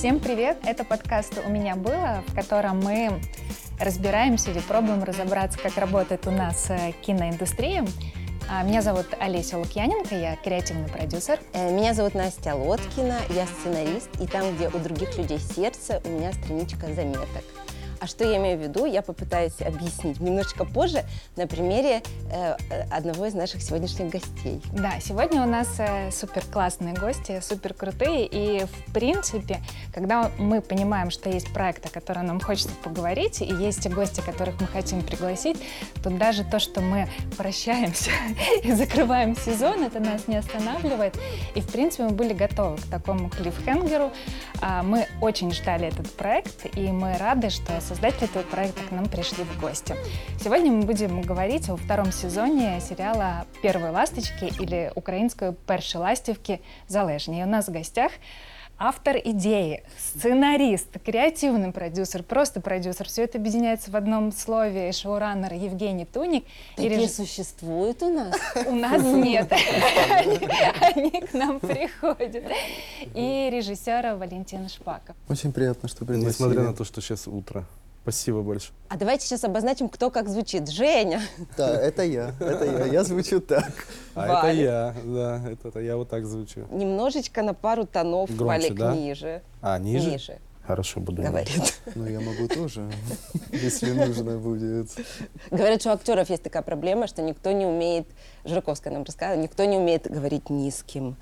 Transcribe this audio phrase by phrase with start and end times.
[0.00, 0.56] Всем привет!
[0.64, 3.20] Это подкаст «У меня было», в котором мы
[3.78, 7.84] разбираемся или пробуем разобраться, как работает у нас э, киноиндустрия.
[8.48, 11.38] А, Меня зовут Олеся Лукьяненко, я креативный продюсер.
[11.52, 16.08] Э, Меня зовут Настя Лоткина, я сценарист, и там, где у других людей сердце, у
[16.08, 17.44] меня страничка заметок.
[18.00, 21.04] А что я имею в виду, я попытаюсь объяснить немножечко позже
[21.36, 24.62] на примере э, э, одного из наших сегодняшних гостей.
[24.72, 28.26] Да, сегодня у нас э, супер классные гости, супер крутые.
[28.26, 29.60] И в принципе,
[29.92, 34.58] когда мы понимаем, что есть проект, о котором нам хочется поговорить, и есть гости, которых
[34.62, 35.58] мы хотим пригласить,
[36.02, 38.12] то даже то, что мы прощаемся
[38.62, 41.18] и закрываем сезон, это нас не останавливает.
[41.54, 44.10] И в принципе мы были готовы к такому клиффхенгеру.
[44.62, 49.05] А, Мы очень ждали этот проект, и мы рады, что создатели этого проекта к нам
[49.09, 49.95] пришли в гости.
[50.43, 57.39] Сегодня мы будем говорить о втором сезоне сериала «Первые ласточки» или украинскую «Перші ластівки залежні».
[57.39, 58.11] И у нас в гостях
[58.77, 63.07] автор идеи, сценарист, креативный продюсер, просто продюсер.
[63.07, 64.91] Все это объединяется в одном слове.
[64.91, 66.43] Шоураннер Евгений Туник.
[66.43, 68.35] и Такие реж- существуют у нас.
[68.67, 69.49] у нас нет.
[70.11, 70.39] Они,
[70.95, 72.43] они к нам приходят.
[73.15, 75.15] И режиссера Валентина Шпаков.
[75.29, 76.27] Очень приятно, что пригласили.
[76.31, 77.63] Несмотря на то, что сейчас утро.
[78.10, 78.72] Спасибо большое.
[78.88, 80.68] А давайте сейчас обозначим, кто как звучит.
[80.68, 81.22] Женя.
[81.56, 82.86] Да, это я, это я.
[82.86, 83.72] Я звучу так.
[84.16, 84.50] А Валя.
[84.50, 86.66] это я, да, это, это я вот так звучу.
[86.72, 88.96] Немножечко на пару тонов Громче, Валик да?
[88.96, 89.42] ниже.
[89.62, 90.10] А, ниже?
[90.10, 91.22] Ниже, Хорошо, буду.
[91.22, 91.80] говорит.
[91.94, 92.90] Ну, я могу тоже,
[93.52, 94.88] если нужно будет.
[95.52, 98.08] Говорят, что у актеров есть такая проблема, что никто не умеет,
[98.44, 101.16] Жираковская нам рассказывала, никто не умеет говорить низким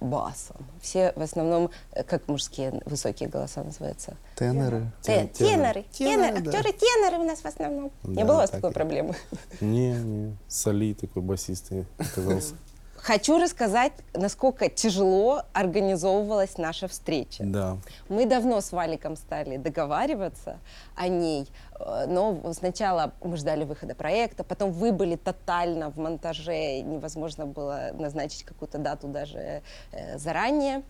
[0.00, 0.56] басом.
[0.80, 4.16] Все в основном, э, как мужские высокие голоса называются?
[4.36, 4.90] Теноры.
[5.02, 5.84] Теноры.
[5.90, 6.38] Теноры.
[6.38, 7.90] Актеры теноры у нас в основном.
[8.04, 9.14] Не было у вас так такой и- проблемы?
[9.60, 12.54] Не, не, Соли такой басистый оказался.
[13.02, 17.44] Хочу рассказать, насколько тяжело организовывалась наша встреча.
[17.44, 17.78] Да.
[18.10, 20.58] Мы давно с Валиком стали договариваться
[20.96, 21.48] о ней,
[21.78, 27.90] э, но сначала мы ждали выхода проекта, потом вы были тотально в монтаже, невозможно было
[27.94, 30.82] назначить какую-то дату даже э, заранее.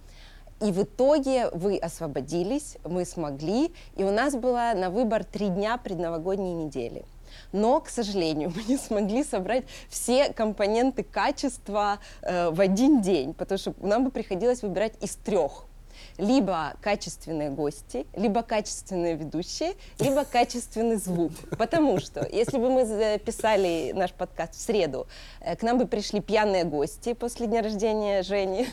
[0.61, 5.79] И в итоге вы освободились, мы смогли, и у нас было на выбор три дня
[5.79, 7.05] предновогодней недели.
[7.53, 13.59] Но, к сожалению, мы не смогли собрать все компоненты качества э, в один день, потому
[13.59, 15.65] что нам бы приходилось выбирать из трех
[16.21, 21.33] либо качественные гости, либо качественные ведущие, либо качественный звук.
[21.59, 25.07] Потому что если бы мы записали наш подкаст в среду,
[25.41, 28.67] э, к нам бы пришли пьяные гости после дня рождения Жени.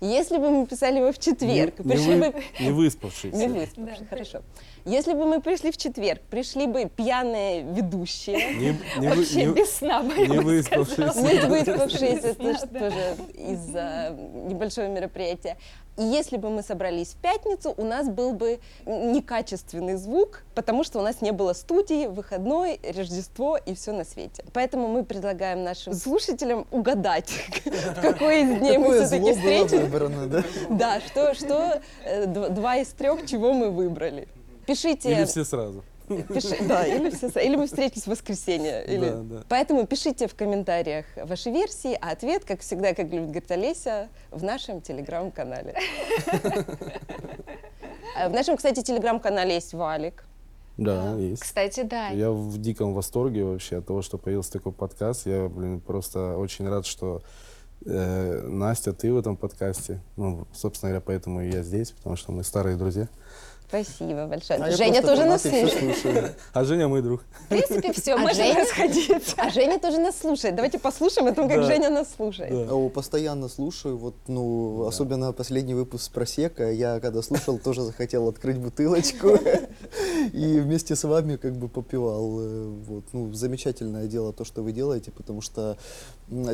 [0.00, 3.36] Если бы мы писали его в четверг, не, не пришли вы- бы не выспавшийся.
[3.36, 4.42] не выспавшись, хорошо.
[4.84, 9.72] Если бы мы пришли в четверг, пришли бы пьяные ведущие, Не, не Вообще не- без
[9.74, 10.30] сна не сказала.
[10.32, 12.78] не выспавшиеся, Да, да.
[12.80, 14.16] тоже из-за
[14.48, 15.56] небольшого мероприятия.
[15.98, 21.00] И если бы мы собрались в пятницу, у нас был бы некачественный звук, потому что
[21.00, 24.44] у нас не было студии, выходной, Рождество и все на свете.
[24.52, 27.30] Поэтому мы предлагаем нашим слушателям угадать,
[27.64, 30.44] в какой из дней мы все-таки выбрано, да?
[30.70, 34.28] Да, что, что э, дв- два из трех, чего мы выбрали.
[34.66, 35.10] Пишите.
[35.10, 35.82] Или все сразу.
[36.08, 38.84] Пиши- да, или, все, или мы встретились в воскресенье.
[38.86, 39.08] Или...
[39.08, 39.42] Да, да.
[39.48, 44.42] Поэтому пишите в комментариях ваши версии, а ответ, как всегда, как любит говорить Олеся, в
[44.42, 45.74] нашем телеграм-канале.
[48.16, 50.24] А В нашем, кстати, телеграм-канале есть Валик.
[50.76, 51.42] Да, есть.
[51.42, 52.08] Кстати, да.
[52.08, 55.26] Я в диком восторге вообще от того, что появился такой подкаст.
[55.26, 57.20] Я, блин, просто очень рад, что
[57.84, 60.00] э, Настя, ты в этом подкасте.
[60.16, 63.08] Ну, собственно говоря, поэтому и я здесь, потому что мы старые друзья.
[63.68, 64.58] Спасибо большое.
[64.60, 65.72] А Женя тоже нас слушает.
[65.78, 66.30] слушаю.
[66.54, 67.20] А Женя мой друг.
[67.44, 69.34] В принципе, все, А можно Женя- расходиться.
[69.36, 70.54] А Женя тоже нас слушает.
[70.56, 71.66] Давайте послушаем о том, как Да.
[71.66, 72.50] Женя нас слушает.
[72.50, 72.74] Да.
[72.74, 78.26] О, постоянно слушаю, вот, ну, особенно последний выпуск с Просека, я когда слушал, тоже захотел
[78.28, 79.28] открыть бутылочку
[80.32, 82.40] и вместе с вами как бы попивал.
[82.40, 85.76] э, Вот, ну, замечательное дело то, что вы делаете, потому что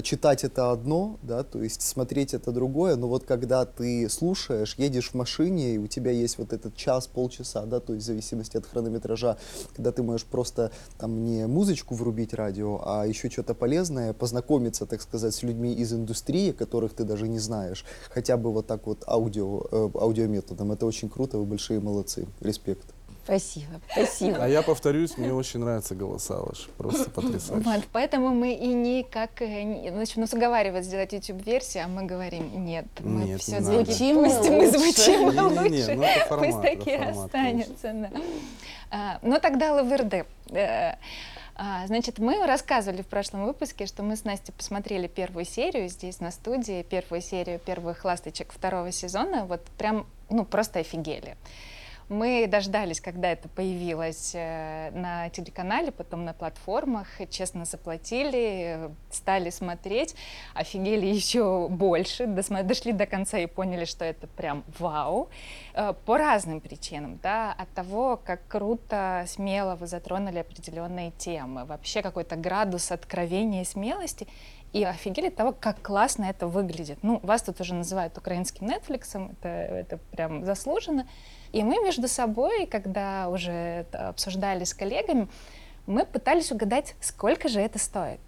[0.03, 5.11] читать это одно, да, то есть смотреть это другое, но вот когда ты слушаешь, едешь
[5.11, 8.57] в машине, и у тебя есть вот этот час, полчаса, да, то есть в зависимости
[8.57, 9.37] от хронометража,
[9.75, 15.03] когда ты можешь просто там не музычку врубить радио, а еще что-то полезное, познакомиться, так
[15.03, 19.05] сказать, с людьми из индустрии, которых ты даже не знаешь, хотя бы вот так вот
[19.07, 20.73] аудио, э, аудиометодом.
[20.73, 22.27] Это очень круто, вы большие молодцы.
[22.41, 22.94] Респект.
[23.25, 24.37] Спасибо, спасибо.
[24.45, 26.69] А я повторюсь, мне очень нравятся голоса ваши.
[26.77, 27.65] Просто потрясающе.
[27.69, 32.65] Вот, поэтому мы и никак э, не- значит, нас уговаривают сделать YouTube-версию, а мы говорим,
[32.65, 34.79] нет, мы Нет, все не Звучим пусть мы лучше.
[34.79, 35.41] звучим Не-не-не,
[35.81, 37.93] лучше, ну это формат, пусть это такие формат, останется.
[37.95, 38.11] да.
[38.91, 40.25] А, Ну тогда Лаверды.
[40.51, 40.95] Э,
[41.57, 46.19] А, Значит, мы рассказывали в прошлом выпуске, что мы с Настей посмотрели первую серию здесь
[46.21, 49.45] на студии, первую серию первых ласточек второго сезона.
[49.47, 51.37] Вот прям, ну, просто офигели.
[52.09, 60.15] Мы дождались, когда это появилось э, на телеканале, потом на платформах, честно заплатили, стали смотреть,
[60.55, 65.29] офигели еще больше, дошли до конца и поняли, что это прям вау.
[65.73, 72.03] Э, По разным причинам, да, от того, как круто, смело вы затронули определенные темы, вообще
[72.03, 74.29] какой-то градус откровения и смелости,
[74.75, 76.99] и офигели от того, как классно это выглядит.
[77.03, 81.07] Ну, вас тут уже называют украинским Netflix, это, это прям заслуженно.
[81.53, 85.29] И мы между собой, когда уже обсуждали с коллегами,
[85.87, 88.21] мы пытались угадать, сколько же это стоит.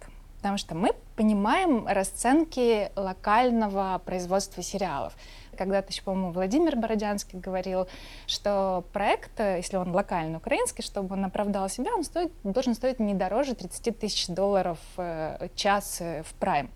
[0.47, 5.13] Потому что мы понимаем расценки локального производства сериалов.
[5.57, 7.89] Когда-то еще, по-моему, Владимир Бородянский говорил,
[8.27, 13.01] что проект, э, если он локально украинский, чтобы он оправдал себя, он стоит, должен стоить
[13.01, 16.71] не дороже 30 тысяч долларов э, час э, в прайм.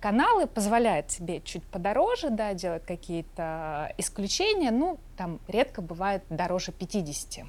[0.00, 7.44] Каналы позволяют себе чуть подороже, да, делать какие-то исключения, ну, там редко бывает дороже 50.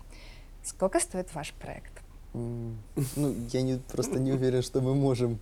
[0.66, 2.02] Сколько стоит ваш проект?
[2.34, 2.76] Ну,
[3.52, 5.40] я не, просто не уверен, что мы можем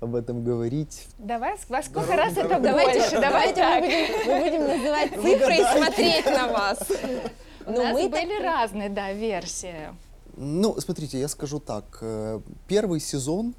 [0.00, 1.06] об этом говорить.
[1.18, 3.20] Давай, во сколько раз это Давайте?
[3.20, 6.78] Давай давайте мы, будем, мы будем называть цифры и смотреть на вас.
[7.66, 9.88] У Ну, нас мы были так- разные, да, версии.
[10.36, 11.84] Ну, смотрите, я скажу так.
[12.00, 13.54] э, Первый сезон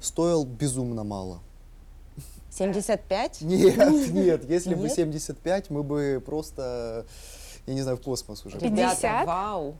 [0.00, 1.40] стоил безумно мало.
[2.50, 3.40] 75?
[3.42, 4.92] Нет, нет, если бы Нет?
[4.92, 7.06] 75, мы бы просто,
[7.66, 8.58] я не знаю, в космос уже.
[8.58, 8.76] Пятьдесят?
[8.78, 9.26] Ребята, 50?
[9.26, 9.74] вау.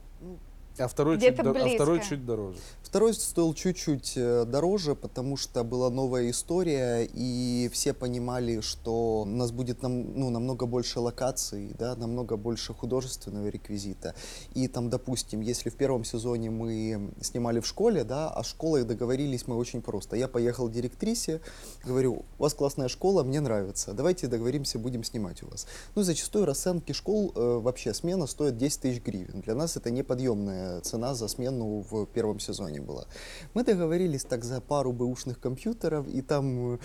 [0.79, 2.57] А второй, чуть, а второй чуть дороже.
[2.81, 9.25] Второй стоил чуть-чуть э, дороже, потому что была новая история, и все понимали, что у
[9.25, 14.15] нас будет нам, ну, намного больше локаций, да, намного больше художественного реквизита.
[14.55, 18.83] И там, допустим, если в первом сезоне мы снимали в школе, да, а с школой
[18.83, 20.15] договорились мы очень просто.
[20.15, 21.41] Я поехал к директрисе,
[21.85, 25.67] говорю, у вас классная школа, мне нравится, давайте договоримся, будем снимать у вас.
[25.93, 29.41] Ну, зачастую расценки школ, э, вообще смена стоит 10 тысяч гривен.
[29.41, 33.05] Для нас это неподъемная цена за смену в первом сезоне была.
[33.53, 36.77] Мы договорились так за пару бэушных компьютеров и там э,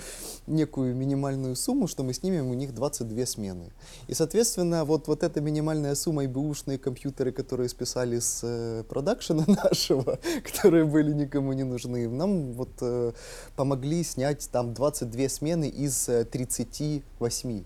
[0.46, 3.72] некую минимальную сумму, что мы снимем у них 22 смены.
[4.08, 9.44] И, соответственно, вот, вот эта минимальная сумма и бэушные компьютеры, которые списали с э, продакшена
[9.64, 13.12] нашего, которые были никому не нужны, нам вот э,
[13.56, 17.64] помогли снять там 22 смены из э, 38.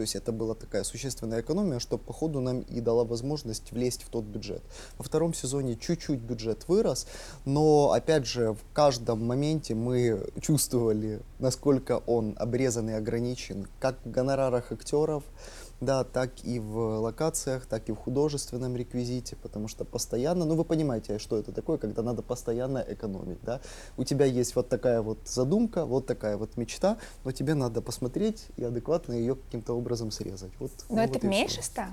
[0.00, 4.02] То есть это была такая существенная экономия, что по ходу нам и дала возможность влезть
[4.02, 4.62] в тот бюджет.
[4.96, 7.06] Во втором сезоне чуть-чуть бюджет вырос,
[7.44, 14.10] но опять же в каждом моменте мы чувствовали, насколько он обрезан и ограничен, как в
[14.10, 15.22] гонорарах актеров,
[15.80, 20.64] да, так и в локациях, так и в художественном реквизите, потому что постоянно, ну вы
[20.64, 23.60] понимаете, что это такое, когда надо постоянно экономить, да.
[23.96, 28.46] У тебя есть вот такая вот задумка, вот такая вот мечта, но тебе надо посмотреть
[28.56, 30.52] и адекватно ее каким-то образом срезать.
[30.58, 31.88] Вот, Но ну это вот меньше ста?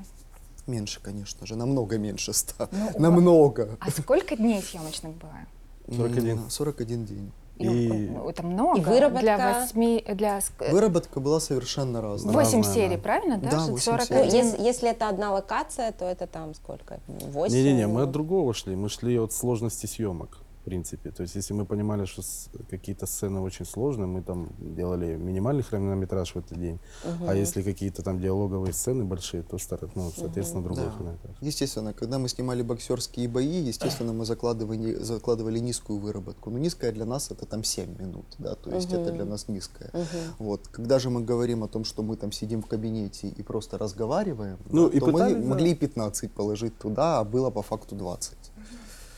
[0.67, 2.67] Меньше, конечно же, намного меньше ста.
[2.71, 3.77] Ну, намного.
[3.79, 5.39] А сколько дней съемочных было?
[5.87, 6.37] 41.
[6.37, 7.31] М, 41 день.
[7.59, 8.79] И, э, Это много.
[8.79, 9.21] И выработка?
[9.21, 12.33] Для восьми, для ск- Выработка была совершенно разная.
[12.33, 13.37] восемь серий, правильно?
[13.37, 14.23] Да, Да, Что восемь 41.
[14.25, 14.43] Ну, серий.
[14.45, 16.99] если, если это одна локация, то это там сколько?
[17.07, 17.55] 8?
[17.55, 18.75] Не-не-не, мы от другого шли.
[18.75, 20.37] Мы шли от сложности съемок,
[20.71, 21.11] принципе.
[21.11, 25.63] То есть, если мы понимали, что с- какие-то сцены очень сложные, мы там делали минимальный
[25.63, 26.79] хронометраж в этот день.
[27.27, 30.91] А если какие-то там диалоговые сцены большие, то, стар- ну, соответственно, другой Да.
[30.91, 31.35] хронометраж.
[31.41, 36.49] Естественно, когда мы снимали боксерские бои, естественно, мы закладывали, закладывали низкую выработку.
[36.49, 39.91] Но низкая для нас это там 7 минут, да, то есть это для нас низкая.
[40.39, 40.67] Вот.
[40.67, 44.57] Когда же мы говорим о том, что мы там сидим в кабинете и просто разговариваем,
[44.69, 45.49] Ну, да, и то мы пытались, да.
[45.49, 48.37] могли и 15 положить туда, а было по факту 20.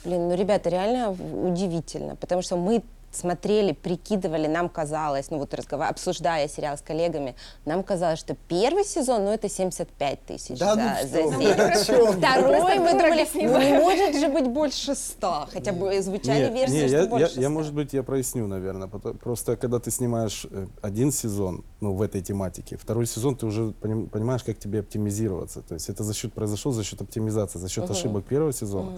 [0.06, 5.90] Блин, ну, ребята, реально удивительно, потому что мы смотрели, прикидывали, нам казалось, ну вот разговар...
[5.90, 7.36] обсуждая сериал с коллегами,
[7.66, 11.68] нам казалось, что первый сезон, ну это 75 тысяч Да за, ну за серию.
[11.82, 12.18] о чем?
[12.18, 16.88] Второй мы думали, ну не может же быть больше 100, хотя бы звучали версии, не,
[16.88, 17.42] что я, больше 100.
[17.42, 18.88] я, может быть, я проясню, наверное.
[18.88, 23.46] пото- Просто когда ты снимаешь э, один сезон, ну, в этой тематике, второй сезон ты
[23.46, 25.62] уже поним- понимаешь, как тебе оптимизироваться.
[25.62, 28.98] То есть это за счет произошло за счет оптимизации, за счет ошибок первого сезона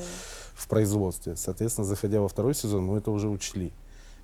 [0.53, 1.35] в производстве.
[1.35, 3.71] Соответственно, заходя во второй сезон, мы это уже учли.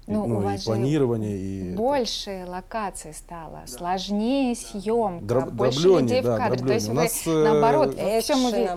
[0.08, 1.76] И, Ну, у ну, вас и же планирование, и...
[1.76, 6.66] Больше локаций стало, сложнее съемка, Дроб- больше дроблёнее, людей да, в кадре.
[6.66, 8.16] То есть вы, У нас, э, наоборот, уви-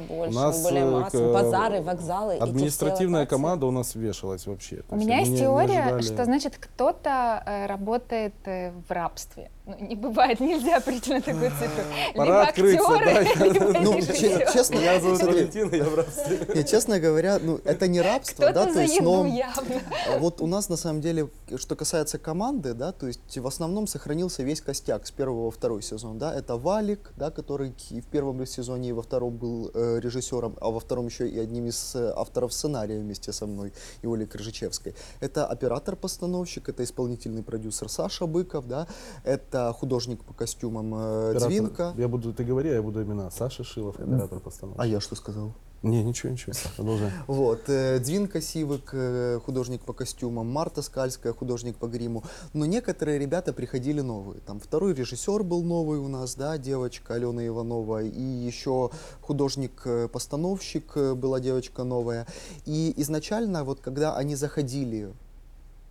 [0.08, 2.34] больше, У нас более э, массово, к- базары, вокзалы.
[2.34, 4.82] Административная команда у нас вешалась вообще.
[4.90, 9.52] У меня есть теория, что значит кто-то э, работает э, в рабстве.
[9.70, 11.84] Ну, не бывает, нельзя прийти на такую цифру.
[12.14, 16.38] Пора либо открыться, актеры, да, либо Ну, честно, Меня зовут смотри, Валентин, я в рабстве.
[16.54, 19.80] не, честно говоря, ну, это не рабство, да, то есть, но явно.
[20.18, 24.42] вот у нас на самом деле, что касается команды, да, то есть в основном сохранился
[24.42, 28.44] весь костяк с первого во второй сезон, да, это Валик, да, который и в первом
[28.46, 32.12] сезоне и во втором был э, режиссером, а во втором еще и одним из э,
[32.16, 33.72] авторов сценария вместе со мной
[34.02, 34.94] и Олей Крыжичевской.
[35.20, 38.86] Это оператор-постановщик, это исполнительный продюсер Саша Быков, да,
[39.24, 41.94] это художник по костюмам э, Оператор- Двинка.
[41.96, 43.30] Я буду, ты говори, а я буду имена.
[43.30, 44.80] Саша Шилов, оператор постановки.
[44.80, 45.52] А я что сказал?
[45.82, 46.52] Не, ничего, ничего.
[46.76, 47.10] Продолжай.
[47.26, 52.22] Вот, э, Двинка Сивик, э, художник по костюмам, Марта Скальская, художник по гриму.
[52.52, 54.40] Но некоторые ребята приходили новые.
[54.40, 58.90] Там второй режиссер был новый у нас, да, девочка Алена Иванова, и еще
[59.22, 62.26] художник-постановщик была девочка новая.
[62.66, 65.14] И изначально, вот когда они заходили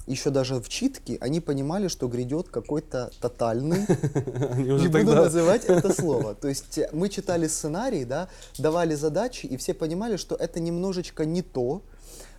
[0.10, 3.80] еще даже в читки, они понимали, что грядет какой-то тотальный
[4.58, 5.16] не буду тогда...
[5.24, 6.34] называть это слово.
[6.34, 11.26] То есть э, мы читали сценарий, да, давали задачи, и все понимали, что это немножечко
[11.26, 11.84] не то,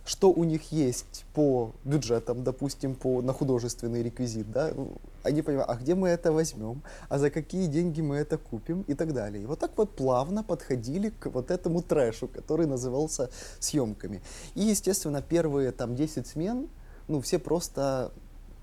[0.03, 4.73] что у них есть по бюджетам, допустим, по, на художественный реквизит, да,
[5.23, 8.95] они понимают, а где мы это возьмем, а за какие деньги мы это купим и
[8.95, 9.43] так далее.
[9.43, 14.21] И вот так вот плавно подходили к вот этому трэшу, который назывался съемками.
[14.55, 16.67] И, естественно, первые там 10 смен,
[17.11, 18.11] ну, все просто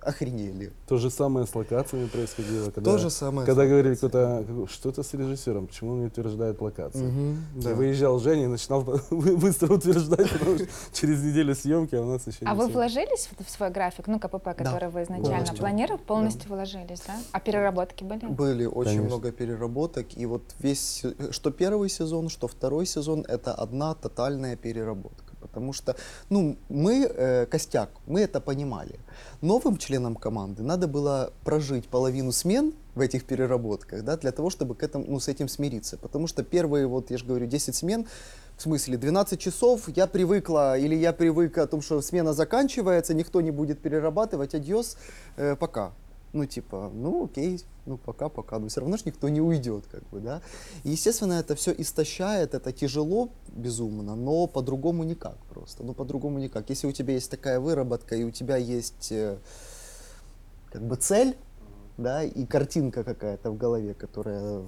[0.00, 0.72] охренели.
[0.86, 2.70] То же самое с локациями происходило.
[2.70, 3.44] Когда, То же самое.
[3.44, 7.02] Когда говорили кто-то, что это с режиссером, почему он не утверждает локации.
[7.04, 7.70] Мгм, да.
[7.72, 12.26] И выезжал Женя и начинал быстро утверждать, потому что через неделю съемки, а у нас
[12.28, 15.58] еще А вы вложились в свой график, ну, КПП, который вы изначально полностью.
[15.58, 17.16] планировали, полностью вложились, да?
[17.32, 18.24] А переработки были?
[18.26, 19.08] Были очень Конечно.
[19.08, 24.56] много переработок, и вот весь, се- что первый сезон, что второй сезон, это одна тотальная
[24.56, 25.27] переработка.
[25.40, 25.96] Потому что,
[26.30, 28.98] ну, мы, э, костяк, мы это понимали.
[29.40, 34.74] Новым членам команды надо было прожить половину смен в этих переработках, да, для того, чтобы
[34.74, 35.96] к этому, ну, с этим смириться.
[35.96, 38.06] Потому что первые, вот, я же говорю, 10 смен,
[38.56, 43.40] в смысле, 12 часов я привыкла, или я привык о том, что смена заканчивается, никто
[43.40, 44.96] не будет перерабатывать, адьос,
[45.36, 45.92] э, пока.
[46.32, 50.20] Ну, типа, ну, окей, ну, пока-пока, но все равно ж никто не уйдет, как бы,
[50.20, 50.42] да.
[50.84, 56.68] И, естественно, это все истощает, это тяжело безумно, но по-другому никак просто, ну, по-другому никак.
[56.68, 59.38] Если у тебя есть такая выработка, и у тебя есть, э,
[60.70, 61.34] как бы, цель,
[61.96, 64.62] да, и картинка какая-то в голове, которая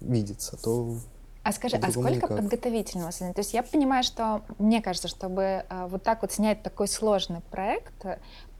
[0.00, 0.96] видится, то
[1.42, 2.28] А скажи, а сколько никак.
[2.30, 3.10] подготовительного?
[3.10, 7.40] То есть я понимаю, что, мне кажется, чтобы э, вот так вот снять такой сложный
[7.50, 8.06] проект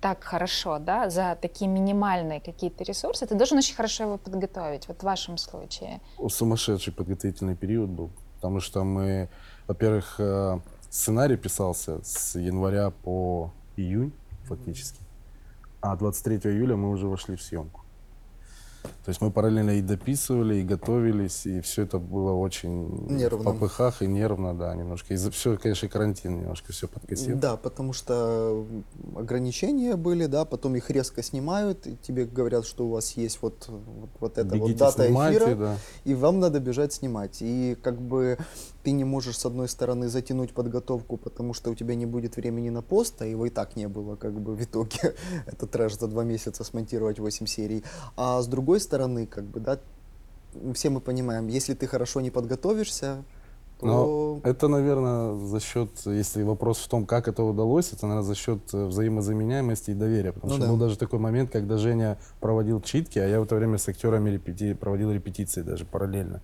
[0.04, 5.00] так хорошо, да, за такие минимальные какие-то ресурсы, ты должен очень хорошо его подготовить, вот
[5.00, 5.98] в вашем случае.
[6.28, 9.30] Сумасшедший подготовительный период был, потому что мы,
[9.66, 15.00] во-первых, э, сценарий писался с января по июнь фактически,
[15.80, 17.80] а 23 июля мы уже вошли в съемку.
[19.04, 23.38] То есть мы параллельно и дописывали, и готовились, и все это было очень Нервно.
[23.38, 25.14] в попыхах и нервно, да, немножко.
[25.14, 27.36] Из-за все, конечно, карантин немножко все подкосил.
[27.36, 28.66] Да, потому что
[29.14, 33.66] ограничения были, да, потом их резко снимают, и тебе говорят, что у вас есть вот,
[33.68, 35.76] вот, вот эта вот Бегите, дата снимайте, эфира, да.
[36.04, 37.38] и вам надо бежать снимать.
[37.40, 38.38] И как бы
[38.84, 42.68] ты не можешь, с одной стороны, затянуть подготовку, потому что у тебя не будет времени
[42.68, 45.14] на пост, а его и так не было, как бы в итоге.
[45.46, 47.82] Это трэш за два месяца смонтировать 8 серий.
[48.16, 49.78] А с другой стороны, как бы, да,
[50.74, 53.24] все мы понимаем, если ты хорошо не подготовишься,
[53.80, 53.86] то...
[53.86, 58.34] Но это, наверное, за счет, если вопрос в том, как это удалось, это, наверное, за
[58.34, 60.32] счет э, взаимозаменяемости и доверия.
[60.32, 60.72] Потому Ну что да.
[60.72, 64.30] был даже такой момент, когда Женя проводил читки, а я в это время с актерами
[64.30, 64.74] репети...
[64.74, 66.40] проводил репетиции даже параллельно.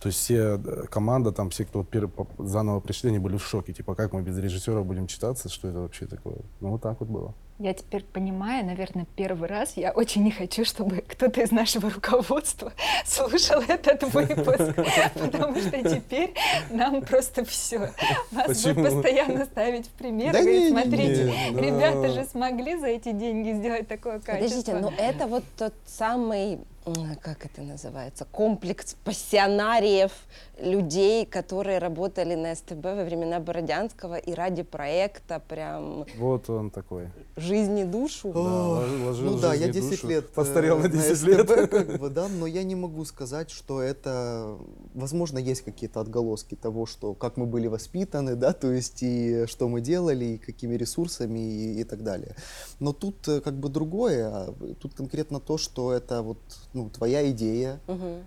[0.00, 3.72] То есть все, э, команда, там все, кто вот заново пришли, они были в шоке.
[3.72, 6.38] Типа, как мы без режиссера будем читаться, что это вообще такое?
[6.60, 7.34] Ну, вот так вот было.
[7.62, 12.72] Я теперь понимаю, наверное, первый раз я очень не хочу, чтобы кто-то из нашего руководства
[13.06, 14.74] слушал этот выпуск,
[15.14, 16.34] потому что теперь
[16.70, 17.92] нам просто все.
[18.32, 18.82] Вас Почему?
[18.82, 22.08] будут постоянно ставить в пример, Да и говорить, не, смотрите, не, ребята да.
[22.08, 24.60] же смогли за эти деньги сделать такое качество.
[24.60, 26.58] Подождите, но это вот тот самый,
[27.20, 30.10] как это называется, комплекс пассионариев
[30.62, 37.08] людей, которые работали на СТБ во времена Бородянского и ради проекта прям Вот он такой.
[37.36, 38.30] жизни душу.
[38.34, 40.08] О, ложил- ну да, жизнь я и 10 душу.
[40.08, 41.40] лет э, Постарел на 10 лет.
[41.48, 44.56] СТБ, как бы, да, но я не могу сказать, что это,
[44.94, 49.68] возможно, есть какие-то отголоски того, что как мы были воспитаны, да, то есть и что
[49.68, 52.36] мы делали, и какими ресурсами и, и так далее.
[52.80, 56.38] Но тут э, как бы другое, а тут конкретно то, что это вот
[56.72, 58.22] ну, твоя идея, Мгм.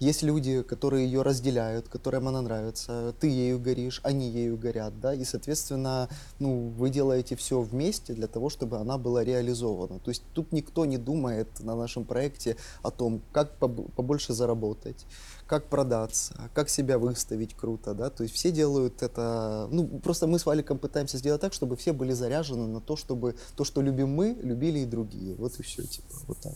[0.00, 5.12] Есть люди, которые ее разделяют, которым она нравится, ты ею горишь, они ею горят, да,
[5.12, 9.98] и, соответственно, ну, вы делаете все вместе для того, чтобы она была реализована.
[9.98, 15.04] То есть тут никто не думает на нашем проекте о том, как поб- побольше заработать,
[15.46, 20.38] как продаться, как себя выставить круто, да, то есть все делают это, ну, просто мы
[20.38, 24.08] с Валиком пытаемся сделать так, чтобы все были заряжены на то, чтобы то, что любим
[24.08, 26.54] мы, любили и другие, вот и все, типа, вот так.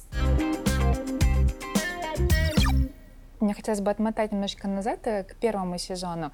[3.45, 6.33] Мне хотелось бы отмотать немножечко назад э, к первому сезону.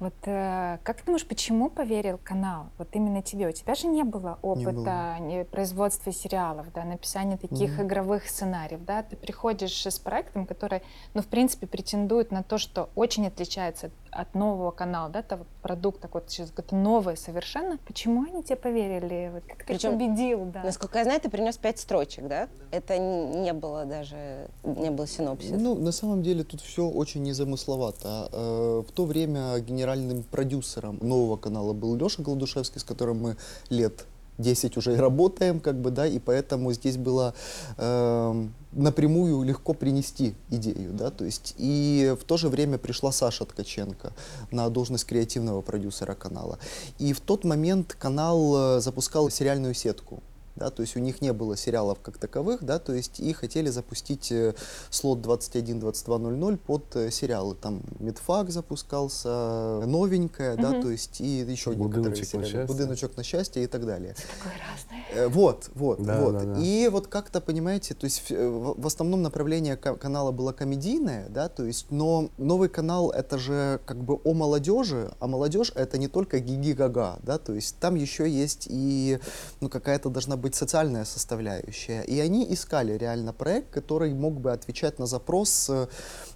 [0.00, 2.66] Вот э, как ты думаешь, почему поверил канал?
[2.78, 3.48] Вот именно тебе.
[3.48, 7.86] У тебя же не было опыта не производства сериалов, да, написания таких Мгм.
[7.86, 9.02] игровых сценариев, да.
[9.02, 10.82] Ты приходишь с проектом, который,
[11.14, 16.08] ну, в принципе, претендует на то, что очень отличается от, нового канала, да, того продукта,
[16.12, 17.78] вот сейчас какое-то новое совершенно.
[17.86, 19.30] Почему они тебе поверили?
[19.32, 20.62] Вот как ты Причем, убедил, да?
[20.62, 22.48] Насколько я знаю, ты принес пять строчек, да?
[22.70, 25.50] Это н- не было даже, не был синопсис.
[25.60, 28.28] Ну, на самом деле тут все очень незамысловато.
[28.32, 33.36] Э, В то время генеральным продюсером нового канала был Леша Голдушевский, с которым мы
[33.68, 34.06] лет
[34.38, 37.34] 10 уже работаем, как бы, да, и поэтому здесь было
[37.76, 43.44] эм, напрямую легко принести идею, да, то есть и в то же время пришла Саша
[43.44, 44.12] Ткаченко
[44.50, 46.58] на должность креативного продюсера канала.
[46.98, 50.20] И в тот момент канал э, запускал сериальную сетку,
[50.56, 53.68] да, то есть у них не было сериалов как таковых, да, то есть и хотели
[53.70, 54.54] запустить э,
[54.90, 57.54] слот 21-22.00 под э, сериалы.
[57.54, 60.82] Там Медфак запускался, новенькая, да, Мгм.
[60.82, 62.44] то есть и еще «Будиночек некоторые на сериалы.
[62.46, 62.64] счастье».
[62.66, 64.14] «Будиночек на счастье» и так далее.
[64.38, 65.24] Такое разное.
[65.24, 66.32] Э, Вот, вот, Да, вот.
[66.34, 66.60] да, да.
[66.60, 71.28] И вот как-то, понимаете, то есть э, в в основном направление ка- канала было комедийное,
[71.30, 75.96] да, то есть, но новый канал это же как бы о молодежи, а молодежь это
[75.98, 79.18] не только гиги-гага, да, то есть там еще есть и
[79.60, 82.02] ну, какая-то должна быть социальная составляющая.
[82.02, 85.86] И они искали реально проект, который мог бы отвечать на запрос, э,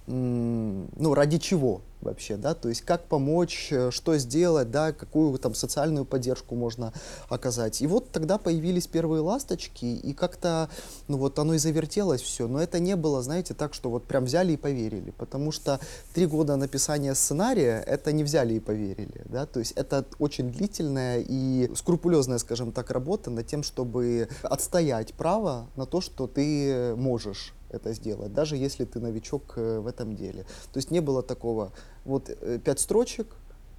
[0.09, 5.53] ну, ради чего вообще, да, то есть как помочь, э, что сделать, да, какую там
[5.53, 6.93] социальную поддержку можно
[7.27, 7.81] оказать.
[7.81, 10.69] И вот тогда появились первые ласточки, и как-то,
[11.07, 14.25] ну вот оно и завертелось все, но это не было, знаете, так, что вот прям
[14.25, 15.79] взяли и поверили, потому что
[16.13, 21.23] три года написания сценария, это не взяли и поверили, да, то есть это очень длительная
[21.27, 27.53] и скрупулезная, скажем так, работа над тем, чтобы отстоять право на то, что ты можешь
[27.69, 30.43] это сделать, даже если ты новичок э, в этом деле.
[30.73, 31.71] То есть не было такого,
[32.05, 33.27] вот э, пять строчек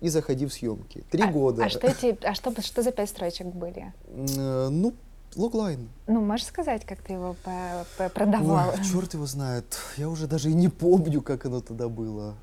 [0.01, 1.05] и заходи в съемки.
[1.11, 1.65] Три а, года.
[1.65, 3.93] А что, эти, а что, что за пять строчек были?
[4.09, 4.95] Э, Ну,
[5.37, 5.89] логлайн.
[6.07, 8.71] Ну, можешь сказать, как ты его по- по- продавал?
[8.71, 9.77] Ой, черт его знает.
[9.97, 12.35] Я уже даже и не помню, как оно тогда было.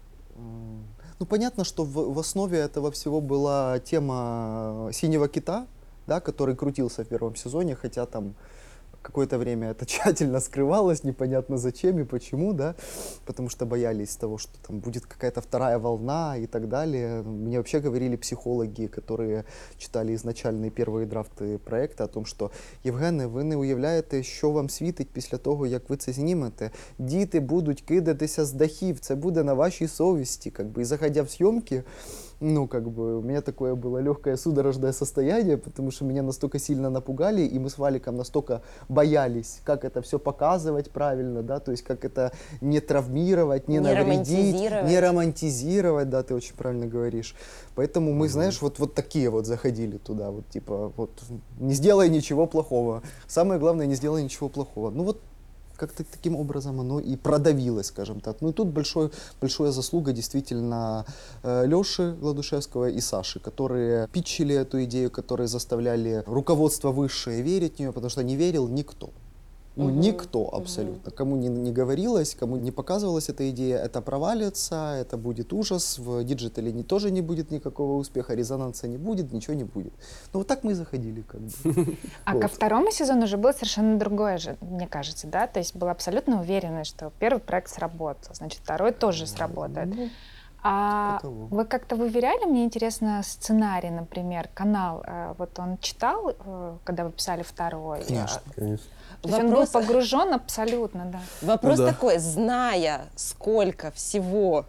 [1.19, 5.65] Ну, понятно, что в, в основе этого всего была тема синего кита,
[6.05, 8.35] да, который крутился в первом сезоне, хотя там
[9.06, 12.74] какое-то время это тщательно скрывалось, непонятно зачем и почему, да,
[13.26, 17.22] потому что боялись того, что там будет какая-то вторая волна и так далее.
[17.22, 19.44] Мне вообще говорили психологи, которые
[19.76, 22.50] читали изначальные первые драфти проекту, о том, що
[22.84, 26.70] Євгене, ви не уявляєте, що вам світить після того, як ви це знімете.
[26.98, 30.50] Діти будуть кидатися з дахів, це буде на вашій совісті.
[30.50, 30.80] Как бы.
[30.80, 31.82] И заходя в съемки,
[32.39, 36.89] ну, как бы, у меня такое было легкое судорожное состояние, потому что меня настолько сильно
[36.89, 41.83] напугали, и мы с Валиком настолько боялись, как это все показывать правильно, да, то есть
[41.83, 44.89] как это не травмировать, не, Не навредить, романтизировать.
[44.89, 47.35] не романтизировать, да, ты очень правильно говоришь.
[47.75, 51.11] Поэтому мы, знаешь, вот, вот такие вот заходили туда, вот типа, вот
[51.59, 53.01] не сделай ничего плохого.
[53.27, 54.91] Самое главное, не сделай ничего плохого.
[54.91, 55.21] Ну вот
[55.77, 58.41] как-то таким образом оно и продавилось, скажем так.
[58.41, 61.05] Ну и тут большой, большая заслуга действительно
[61.43, 67.79] э, Леши Гладушевского и Саши, которые питчили эту идею, которые заставляли руководство высшее верить в
[67.79, 69.11] нее, потому что не верил никто.
[69.77, 71.11] Ну, Мгм, никто абсолютно.
[71.11, 75.99] Кому не, не говорилось, кому не показывалась эта идея, это провалится, это будет ужас.
[75.99, 79.93] В диджитале не, тоже не будет никакого успеха, резонанса не будет, ничего не будет.
[80.33, 81.97] Ну вот так мы и заходили как бы.
[82.25, 85.45] А ко второму сезону уже было совершенно другое же, мне кажется, да?
[85.45, 89.89] То есть была абсолютно уверенность, что первый проект сработал, значит, второй тоже сработает.
[89.95, 90.09] Ну,
[90.63, 96.77] А типа вы как-то выверяли, мне интересно, сценарий, например, канал, э, вот он читал, э,
[96.83, 98.03] когда вы писали второй?
[98.03, 98.41] Конечно.
[98.47, 98.85] А, Конечно.
[99.21, 101.19] То есть он был Вопрос- погружен абсолютно, да.
[101.41, 101.91] Вопрос Ну да.
[101.91, 104.65] такой, зная, сколько всего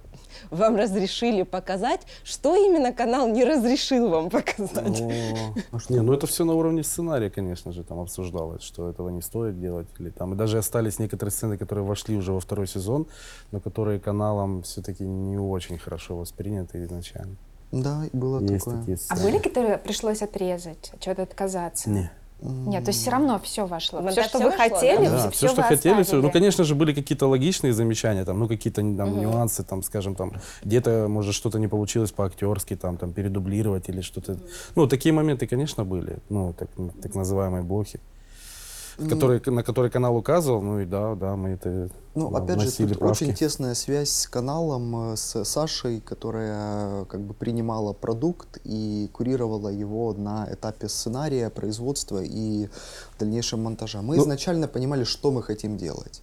[0.51, 5.01] вам разрешили показать, что именно канал не разрешил вам показать?
[5.01, 9.21] О, Не, ну это все на уровне сценария, конечно же, там обсуждалось, что этого не
[9.23, 9.87] стоит делать.
[9.99, 13.07] Или там, и даже остались некоторые сцены, которые вошли уже во второй сезон,
[13.53, 17.37] но которые каналом все-таки не очень хорошо восприняты изначально.
[17.71, 18.81] Да, было Есть такое.
[18.81, 21.91] такие А были, которые пришлось отрезать, от чего-то отказаться?
[21.91, 24.07] Не, Нет, то есть все равно все вошло.
[24.11, 25.11] Все, что вы хотели, да?
[25.11, 26.23] Да, все, все, что вы хотели, все.
[26.23, 30.33] Ну, конечно же, были какие-то логичные замечания, там, ну, какие-то там, нюансы, там, скажем, там,
[30.63, 34.39] где-то, может, что-то не получилось по-актерски, там, там, передублировать или что-то.
[34.77, 36.69] Ну, такие моменты, конечно, были, ну, так,
[37.03, 37.99] так называемые блохи,
[39.09, 42.99] которые, на которые канал указывал, ну, и да, да, мы это Ну, опять же, тут
[42.99, 43.25] правки.
[43.25, 49.09] очень тесная связь с каналом, э, с Сашей, которая э, как бы принимала продукт и
[49.13, 52.69] курировала его на этапе сценария, производства и
[53.19, 54.03] дальнейшем монтажа.
[54.03, 56.23] Мы Ну- изначально понимали, что мы хотим делать.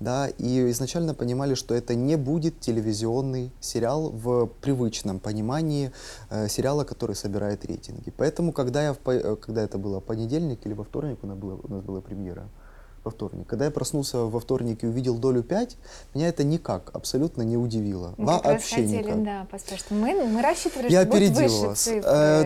[0.00, 5.90] Да, и изначально понимали, что это не будет телевизионный сериал в привычном понимании
[6.30, 8.12] э, сериала, который собирает рейтинги.
[8.16, 11.54] Поэтому, когда, я в э, когда это было понедельник или во вторник у нас, была,
[11.62, 12.48] у нас была премьера,
[13.04, 13.46] во вторник.
[13.46, 15.76] Когда я проснулся во вторник и увидел долю 5,
[16.14, 18.14] меня это никак абсолютно не удивило.
[18.16, 19.24] Мы как раз Вообще хотели, никак.
[19.24, 19.80] да, поспрашивать.
[19.86, 21.78] что Мы, мы рассчитывали, Я что опередил выше вас.
[21.80, 22.02] цифры.
[22.10, 22.44] Э,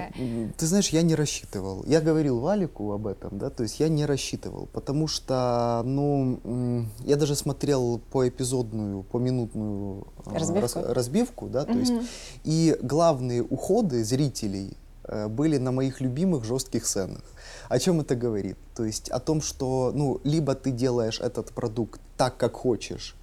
[0.57, 1.85] ты знаешь, я не рассчитывал.
[1.87, 7.17] Я говорил Валику об этом, да, то есть я не рассчитывал, потому что, ну, я
[7.17, 10.61] даже смотрел по эпизодную, по минутную э, Разбивку.
[10.61, 12.07] рас- разбивку, да, то есть, Мгм.
[12.45, 14.77] и главные уходы зрителей
[15.11, 17.23] э, были на моих любимых жестких сценах.
[17.69, 18.57] О чем это говорит?
[18.75, 23.15] То есть о том, что, ну, либо ты делаешь этот продукт так, как хочешь,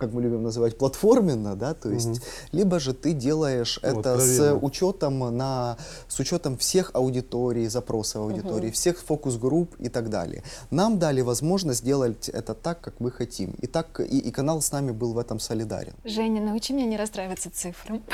[0.00, 2.20] как мы любим называть, платформенно, да, то есть, Мгм.
[2.52, 5.76] либо же ты делаешь Ну, это с учетом на,
[6.08, 10.42] с учетом всех аудиторий, запросов аудитории, всех фокус-групп и так далее.
[10.70, 13.50] Нам дали возможность сделать это так, как мы хотим.
[13.62, 15.92] И так и, и канал с нами был в этом солидарен.
[16.04, 18.02] Женя, научи меня не расстраиваться цифрам.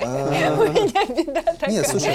[0.00, 1.70] А, У меня беда такая.
[1.70, 2.14] Нет, слушай,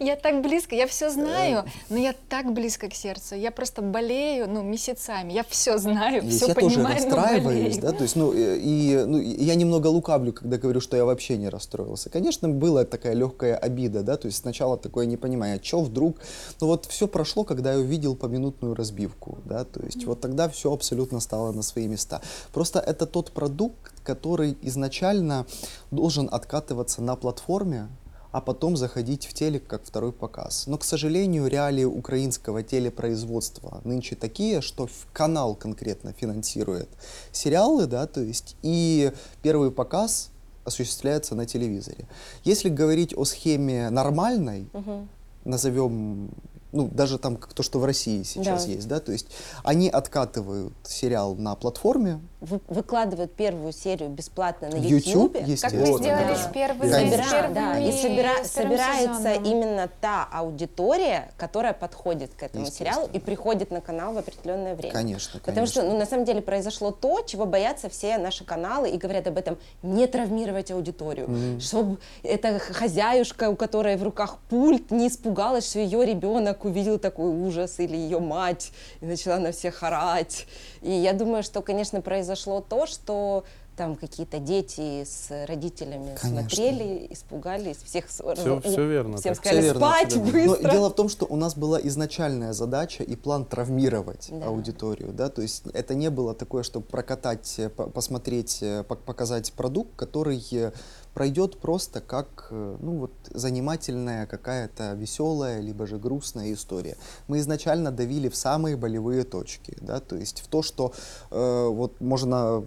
[0.00, 3.36] Я так близко, я все знаю, но я так близко к сердцу.
[3.36, 5.32] Я просто болею, ну, месяцами.
[5.32, 9.18] Я все знаю, все я тоже понимаю, расстраиваюсь, да, то есть, ну, э, и, ну,
[9.18, 12.10] я немного лукавлю, когда говорю, что я вообще не расстроился.
[12.10, 16.18] Конечно, была такая легкая обида, да, то есть сначала такое непонимание, что вдруг,
[16.60, 20.72] ну вот все прошло, когда я увидел поминутную разбивку, да, то есть вот тогда все
[20.72, 22.20] абсолютно стало на свои места.
[22.52, 25.46] Просто это тот продукт, который изначально
[25.90, 27.88] должен откатываться на платформе,
[28.32, 30.66] а потом заходить в телек как второй показ.
[30.66, 36.88] Но, к сожалению, реалии украинского телепроизводства нынче такие, что канал конкретно финансирует
[37.32, 39.12] сериалы, да, то есть и
[39.42, 40.30] первый показ
[40.64, 42.06] осуществляется на телевизоре.
[42.44, 45.08] Если говорить о схеме нормальной, Мгм.
[45.44, 46.30] назовем,
[46.72, 48.72] ну, даже там как то, что в России сейчас Да.
[48.72, 49.26] есть, да, то есть
[49.64, 55.06] они откатывают сериал на платформе, Вы- выкладывают первую серию бесплатно на YouTube.
[55.06, 55.86] YouTube, Как вы естественно.
[55.98, 56.36] сделали Да.
[56.36, 57.22] с с Конечно.
[57.22, 59.44] Собира- первыми- да, и собира- с собирается сезоном.
[59.44, 64.94] именно та аудитория, которая подходит к этому сериалу и приходит на канал в определенное время.
[64.94, 65.82] конечно, Потому конечно.
[65.82, 69.36] что, ну, на самом деле произошло то, чего боятся все наши каналы и говорят об
[69.36, 75.78] этом, не травмировать аудиторию, чтобы эта хозяюшка, у которой в руках пульт, не испугалась, что
[75.78, 78.72] ее ребенок увидел такой ужас или ее мать
[79.02, 80.46] и начала на всех орать.
[80.80, 82.29] И я думаю, что, конечно, произошло
[82.60, 83.44] то, что
[83.76, 86.28] там какие-то дети с родителями Конечно.
[86.50, 89.42] смотрели, испугались, всех с- Всё- всё верно всем так.
[89.42, 90.16] Сказали верно, спать.
[90.16, 90.70] Но быстро.
[90.70, 94.46] дело в том, что у нас была изначальная задача и план травмировать Да.
[94.46, 99.02] аудиторию, да, то есть это не было такое, чтобы прокатать, э, по- посмотреть, э, пок-
[99.04, 100.72] показать продукт, который э,
[101.14, 106.96] пройдет просто как, э, ну вот, занимательная какая-то веселая, либо же грустная история.
[107.28, 110.92] Мы изначально давили в самые болевые точки, да, то есть в то, что
[111.30, 112.62] э, вот можно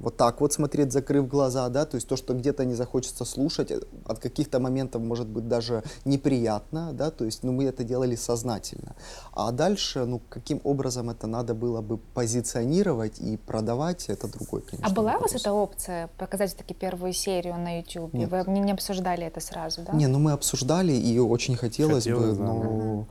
[0.00, 3.70] вот так вот смотреть, закрыв глаза, да, то есть то, что где-то не захочется слушать,
[3.70, 8.16] э, от каких-то моментов может быть даже неприятно, да, то есть, ну, мы это делали
[8.16, 8.94] сознательно.
[9.32, 14.86] А дальше, ну, каким образом это надо было бы позиционировать и продавать, это другой, конечно.
[14.86, 15.40] А была у вас вопрос.
[15.40, 17.87] эта опция показать таки первую серию на YouTube?
[17.96, 18.30] Нет.
[18.30, 19.92] Вы не, не обсуждали это сразу, да?
[19.92, 22.52] Не, ну мы обсуждали, и очень хотелось, Хотелось, бы, да.
[22.52, 23.06] но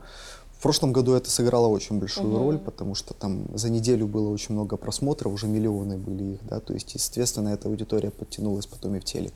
[0.58, 2.38] в прошлом году это сыграло очень большую Мгм.
[2.38, 6.58] роль, потому что там за неделю было очень много просмотров, уже миллионы были их, да,
[6.58, 9.32] то есть, естественно, эта аудитория подтянулась потом и в телек.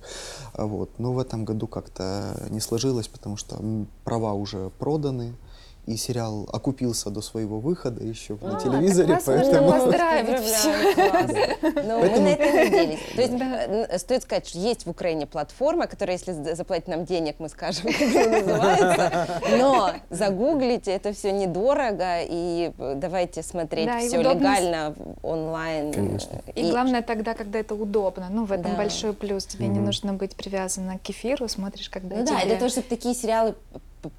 [0.57, 0.91] Вот.
[0.99, 3.59] Но в этом году как-то не сложилось, потому что
[4.05, 5.35] права уже проданы,
[5.85, 9.73] и сериал окупился до своего выхода еще А, на так телевизоре, вас можно поэтому...
[9.73, 10.37] поздравить.
[10.37, 11.31] Поздравляю, класс.
[11.63, 12.99] Но мы Поэтому- на это надеялись.
[13.17, 13.65] То есть Да.
[13.67, 17.49] э, стоит сказать, что есть в Украине платформа, которая, если за- заплатит нам денег, мы
[17.49, 19.29] скажем, как она называется.
[19.59, 25.93] Но загуглите, это все недорого, и э, давайте смотреть Да, все легально онлайн.
[25.93, 26.41] Конечно.
[26.55, 28.29] И главное тогда, когда это удобно.
[28.31, 28.77] Ну, в этом Да.
[28.77, 29.47] большой плюс.
[29.47, 32.69] Тебе не нужно быть привязана к эфиру, смотришь, когда Ну да, и тебе- для того,
[32.71, 33.55] чтобы такие сериалы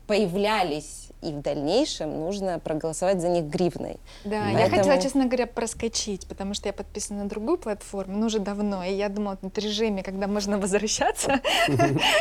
[0.08, 3.98] появлялись и в дальнейшем, нужно проголосовать за них гривной.
[4.26, 8.26] Да, я Поэтому- хотела, честно говоря, проскочить, потому что я подписана на другую платформу, ну,
[8.26, 11.40] уже давно, и я думала, в режиме, когда можно возвращаться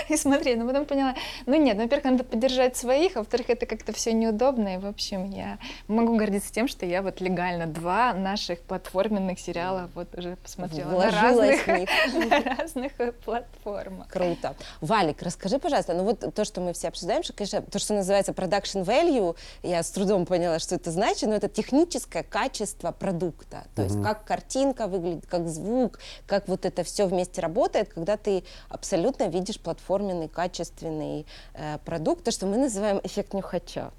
[0.09, 1.15] и смотреть, но потом поняла,
[1.47, 4.87] ну нет, ну, во-первых, надо поддержать своих, а во-вторых, это как-то все неудобно, и, в
[4.87, 10.37] общем, я могу гордиться тем, что я вот легально два наших платформенных сериала вот уже
[10.37, 11.67] посмотрела на разных,
[12.31, 12.93] на разных
[13.25, 14.09] платформах.
[14.09, 14.55] Круто.
[14.81, 18.33] Валик, расскажи, пожалуйста, ну вот то, что мы все обсуждаем, что, конечно, то, что называется
[18.33, 23.65] production value, я с трудом поняла, что это значит, но это техническое качество продукта.
[23.75, 28.45] То есть как картинка выглядит, как звук, как вот это все вместе работает, когда ты
[28.69, 33.91] абсолютно видишь платформенный, качественный э, продукт, то, что мы называем эффект нюхача.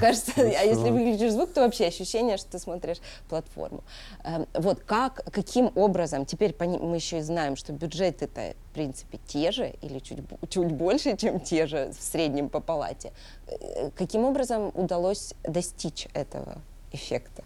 [0.00, 3.82] Кажется, а если выключишь звук, то вообще ощущение, что ты смотришь платформу.
[4.24, 9.50] Эм, Вот как, каким образом, теперь мы еще и знаем, что бюджеты-то, в принципе, те
[9.52, 10.18] же или чуть,
[10.48, 13.12] чуть больше, чем те же в среднем по палате.
[13.46, 16.58] Э, Каким образом удалось достичь этого
[16.92, 17.42] эффекта?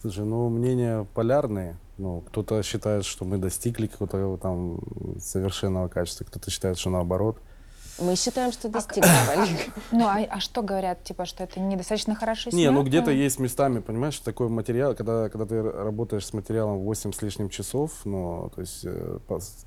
[0.00, 1.76] Слушай, ну мнения полярные.
[1.96, 4.80] Ну, кто-то считает, что мы достигли какого-то там
[5.20, 7.38] совершенного качества, кто-то считает, что наоборот.
[7.98, 9.72] Мы считаем, что достигли, Валик.
[9.92, 12.88] Ну, а, а что говорят, типа, что это недостаточно хорошо Не, ну снято?
[12.88, 17.48] где-то есть местами, понимаешь, такой материал, когда, когда ты работаешь с материалом 8 с лишним
[17.50, 19.18] часов, ну, то есть, э,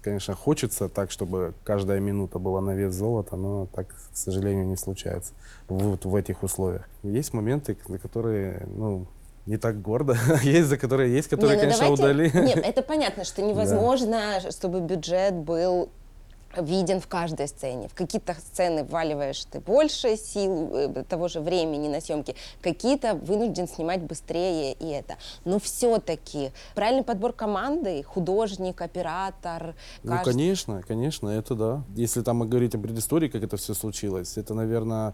[0.01, 4.75] конечно, хочется так, чтобы каждая минута была на вес золота, но так, к сожалению, не
[4.75, 5.33] случается
[5.69, 6.87] вот в этих условиях.
[7.03, 9.07] Есть моменты, за которые, ну,
[9.45, 12.47] не так гордо, есть за которые есть, которые, Не, ну конечно, давайте- удали.
[12.47, 13.41] Нет, это понятно, что
[13.81, 15.89] невозможно, чтобы бюджет был
[16.61, 17.87] виден в каждой сцене.
[17.87, 23.67] В какие-то сцены вваливаешь ты больше сил, э, того же времени на съемки, какие-то вынужден
[23.67, 25.17] снимать быстрее и это.
[25.45, 31.83] Но все-таки правильный подбор команды, художник, оператор, Ну, конечно, конечно, это да.
[31.95, 35.13] Если там говорить о предыстории, как это все случилось, это, наверное,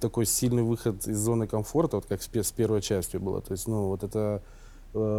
[0.00, 3.40] такой сильный выход из зоны комфорта, вот как с, пе- с первой частью было.
[3.40, 4.42] То есть, ну, вот это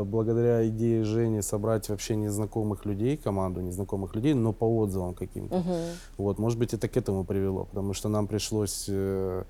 [0.05, 5.55] благодаря идее Жени собрать вообще незнакомых людей, команду незнакомых людей, но по отзывам каким-то.
[6.17, 9.43] Вот, может быть, это к этому привело, потому что нам пришлось э,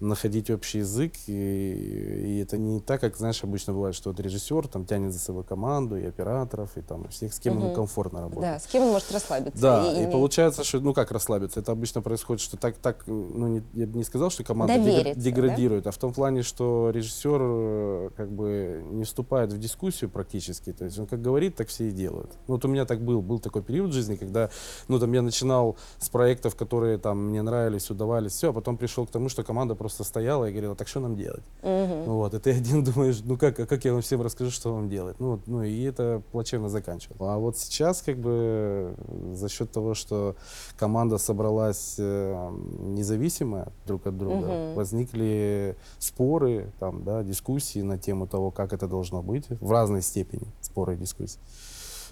[0.00, 4.68] находить общий язык, и, и это не так, как, знаешь, обычно бывает, что вот режиссер
[4.68, 7.74] там тянет за собой команду, и операторов, и там и всех, с кем ему Мгм.
[7.74, 8.42] комфортно работать.
[8.42, 9.60] Да, с кем он может расслабиться.
[9.60, 13.48] Да, и, не- получается, что, ну как расслабиться, это обычно происходит, что так, так, ну
[13.48, 14.74] не, я бы не сказал, что команда
[15.14, 20.72] деградирует, а в том плане, что режиссер э, как бы не вступает в дискуссию практически,
[20.72, 22.30] то есть он как говорит, так все и делают.
[22.46, 24.50] Ну, Вот у меня так был, был такой период в жизни, когда,
[24.88, 29.06] ну там я начинал с проектов, которые там мне нравились, удавались, все, а потом пришел
[29.06, 31.42] к тому, что команда просто стояла и говорила, так что нам делать?
[31.62, 32.04] Мгм.
[32.04, 35.16] Вот, и ты один думаешь, ну как, как я вам всем расскажу, что вам делать?
[35.20, 37.20] Ну, ну и это плачевно заканчивалось.
[37.20, 38.94] А вот сейчас как бы
[39.34, 40.36] за счет того, что
[40.76, 44.74] команда собралась э, независимая друг от друга, Мгм.
[44.74, 50.46] возникли споры, там, да, дискуссии на тему того, как это должно быть, в разной степени
[50.60, 51.38] споры и дискуссии.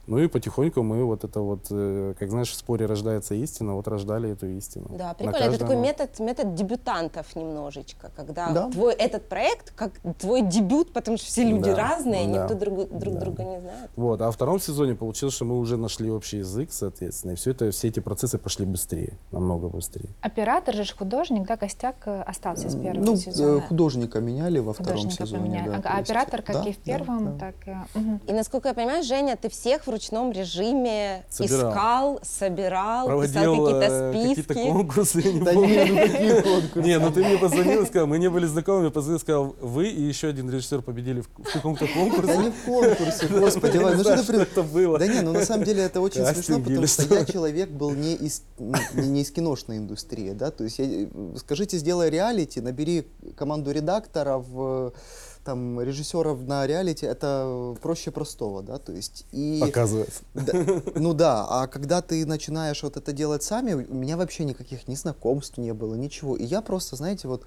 [0.07, 3.89] Ну и потихоньку мы вот это вот, э, как знаешь, в споре рождается истина, вот
[3.89, 4.87] рождали эту истину.
[4.97, 5.37] Да, прикольно.
[5.37, 8.71] Это такой каждом- метод, метод дебютантов немножечко, когда Да.
[8.71, 9.91] твой этот проект как
[10.21, 13.21] твой дебют, потому что все люди Да, разные, да, никто друг, друг да.
[13.21, 13.91] друга не знает.
[13.97, 17.51] Вот, а во втором сезоне получилось, что мы уже нашли общий язык, соответственно, и все
[17.51, 20.11] это, все эти процессы пошли быстрее, намного быстрее.
[20.21, 23.61] Оператор же художник, да, костяк э, остался с первого Ну, э, сезона.
[23.63, 25.43] художника меняли во втором Художника сезоне.
[25.43, 25.69] поменяли.
[25.71, 27.53] да, А- то а есть- оператор, как да, и в да, первом, да.
[27.53, 27.99] так и...
[27.99, 28.21] мгм.
[28.29, 31.71] И насколько я понимаю, Женя, ты всех в ручном режиме Собирал.
[31.71, 34.43] искал, собирал, Проводил писал какие-то э, списки.
[34.43, 35.69] какие-то конкурсы, я не Да помню.
[35.69, 36.81] нет, ну какие конкурсы?
[36.89, 39.57] Не, ну ты мне позвонил и сказал, мы не были знакомы, я позвонил и сказал,
[39.61, 42.37] вы и еще один режиссер победили в в каком-то Да конкурсе.
[42.39, 44.99] не в конкурсе, господи, Я не ну знаю, что это было.
[44.99, 47.15] Да не, ну на самом деле это очень смешно, потому что что?
[47.15, 51.07] я человек был не из, не, не из киношной индустрии, да, то есть я, э,
[51.39, 53.07] скажите, сделай реалити, набери
[53.37, 54.91] команду редакторов, э,
[55.47, 59.61] там, режиссеров на реалити, это проще простого, да, то есть и...
[59.63, 60.23] Оказывается.
[60.35, 60.53] Да,
[60.97, 64.97] ну да, а когда ты начинаешь вот это делать сами, у меня вообще никаких ни
[64.97, 66.37] знакомств не было, ничего.
[66.37, 67.45] И я просто, знаете, вот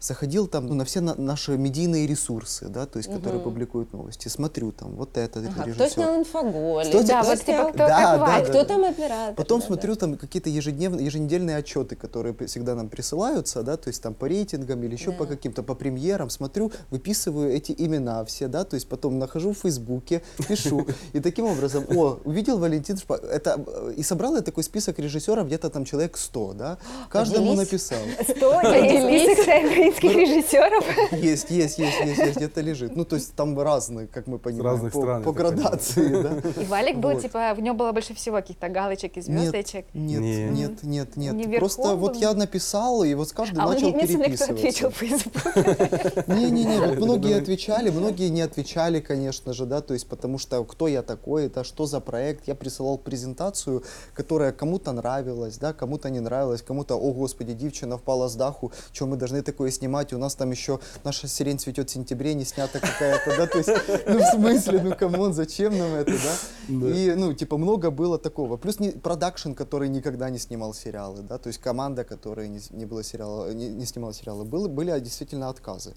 [0.00, 4.28] заходил там ну, на все на- наши медийные ресурсы, да, то есть, которые публикуют новости,
[4.28, 5.90] смотрю там вот это, это Ага, кто режиссер.
[5.90, 6.88] снял инфоголик?
[6.90, 8.44] Кто- Да, кто вот типа кто Да, как да, А Валя.
[8.44, 9.34] кто там оператор?
[9.34, 9.66] Потом Да, да.
[9.66, 14.26] смотрю там какие-то ежедневные, еженедельные отчеты, которые всегда нам присылаются, да, то есть там по
[14.26, 15.30] рейтингам или еще по Да.
[15.34, 20.22] каким-то, по премьерам, смотрю, выписываю эти имена все, да, то есть потом нахожу в Фейсбуке,
[20.48, 24.98] пишу, и таким образом, о, увидел Валентин Шпа, это, э, и собрал я такой список
[24.98, 26.78] режиссеров, где-то там человек 100, да,
[27.10, 27.58] каждому Поделись.
[27.72, 27.98] написал.
[28.24, 29.36] Сто, Поделись
[29.86, 30.84] украинских режиссеров.
[31.12, 32.96] Есть, есть, есть, есть, есть, где-то лежит.
[32.96, 35.56] Ну, то есть там разные, как мы понимаем, разных по, стран, по понимаю.
[35.56, 36.62] градации, да.
[36.62, 37.22] И Валик был, Вот.
[37.22, 39.86] типа, в нем было больше всего каких-то галочек и звездочек.
[39.94, 40.44] Нет, Не.
[40.44, 41.34] нет, нет, нет.
[41.34, 42.20] Не Просто верхом вот был?
[42.20, 44.90] я написал, и вот с каждым А он начал ответил переписываться.
[44.90, 46.26] в Facebook.
[46.26, 50.88] Не-не-не, вот многие отвечали, многие не отвечали, конечно же, да, то есть потому что кто
[50.88, 53.82] я такой, это что за проект, я присылал презентацию,
[54.14, 59.06] которая кому-то нравилась, да, кому-то не нравилась, кому-то, о господи, дівчина впала з даху, что
[59.06, 62.80] мы должны такое снимать, у нас там еще наша сирень цветет в сентябре, не снята
[62.80, 63.70] какая-то, да, то есть,
[64.06, 66.34] ну в смысле, ну come on, зачем нам это, да?
[66.68, 66.90] Да.
[66.90, 68.56] И, ну, типа, много было такого.
[68.56, 72.86] Плюс не, продакшн, который никогда не снимал сериалы, да, то есть команда, которая не, не,
[72.86, 75.94] была сериала, не, не снимала сериалы, было, были действительно отказы.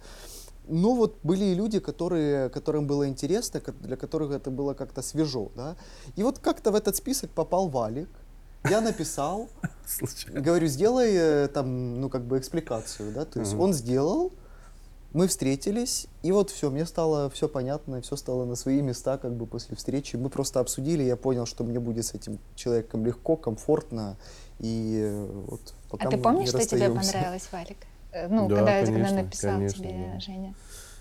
[0.70, 5.52] Но вот были и люди, которые, которым было интересно, для которых это было как-то свежо,
[5.56, 5.76] да.
[6.15, 8.10] И вот как-то в этот список попал Валик.
[8.67, 9.50] Я написал,
[9.86, 10.41] Случайно.
[10.41, 14.34] говорю, сделай э, там, ну, как бы экспликацию, да, то есть он сделал,
[15.13, 19.34] мы встретились, и вот все, мне стало все понятно, все стало на свои места, как
[19.34, 20.15] бы после встречи.
[20.17, 24.17] Мы просто обсудили, я понял, что мне будет с этим человеком легко, комфортно,
[24.60, 27.78] и э, вот пока А ты помнишь, что тебе понравилось, Валик?
[28.12, 30.19] Э, Ну, Да, когда, когда конечно, написал конечно, тебе да.
[30.19, 30.54] Женя.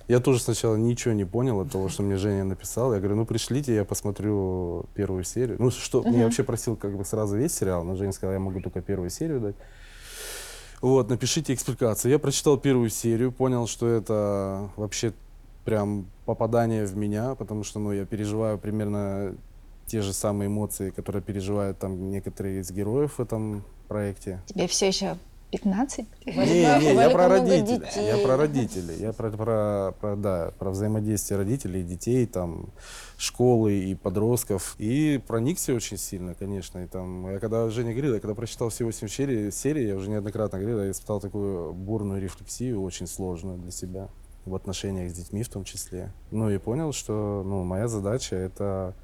[0.09, 2.95] Я тоже сначала ничего не понял от того, что мне Женя написал.
[2.95, 5.57] Я говорю, ну пришлите, я посмотрю первую серию.
[5.61, 8.61] Ну что, я вообще просил как бы сразу весь сериал, но Женя сказала, я могу
[8.63, 9.57] только первую серию дать.
[10.81, 12.11] Вот, напишите экспликацию.
[12.11, 15.13] Я прочитал первую серию, понял, что это вообще
[15.67, 19.35] прям попадание в меня, потому что, ну, я переживаю примерно
[19.87, 24.41] те же самые эмоции, которые переживают там некоторые из героев в этом проекте.
[24.47, 25.19] Тебе все еще
[25.51, 26.07] 15?
[26.27, 27.79] Не, не, я про родителей.
[27.79, 28.07] детей.
[28.07, 28.97] Я про родителей.
[28.99, 32.69] Я про, про, про, да, про взаимодействие родителей и детей, там,
[33.17, 34.75] школы и подростков.
[34.79, 36.81] И проникся очень сильно, конечно.
[36.81, 40.11] И там, я когда Женя говорил, я когда прочитал все 8 серий, серий, я уже
[40.11, 44.09] неоднократно говорил, я испытал такую бурную рефлексию, очень сложную для себя
[44.45, 46.13] в отношениях с детьми в том числе.
[46.31, 48.95] Ну и понял, что ну, моя задача это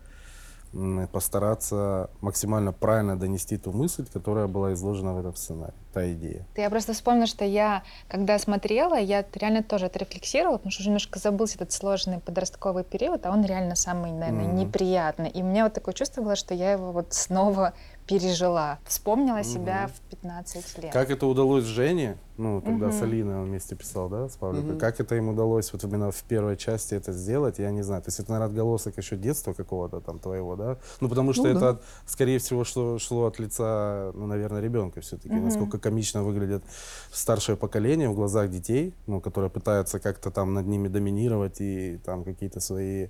[1.13, 6.47] постараться максимально правильно донести ту мысль, которая была изложена в этом сценарии, та идея.
[6.57, 11.19] Я просто вспомнила, что я, когда смотрела, я реально тоже отрефлексировала, потому что уже немножко
[11.19, 14.57] забылся этот сложный подростковый период, а он реально самый, наверное, Мгм.
[14.57, 15.31] неприятный.
[15.31, 17.73] И у меня вот такое чувство было, что я его вот снова
[18.07, 18.79] пережила.
[18.85, 19.93] Вспомнила себя Мгм.
[19.95, 20.93] в 15 лет.
[20.93, 23.05] Как это удалось Жене, ну, тогда с Мгм.
[23.05, 24.79] Алиной он вместе писал, да, с Павликом, Мгм.
[24.79, 28.03] как это им удалось вот именно в первой части это сделать, я не знаю.
[28.03, 30.77] То есть это, наверное, отголосок еще детства какого-то там твоего, да?
[31.01, 31.69] Ну, потому что Ну, это, да.
[31.71, 35.35] от- скорее всего, шло, шло от лица, ну, наверное, ребенка все-таки.
[35.35, 35.45] Мгм.
[35.45, 36.63] Насколько комично выглядит
[37.13, 42.25] старшее поколение в глазах детей, ну, которые пытаются как-то там над ними доминировать и там
[42.25, 43.09] какие-то свои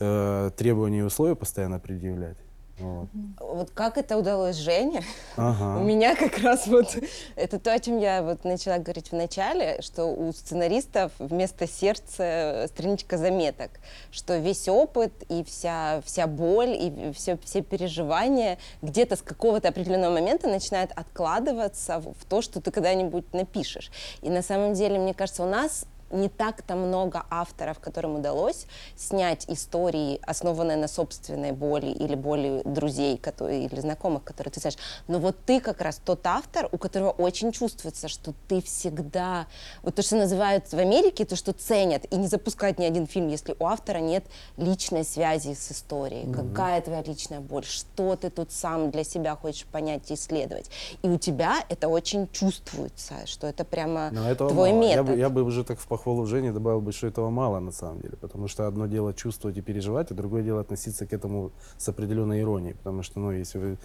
[0.00, 2.36] э, требования и условия постоянно предъявлять.
[2.82, 3.08] Вот.
[3.38, 5.02] Вот как это удалось Жене?
[5.36, 5.80] Ага.
[5.80, 6.96] У меня как раз вот
[7.36, 12.66] это то, о чем я вот начала говорить в начале, что у сценаристов вместо сердца
[12.68, 13.70] страничка заметок,
[14.10, 20.14] что весь опыт и вся, вся боль и все, все переживания где-то с какого-то определенного
[20.14, 23.90] момента начинают откладываться в, в то, что ты когда-нибудь напишешь.
[24.22, 29.44] И на самом деле, мне кажется, у нас не так-то много авторов, которым удалось снять
[29.48, 34.76] истории, основанные на собственной боли или боли друзей которые, или знакомых, которые ты знаешь.
[35.08, 39.46] Но вот ты как раз тот автор, у которого очень чувствуется, что ты всегда...
[39.82, 43.28] Вот то, что называют в Америке, то, что ценят, и не запускают ни один фильм,
[43.28, 44.24] если у автора нет
[44.56, 46.32] личной связи с историей.
[46.32, 47.64] Какая твоя личная боль?
[47.64, 50.70] Что ты тут сам для себя хочешь понять и исследовать?
[51.02, 54.82] И у тебя это очень чувствуется, что это прямо Но этого твой мало.
[54.82, 55.06] Я метод.
[55.06, 58.00] бы, я бы уже так в похвалу Жене добавил бы, что этого мало на самом
[58.00, 58.16] деле.
[58.20, 62.40] Потому что одно дело чувствовать и переживать, а другое дело относиться к этому с определенной
[62.40, 62.74] иронией.
[62.74, 63.78] Потому что, ну, если вы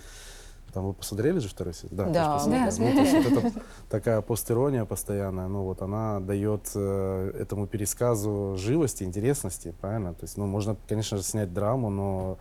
[0.74, 2.12] там вы посмотрели же второй сезон?
[2.12, 2.96] Да, мы посмотрели.
[2.96, 8.56] Ну, то есть вот эта такая постирония постоянная, ну вот она дает э, этому пересказу
[8.58, 10.14] живости, интересности, правильно?
[10.14, 12.38] То есть, ну, можно, конечно же, снять драму, но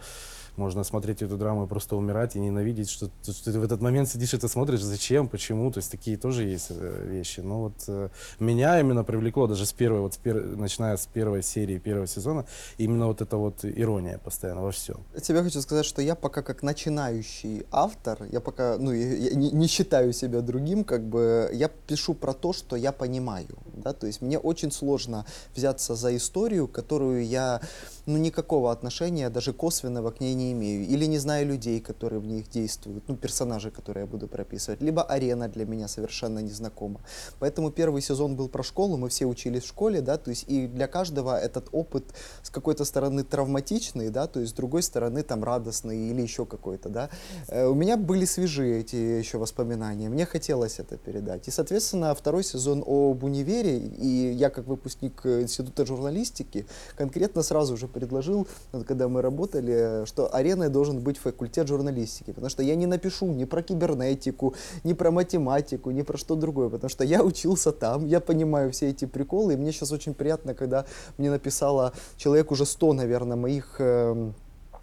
[0.57, 4.09] можно смотреть эту драму и просто умирать и ненавидеть, что, что ты в этот момент
[4.09, 7.41] сидишь и ты смотришь, зачем, почему, то есть такие тоже есть э, вещи.
[7.41, 11.43] Но вот э, меня именно привлекло даже с первой, вот с пер- начиная с первой
[11.43, 12.47] серии первого сезона,
[12.79, 14.97] именно вот эта вот ирония постоянно во всем.
[15.23, 19.67] Тебе хочу сказать, что я пока как начинающий автор, я пока, ну, я не, не
[19.67, 24.23] считаю себя другим, как бы, я пишу про то, что я понимаю, да, то есть
[24.23, 27.61] мне очень сложно взяться за историю, которую я,
[28.07, 32.27] ну, никакого отношения, даже косвенного к ней не имею, или не знаю людей, которые в
[32.27, 37.01] них действуют, ну, персонажей, которые я буду прописывать, либо арена для меня совершенно незнакома.
[37.39, 40.67] Поэтому первый сезон был про школу, мы все учились в школе, да, то есть и
[40.67, 42.05] для каждого этот опыт
[42.43, 46.89] с какой-то стороны травматичный, да, то есть с другой стороны там радостный или еще какой-то,
[46.89, 47.11] да.
[47.49, 51.49] Э, у меня были свежие эти еще воспоминания, мне хотелось это передать.
[51.49, 57.89] И, соответственно, второй сезон об универе, и я как выпускник Института журналистики конкретно сразу же
[57.89, 58.47] предложил,
[58.87, 63.45] когда мы работали, что ареной должен быть факультет журналистики, потому что я не напишу ни
[63.45, 68.21] про кибернетику, ни про математику, ни про что другое, потому что я учился там, я
[68.21, 70.87] понимаю все эти приколы, и мне сейчас очень приятно, когда
[71.19, 74.33] мне написала человек уже 100, наверное, моих э,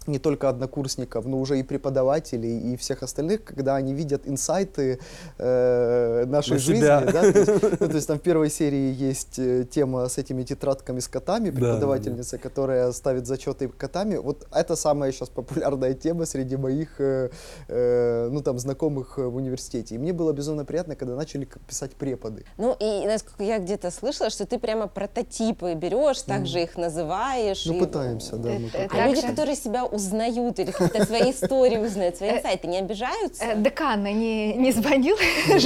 [0.06, 4.98] не только однокурсников, но уже и преподавателей, и всех остальных, когда они видят инсайты
[5.38, 6.80] э, нашей На жизни.
[6.84, 7.00] Да?
[7.02, 11.00] То, есть, ну, то есть там в первой серии есть э, тема с этими тетрадками
[11.00, 11.66] с котами, Да, да, да.
[11.66, 14.16] преподавательница, которая ставит зачеты котами.
[14.16, 17.30] Вот это самая сейчас популярная тема среди моих э,
[17.68, 19.94] э, ну, там, знакомых э, в университете.
[19.94, 22.44] И мне было безумно приятно, когда начали писать преподы.
[22.58, 27.66] Ну и насколько я где-то слышала, что ты прямо прототипы берешь, так же их называешь.
[27.66, 28.48] Ну, и- пытаемся, да.
[28.50, 28.94] мы Это-.
[28.96, 32.78] А люди, Также- которые себя узнают или какие-то свои истории узнают, свои Э, инсайты, не
[32.78, 33.44] обижаются?
[33.44, 35.16] Э, Декан не, не звонил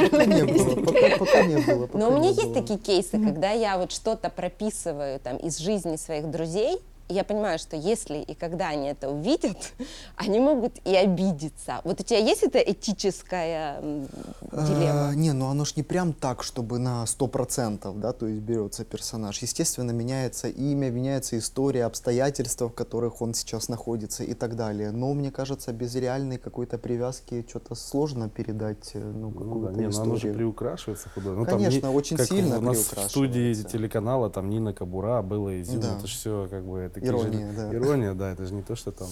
[1.43, 1.87] не было.
[1.87, 5.97] пока Но у меня есть такие кейсы, когда я вот что-то прописываю там из жизни
[5.97, 6.79] своих друзей,
[7.09, 9.57] я понимаю, что если и когда они это увидят,
[10.17, 11.81] они могут и обидеться.
[11.85, 15.09] Вот у тебя есть эта этическая дилемма?
[15.09, 18.85] А, не, ну оно ж не прям так, чтобы на 100%, да, то есть берется
[18.85, 19.39] персонаж.
[19.43, 24.91] Естественно, меняется имя, меняется история, обстоятельства, в которых он сейчас находится и так далее.
[24.91, 29.73] Но, мне кажется, без реальной какой-то привязки что-то сложно передать, э, ну, Ну да, какую-то
[29.81, 30.35] не, ну оно же историю.
[30.35, 31.39] приукрашивается художник.
[31.39, 35.23] Ну, там Конечно, не- очень как сильно у нас в студии телеканала там Нина Кабура,
[35.23, 35.97] было и Зина, Да.
[35.99, 37.75] это же все как бы такие же- Ирония, да.
[37.75, 39.09] Ирония, да, это же не то, что там.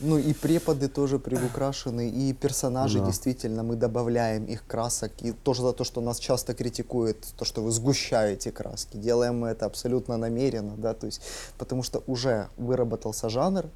[0.00, 3.06] Ну и преподы тоже приукрашены, и персонажи Да.
[3.06, 5.12] действительно мы добавляем их красок.
[5.20, 8.96] И тоже за то, что нас часто критикуют, то, что вы сгущаете краски.
[8.96, 11.20] Делаем мы это абсолютно намеренно, да, то есть,
[11.58, 13.66] потому что уже выработался жанр,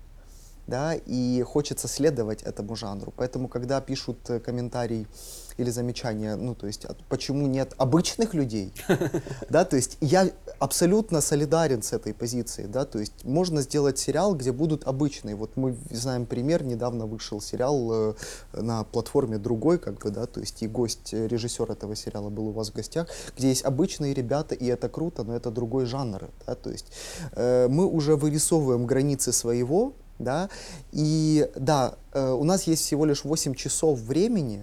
[0.66, 3.12] да, и хочется следовать этому жанру.
[3.16, 5.06] Поэтому, когда пишут э, комментарий
[5.56, 8.72] или замечание, ну, то есть, почему нет обычных людей,
[9.50, 14.34] да, то есть я абсолютно солидарен с этой позицией, да, то есть можно сделать сериал,
[14.34, 15.34] где будут обычные.
[15.34, 18.14] Вот мы знаем пример, недавно вышел сериал э,
[18.52, 22.48] на платформе другой, как бы, да, то есть и гость, э, режиссер этого сериала был
[22.48, 26.28] у вас в гостях, где есть обычные ребята, и это круто, но это другой жанр,
[26.46, 26.86] да, то есть
[27.32, 30.48] э, мы уже вырисовываем границы своего, да,
[30.92, 34.62] и да, э, у нас есть всего лишь 8 часов времени,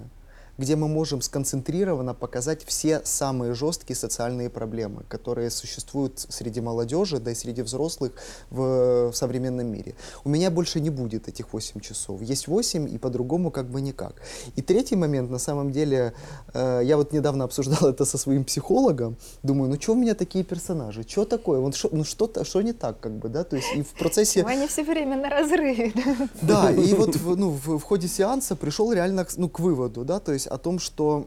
[0.57, 7.31] где мы можем сконцентрированно показать все самые жесткие социальные проблемы, которые существуют среди молодежи, да
[7.31, 8.13] и среди взрослых
[8.49, 9.95] в, в современном мире.
[10.23, 12.21] У меня больше не будет этих 8 часов.
[12.21, 14.21] Есть 8 и по-другому как бы никак.
[14.55, 16.13] И третий момент, на самом деле,
[16.53, 20.43] э, я вот недавно обсуждал это со своим психологом, думаю, ну что у меня такие
[20.43, 23.67] персонажи, что такое, вот шо- ну что-то, что не так, как бы, да, то есть
[23.75, 24.43] и в процессе...
[24.43, 25.93] Они все время на разрыве.
[26.41, 26.71] да.
[26.71, 30.33] И вот в, ну, в, в ходе сеанса пришел реально ну, к выводу, да, то
[30.33, 31.25] есть о том, что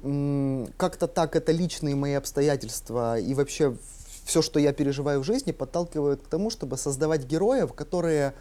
[0.76, 3.76] как-то так это личные мои обстоятельства и вообще
[4.24, 8.34] все, что я переживаю в жизни, подталкивают к тому, чтобы создавать героев, которые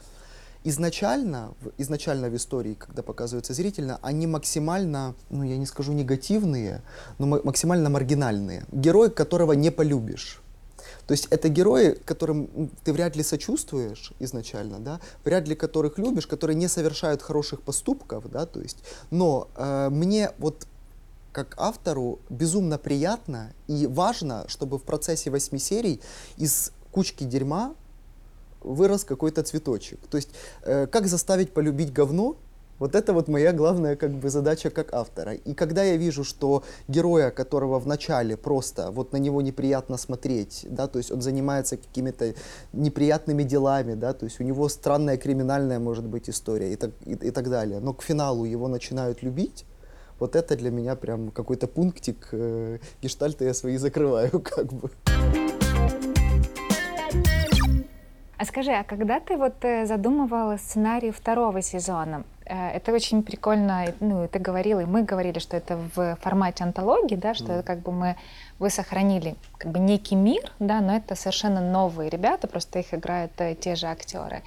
[0.63, 6.82] изначально, изначально в истории, когда показываются зрительно, они максимально, ну я не скажу негативные,
[7.19, 8.65] но ма- максимально маргинальные.
[8.71, 10.41] Герой, которого не полюбишь.
[11.08, 16.28] То есть это герои, которым ты вряд ли сочувствуешь изначально, да, вряд ли которых любишь,
[16.28, 18.78] которые не совершают хороших поступков, да, то есть.
[19.12, 20.66] Но э, мне вот
[21.32, 26.01] как автору безумно приятно и важно, чтобы в процессе восьми серий
[26.38, 27.76] из кучки дерьма
[28.62, 29.99] вырос какой-то цветочек.
[30.10, 30.30] То есть
[30.64, 32.38] э, как заставить полюбить говно,
[32.80, 35.34] вот это вот моя главная как бы задача как автора.
[35.34, 40.65] И когда я вижу, что героя, которого в начале просто вот на него неприятно смотреть,
[40.69, 42.34] да, то есть он занимается какими-то
[42.73, 47.13] неприятными делами, да, то есть у него странная криминальная может быть история и так, и,
[47.13, 49.65] и так далее, но к финалу его начинают любить,
[50.19, 54.89] вот это для меня прям какой-то пунктик э, гештальта я свои закрываю как бы.
[58.38, 64.28] А скажи, а когда ты вот э, задумывала сценарий второго сезона, это очень прикольно, ну,
[64.28, 68.16] ты говорила, и мы говорили, что это в формате антологии, да, что как бы мы,
[68.60, 73.32] вы сохранили как бы некий мир, да, но это совершенно новые ребята, просто их играют
[73.38, 74.43] э, те же актеры.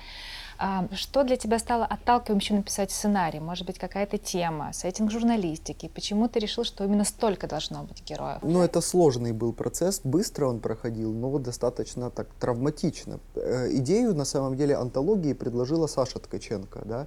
[0.93, 3.39] Что для тебя стало отталкивающим написать сценарий?
[3.39, 5.89] Может быть, какая-то тема, сеттинг журналистики?
[5.95, 8.39] Почему ты решил, что именно столько должно быть героев?
[8.43, 13.21] Ну, это сложный был процесс, быстро он проходил, но достаточно так травматично.
[13.37, 17.07] Э, Идею, на самом деле, антологии предложила Саша Ткаченко, да,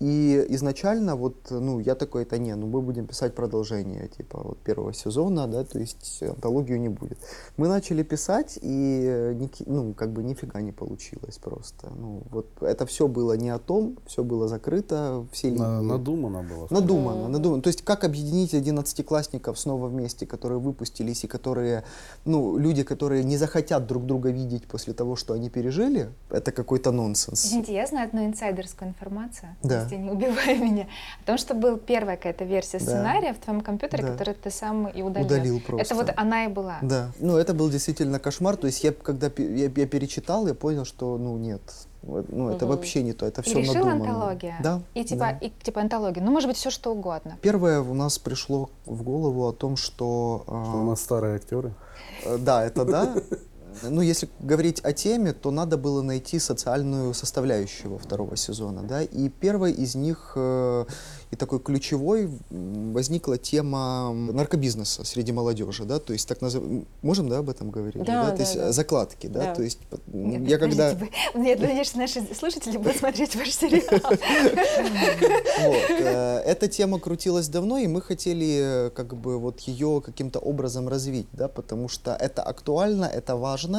[0.00, 4.58] и изначально вот, ну, я такой, это не, ну, мы будем писать продолжение, типа, вот
[4.58, 7.18] первого сезона, да, то есть антологию не будет.
[7.56, 11.90] Мы начали писать, и, э, ну, как бы нифига не получилось просто.
[11.96, 16.42] Ну, вот это все было не о том, все было закрыто, все На- линии- надумано
[16.42, 16.66] было.
[16.70, 17.62] Надумано, надумано.
[17.62, 21.84] То есть как объединить одиннадцатиклассников снова вместе, которые выпустились и которые,
[22.24, 26.90] ну, люди, которые не захотят друг друга видеть после того, что они пережили, это какой-то
[26.90, 27.46] нонсенс.
[27.46, 29.82] Извините, я знаю одну инсайдерскую информацию, Да.
[29.84, 30.88] если не убивай меня,
[31.22, 32.84] о том, что был первая какая-то версия Да.
[32.84, 34.12] сценария в твоем компьютере, Да.
[34.12, 35.26] которую ты сам и удалил.
[35.26, 35.86] Удалил просто.
[35.86, 36.78] Это вот она и была.
[36.82, 38.56] Да, ну это был действительно кошмар.
[38.56, 41.60] То есть я когда я, я перечитал, я понял, что ну нет,
[42.02, 42.74] ну это Мгм.
[42.76, 44.04] вообще не то, это И все решила надумано.
[44.10, 44.56] антология.
[44.62, 44.80] Да.
[44.94, 45.30] И типа, да.
[45.46, 46.22] и типа антология.
[46.22, 47.36] Ну, может быть, все что угодно.
[47.42, 51.72] Первое у нас пришло в голову о том, что, а, Что у нас старые актеры.
[52.24, 53.14] Э, Да, это да.
[53.82, 59.28] Ну, если говорить о теме, то надо было найти социальную составляющую второго сезона, да, и
[59.28, 60.84] первой из них э,
[61.30, 67.38] и такой ключевой возникла тема наркобизнеса среди молодежи, да, то есть так называемый, можем, да,
[67.38, 68.72] об этом говорить, Да, то да, есть да.
[68.72, 69.54] закладки, да, Да.
[69.54, 69.78] то есть
[70.08, 70.94] Нет, я когда...
[70.94, 74.00] вы- Я надеюсь, наши слушатели будут смотреть ваш сериал.
[76.00, 80.88] Э, эта тема крутилась давно, и мы хотели э, как бы вот ее каким-то образом
[80.88, 83.69] развить, да, потому что это актуально, это важно.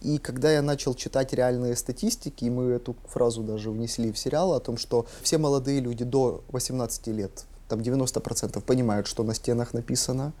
[0.00, 4.54] И когда я начал читать реальные статистики, и мы эту фразу даже внесли в сериал
[4.54, 9.74] о том, что все молодые люди до 18 лет, там 90% понимают, что на стенах
[9.74, 10.32] написано,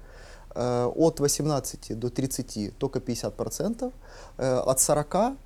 [0.54, 3.92] э, от 18 до 30 только 50%,
[4.38, 5.36] э, от 40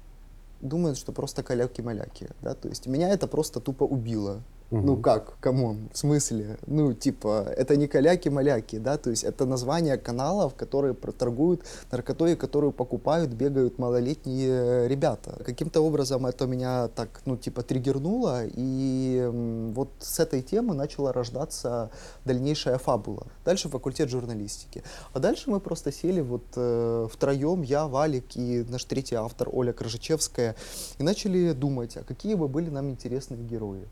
[0.60, 4.42] думают, что просто каляки-маляки, да, то есть меня это просто тупо убило.
[4.70, 5.02] Ну Мгм.
[5.02, 6.56] как, come on, в смысле?
[6.66, 11.62] Ну, типа, это не каляки-маляки, да, то есть это название каналов, которые торгуют
[11.92, 15.38] наркотой, которую покупают, бегают малолетние ребята.
[15.44, 19.30] Каким-то образом это меня так, ну, типа, триггернуло, и
[19.74, 21.90] вот с этой темы начала рождаться
[22.24, 23.26] дальнейшая фабула.
[23.44, 24.82] Дальше факультет журналистики.
[25.12, 29.72] А дальше мы просто сели вот э, втроем, я, Валик и наш третий автор Оля
[29.72, 30.56] Крыжичевская,
[30.98, 33.86] и начали думать, а какие бы были нам интересные герои.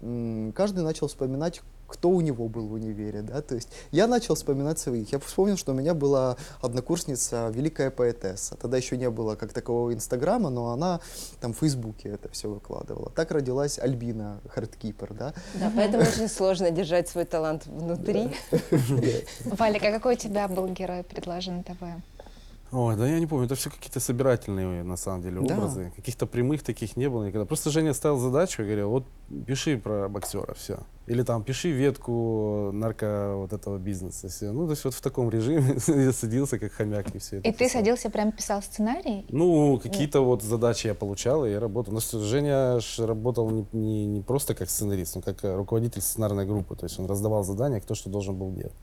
[0.00, 4.78] Каждый начал вспоминать, кто у него был в универе, да, то есть я начал вспоминать
[4.78, 5.12] своих.
[5.12, 8.56] Я вспомнил, что у меня была однокурсница, великая поэтесса.
[8.56, 11.00] Тогда еще не было как такового Инстаграма, но она
[11.40, 13.10] там в Фейсбуке это все выкладывала.
[13.10, 15.34] Так родилась Альбина Хардкипер, да.
[15.54, 18.30] Да, поэтому очень сложно держать свой талант внутри.
[19.44, 21.94] Валик, а какой у тебя был герой предложен тобой?
[22.72, 25.54] Ой, да я не помню, это все какие-то собирательные, на самом деле, Да.
[25.54, 25.92] образы.
[25.96, 27.44] Каких-то прямых таких не было никогда.
[27.44, 29.04] Просто Женя ставил задачу и говорил, вот
[29.46, 30.78] пиши про боксера, все.
[31.06, 34.50] Или там пиши ветку нарко вот этого бизнеса, все.
[34.50, 37.38] Ну, то есть вот в таком режиме я садился как хомяк и все.
[37.38, 39.24] И ты садился, прям писал сценарий?
[39.28, 41.94] Ну, какие-то вот задачи я получал, и я работал.
[41.94, 46.74] Но что, Женя работал не, не, не просто как сценарист, но как руководитель сценарной группы.
[46.74, 48.74] То есть он раздавал задания, кто что должен был делать.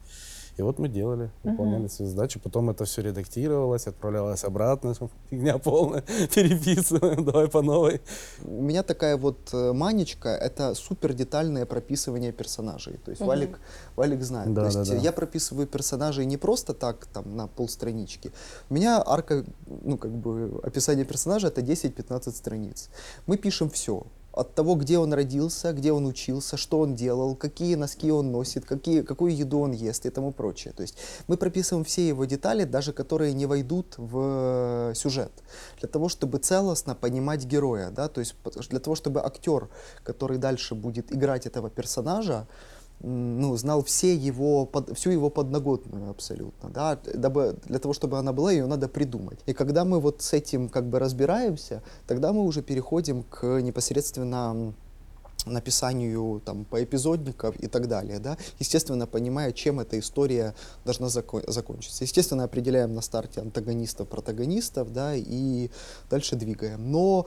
[0.56, 2.38] И вот мы делали, выполняли свои задачи.
[2.38, 4.94] Потом это все редактировалось, отправлялось обратно.
[5.30, 6.02] Фигня полная,
[6.34, 8.00] переписываем, давай по новой.
[8.44, 12.98] У меня такая вот э, манечка, это супер детальное прописывание персонажей.
[13.04, 13.58] То есть Валик,
[13.96, 14.52] Валик знает.
[14.54, 15.02] Да, То есть да, да.
[15.02, 18.32] я прописываю персонажей не просто так, там, на полстранички.
[18.70, 22.90] У меня арка, ну, как бы, описание персонажа это 10-15 страниц.
[23.26, 24.06] Мы пишем все.
[24.34, 28.64] От того, где он родился, где он учился, что он делал, какие носки он носит,
[28.64, 30.74] какие, какую еду он ест и тому прочее.
[30.76, 30.96] То есть
[31.28, 35.30] мы прописываем все его детали, даже которые не войдут в э, сюжет,
[35.78, 38.34] для того, чтобы целостно понимать героя, да, то есть
[38.70, 39.68] для того, чтобы актер,
[40.02, 42.48] который дальше будет играть этого персонажа,
[43.00, 48.32] ну, знал все его, под- всю его подноготную абсолютно, да, дабы, для того, чтобы она
[48.32, 49.40] была, ее надо придумать.
[49.46, 54.74] И когда мы вот с этим как бы разбираемся, тогда мы уже переходим к непосредственно
[55.46, 62.04] написанию там поэпизодников и так далее, да, естественно, понимая, чем эта история должна зако- закончиться.
[62.04, 65.70] Естественно, определяем на старте антагонистов, протагонистов, да, и
[66.08, 66.90] дальше двигаем.
[66.90, 67.26] Но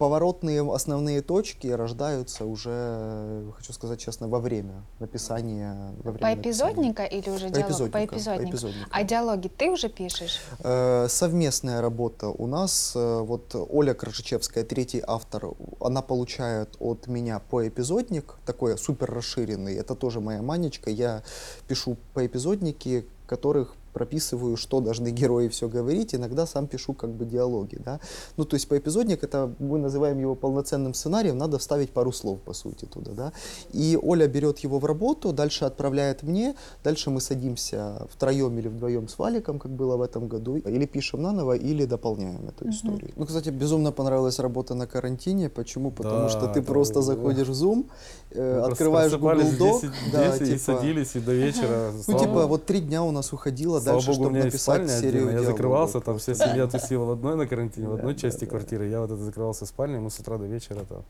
[0.00, 5.92] поворотные основные точки рождаются уже, хочу сказать честно, во время написания.
[6.02, 6.94] Во время По написания.
[7.10, 7.68] или уже диалог?
[7.78, 8.46] По Поэпизодника, эпизоднику.
[8.50, 8.88] поэпизодника.
[8.90, 10.40] А диалоги ты уже пишешь?
[10.60, 12.92] Э, Совместная работа у нас.
[12.96, 19.74] э, Вот Оля Крыжичевская, третий автор, она получает от меня по эпизодник, такой супер расширенный.
[19.76, 20.88] Это тоже моя манечка.
[20.88, 21.22] Я
[21.68, 27.24] пишу по эпизодники, которых прописываю, что должны герои все говорить, иногда сам пишу как бы
[27.24, 28.00] диалоги, да.
[28.36, 32.52] Ну, то есть поэпизодник, это мы называем его полноценным сценарием, надо вставить пару слов, по
[32.52, 33.32] сути, туда, да.
[33.72, 39.08] И Оля берет его в работу, дальше отправляет мне, дальше мы садимся втроем или вдвоем
[39.08, 43.10] с Валиком, как было в этом году, или пишем наново, или дополняем эту историю.
[43.16, 45.48] Ну, кстати, безумно понравилась работа на карантине.
[45.48, 45.90] Почему?
[45.90, 47.02] Потому Да, что ты просто было.
[47.04, 47.86] заходишь в Zoom,
[48.30, 51.92] э, открываешь Google Doc, 10, да, 10 и типа, садились, и до вечера.
[52.08, 54.54] ну, типа, вот три дня у нас уходило Слава дальше, богу, у чтобы меня есть
[54.54, 55.24] написать спальня серию.
[55.24, 55.50] Я диалогов.
[55.52, 58.88] закрывался, там вся семья тусила в одной на карантине, в одной части квартиры.
[58.88, 61.04] Я вот это закрывался в спальне, мы с утра до вечера там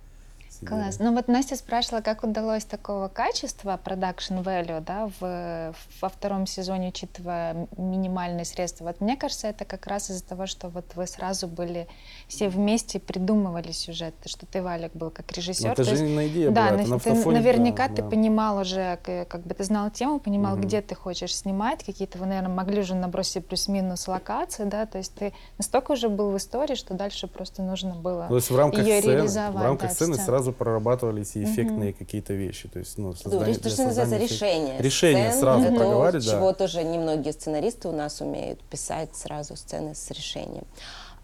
[0.61, 0.81] сидели.
[0.83, 0.99] Класс.
[0.99, 6.89] Ну вот Настя спрашивала, как удалось такого качества, production value, да, в, во втором сезоне,
[6.89, 8.85] учитывая минимальные средства.
[8.85, 11.89] Вот мне кажется, это как раз из-за того, что вот вы сразу были
[12.29, 15.67] все вместе придумывали сюжет, что ты, Валик, был как Но режиссер.
[15.67, 17.89] Ну, это То есть же не идея да, была, на- это на ты автофоне, наверняка
[17.89, 18.09] да, ты да.
[18.09, 20.63] понимал уже, к- как бы ты знал тему, понимал, Мгм.
[20.67, 25.15] где ты хочешь снимать, какие-то вы, наверное, могли уже набросить плюс-минус локации, да, то есть
[25.15, 28.85] ты настолько уже был в истории, что дальше просто нужно было То есть в рамках
[28.85, 30.27] её сцены, реализовать, в рамках да, сцены сцену.
[30.27, 32.69] сразу прорабатывались и эффектные какие-то вещи.
[32.69, 34.79] То есть, ну, создание- то, что называется решение.
[34.79, 35.41] Решение сцен.
[35.41, 36.33] сразу проговаривать, да.
[36.33, 40.65] чего тоже немногие сценаристы у нас умеют писать сразу сцены с решением.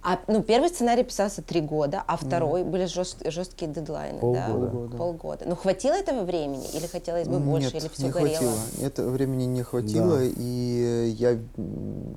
[0.08, 4.20] А, ну, первый сценарий писался три года, а второй были жест- жесткие дедлайны.
[4.20, 4.46] Да?
[4.46, 4.70] Полгода.
[4.70, 4.96] Полгода.
[4.96, 5.44] Полгода.
[5.48, 6.64] Ну, хватило этого времени?
[6.74, 7.74] Или хотелось бы больше?
[7.74, 8.28] Нет, или все не горело?
[8.36, 8.58] хватило.
[8.78, 10.24] Нет, времени не хватило, Да.
[10.24, 11.36] и я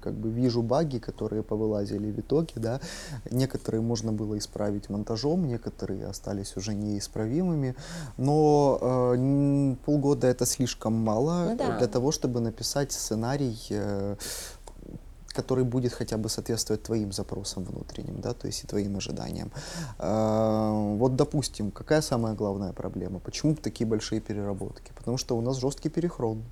[0.03, 2.79] как бы вижу баги, которые повылазили в итоге, да.
[3.31, 7.75] Некоторые можно было исправить монтажом, некоторые остались уже неисправимыми,
[8.17, 8.77] но
[9.15, 11.79] э, полгода это слишком мало Ну да.
[11.79, 14.15] для того, чтобы написать сценарий э,
[15.33, 19.51] который будет хотя бы соответствовать твоим запросам внутренним, да, то есть и твоим ожиданиям.
[19.97, 23.19] А, Вот, допустим, какая самая главная проблема?
[23.19, 24.91] Почему такие большие переработки?
[24.95, 26.43] Потому что у нас жесткий перехрон.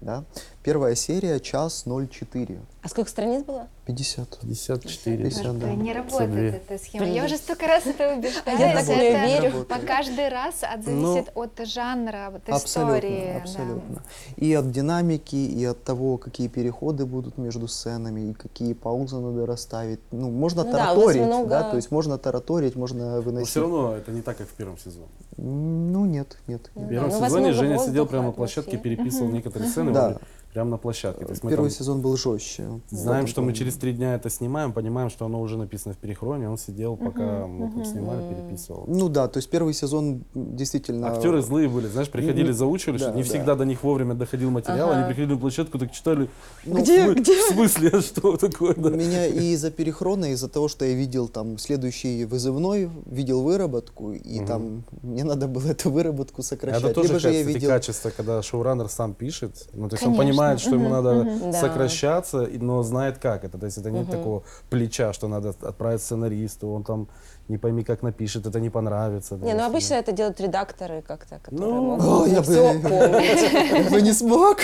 [0.00, 0.24] Да?
[0.62, 2.60] Первая серия час 04.
[2.82, 3.66] А сколько страниц было?
[3.88, 4.38] 50.
[4.40, 5.16] 54.
[5.16, 5.72] 50, Как-то да.
[5.74, 5.94] не 52.
[5.94, 7.06] работает эта схема.
[7.06, 8.60] Я уже столько раз это убеждаюсь.
[8.60, 9.64] я так в это верю.
[9.64, 12.54] по каждый раз от, зависит от жанра, от истории.
[12.54, 13.38] Абсолютно, да.
[13.42, 14.02] абсолютно.
[14.36, 19.46] И от динамики, и от того, какие переходы будут между сценами, и какие паузы надо
[19.46, 20.00] расставить.
[20.10, 23.48] Ну, можно Ну да, тараторить, много- да, то есть можно тараторить, можно Но выносить.
[23.48, 25.08] все равно это не так, как в первом сезоне.
[25.38, 26.70] Ну, нет, нет.
[26.74, 26.90] Ну В нет.
[26.90, 30.16] первом да, ну, сезоне Женя сидел прямо на площадке, переписывал некоторые сцены Да.
[30.52, 31.24] Прямо на площадке.
[31.24, 32.80] То есть мы Первый там сезон был жестче.
[32.90, 36.48] знаем, что мы через три дня это снимаем, понимаем, что оно уже написано в перехроне,
[36.48, 38.84] он сидел, пока мы там снимали, переписывал.
[38.86, 41.08] Ну да, то есть первый сезон действительно...
[41.08, 43.28] Актеры злые были, знаешь, приходили, заучивали, что да, не да.
[43.28, 44.98] всегда до них вовремя доходил материал, Ага.
[44.98, 46.28] они приходили на площадку, так читали,
[46.64, 47.34] Ну, где, где?
[47.34, 48.90] В смысле, а что такое, да?
[48.90, 54.12] Меня и из-за перехрона, и из-за того, что я видел там следующий вызывной, видел выработку,
[54.12, 56.82] и там мне надо было эту выработку сокращать.
[56.84, 57.68] Это тоже, Либо же я кстати, видел...
[57.68, 62.48] качество, когда шоураннер сам пишет, ну, то есть он Конечно, понимает, что ему надо сокращаться,
[62.60, 63.58] но знает как это.
[63.58, 67.08] То есть это нет такого плеча, что надо отправить сценаристу, он там
[67.48, 69.36] не пойми, как напишет, это не понравится.
[69.36, 73.52] Не, ну обычно это делают редакторы как-то, которые Ну, могут О, я все бы- помнить.
[73.84, 74.58] Я бы не смог.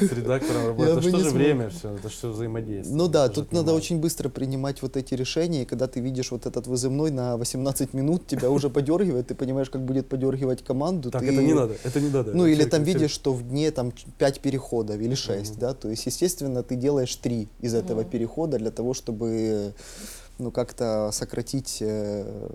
[0.00, 0.86] С редактором работать.
[0.92, 1.34] Это бы же не тоже смог.
[1.42, 2.96] время все, это все взаимодействие.
[2.96, 6.46] Ну да, тут надо очень быстро принимать вот эти решения, и когда ты видишь вот
[6.46, 11.10] этот вызывной на 18 минут, тебя уже подергивает, ты понимаешь, как будет подергивать команду.
[11.10, 12.32] Так, ты- это не надо, это не надо.
[12.34, 16.04] Ну или там видишь, что в дне там 5 переходов или 6, да, то есть,
[16.06, 19.72] естественно, ты делаешь 3 из этого перехода для того, чтобы
[20.40, 22.48] ну, как-то сократить э,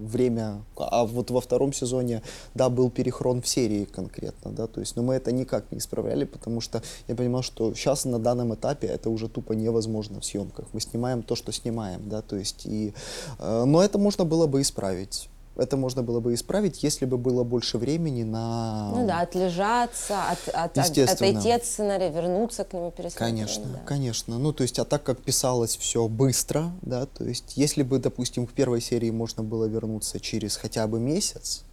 [0.00, 0.62] время.
[0.76, 2.22] А вот во втором сезоне,
[2.54, 6.24] да, был перехрон в серии конкретно, да, то есть, но мы это никак не исправляли,
[6.24, 10.66] потому что я понимал, что сейчас на данном этапе это уже тупо невозможно в съемках.
[10.72, 12.94] Мы снимаем то, что снимаем, да, то есть, и,
[13.38, 15.28] э, но это можно было бы исправить.
[15.56, 18.90] Это можно было бы исправить, если бы было больше времени на...
[18.94, 23.18] Ну да, отлежаться, от, от- отойти от сценария, вернуться к нему, пересмотреть.
[23.18, 23.80] Конечно, да.
[23.84, 24.38] конечно.
[24.38, 28.46] Ну, то есть, а так как писалось все быстро, да, то есть, если бы, допустим,
[28.46, 31.64] к первой серии можно было вернуться через хотя бы месяц,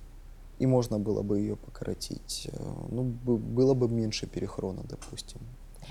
[0.58, 2.58] и можно было бы ее покоротить, э,
[2.92, 5.40] ну, бы- было бы меньше перехрона, допустим.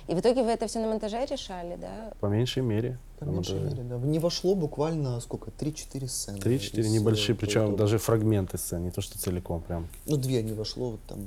[0.09, 2.13] И в итоге вы это все на монтаже решали, да?
[2.21, 2.99] По меньшей мере.
[3.19, 3.97] По меньшей это мере, да.
[3.99, 5.51] Не вошло буквально сколько?
[5.51, 6.39] Три-четыре сцены.
[6.39, 9.87] Три-четыре из, небольшие, э, причем даже фрагменты сцен, не то что целиком прям.
[10.07, 11.27] Ну, две не вошло, вот там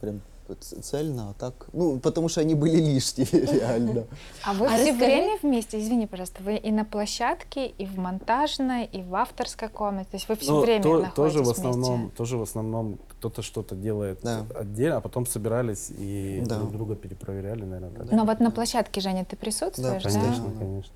[0.00, 0.20] прям
[0.54, 1.66] цельно, а так...
[1.72, 4.04] Ну, потому что они были лишние, реально.
[4.44, 7.98] А вы А все расскажи- время вместе, извини, пожалуйста, вы и на площадке, и в
[7.98, 11.42] монтажной, и в авторской комнате, то есть вы все Ну, время то- находитесь тоже в
[11.44, 11.60] вместе.
[11.62, 14.46] основном, тоже в основном кто-то что-то делает Да.
[14.54, 16.56] отдельно, а потом собирались и Да.
[16.58, 18.04] друг друга перепроверяли, наверное.
[18.06, 18.12] так.
[18.12, 20.10] Но вот на площадке, Женя, ты присутствуешь, да?
[20.10, 20.44] конечно.
[20.58, 20.92] Конечно, конечно.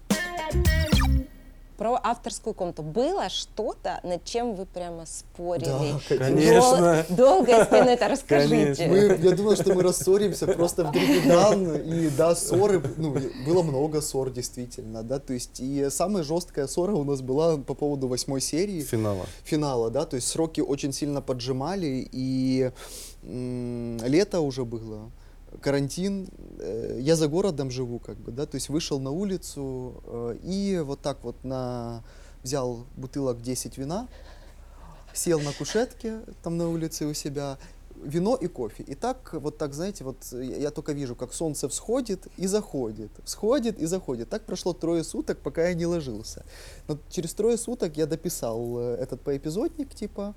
[1.81, 2.83] Про авторскую комнату.
[2.83, 5.95] Было что-то, над чем вы прямо спорили?
[6.11, 7.07] Да, Конечно.
[7.09, 8.87] Дол- долго и спину это расскажите.
[8.87, 13.17] Мы, я думал, что мы рассоримся просто в Дребедан, и да, ссоры, ну,
[13.47, 17.73] было много ссор, действительно, да, то есть, и самая жесткая ссора у нас была по
[17.73, 19.25] поводу восьмой серии, Финала.
[19.43, 22.73] финала, да, то есть сроки очень сильно поджимали, и
[23.23, 25.11] м, лето уже было,
[25.61, 30.39] карантин, э, я за городом живу, как бы, да, то есть вышел на улицу э,
[30.43, 32.03] и вот так вот на
[32.43, 34.09] взял бутылок 10 вина,
[35.13, 37.59] сел на кушетке там на улице у себя,
[38.03, 38.83] вино и кофе.
[38.85, 43.79] И так, вот так, знаете, вот я только вижу, как солнце всходит и заходит, всходит
[43.79, 44.29] и заходит.
[44.29, 46.45] Так прошло трое суток, пока я не ложился.
[46.89, 50.35] Но через трое суток я дописал э, этот поэпизодник, типа,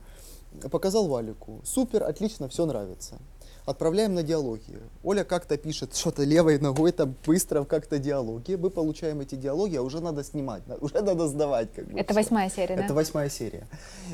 [0.71, 1.61] показал Валику.
[1.63, 3.19] Супер, отлично, все нравится.
[3.65, 4.77] Отправляем на диалоги.
[5.03, 8.55] Оля как-то пишет что-то левой ногой, там быстро как-то диалоги.
[8.55, 11.69] Мы получаем эти диалоги, а уже надо снимать, уже надо сдавать.
[11.73, 12.21] Как бы, Это всё.
[12.21, 12.83] восьмая серия, да?
[12.83, 13.65] Это восьмая серия.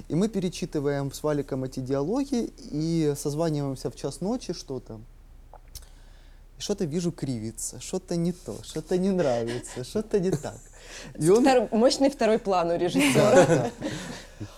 [0.08, 5.00] И мы перечитываем с Валиком эти диалоги и созваниваемся в час ночи что-то.
[6.60, 10.58] И что-то вижу кривится, что-то не то, что-то не нравится, что-то не так.
[11.20, 11.44] И он...
[11.44, 13.32] Втор- Мощный второй план у режиссера.
[13.34, 13.72] Да, да.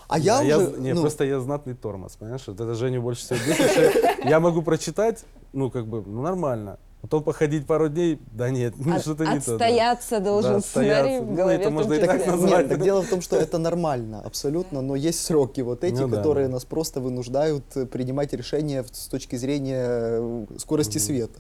[0.08, 0.80] А я А уже...
[0.80, 2.44] не, ну, просто я знатный тормоз, понимаешь?
[2.48, 5.24] Вот это Женю больше всего бесит, я могу прочитать,
[5.54, 6.78] ну, как бы, ну, нормально.
[7.02, 9.58] Потом походить пару дней, да нет, ну, От- что-то не то.
[9.58, 9.66] да.
[9.66, 11.56] Отстояться должен Да, сценарий в Ну, голове.
[11.56, 12.32] это в можно и так числе.
[12.32, 12.52] назвать.
[12.60, 16.08] Нет, так дело в том, что это нормально, абсолютно, но есть сроки вот эти, Ну
[16.08, 16.54] да, которые да.
[16.54, 21.06] нас просто вынуждают э, принимать решения с точки зрения э, скорости Мгм.
[21.08, 21.40] света.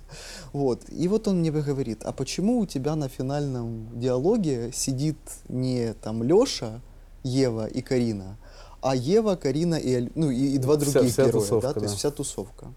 [0.51, 0.81] Вот.
[0.89, 5.17] И вот он мне говорит, а почему у тебя на финальном диалоге сидит
[5.47, 6.81] не там Леша,
[7.23, 8.37] Ева и Карина,
[8.81, 11.73] а Ева, Карина и, Аль- ну, и, и два Вся- других вся героя, тусовка, да,
[11.73, 11.97] то есть да.
[11.99, 12.67] вся тусовка.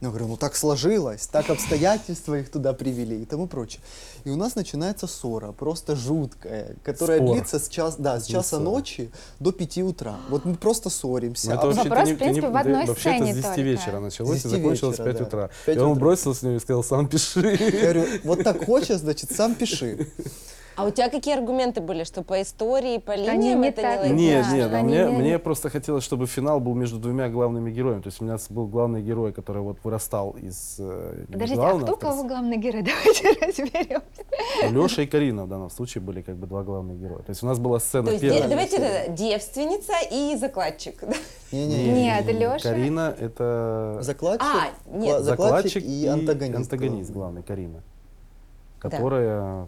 [0.00, 3.80] Я говорю, ну так сложилось, так обстоятельства их туда привели и тому прочее.
[4.22, 7.34] И у нас начинается ссора, просто жуткая, которая Спор.
[7.34, 8.62] длится с, час, да, с часа ссора.
[8.62, 9.10] ночи
[9.40, 10.14] до 5 утра.
[10.28, 11.48] Вот мы просто ссоримся.
[11.48, 13.36] Ну, это А вообще-то Вопрос, не- в принципе, не- в одной вообще это сцене с
[13.38, 13.60] 10 только.
[13.62, 15.24] вечера началось С и 10 закончилось в вечера, 5 да.
[15.24, 15.48] утра.
[15.48, 16.00] В пять И он утра.
[16.00, 17.56] бросился с ним и сказал, сам пиши.
[17.60, 20.06] Я говорю, вот так хочешь, значит, сам пиши.
[20.78, 24.06] А у тебя какие аргументы были, что по истории, по Они линиям не это так-
[24.06, 26.98] не Нет, Да, нет, а они мне, не- мне просто хотелось, чтобы финал был между
[26.98, 28.00] двумя главными героями.
[28.02, 31.86] То есть у меня был главный герой, который вот вырастал из э, Подождите, а главного,
[31.86, 32.82] кто кого главный герой?
[33.04, 34.02] Давайте разберем.
[34.70, 37.22] Леша и Карина в данном случае были как бы два главных героя.
[37.22, 38.42] То есть у нас была сцена То есть первая.
[38.42, 41.02] де- давайте это, девственница и закладчик.
[41.52, 41.92] Не-не-не.
[42.04, 45.16] Нет, Лёша- Карина это Закладчик, А, нет.
[45.16, 46.56] кла- закладчик и антагонист.
[46.56, 47.42] антагонист главный.
[47.42, 47.82] главный, Карина,
[48.78, 49.66] которая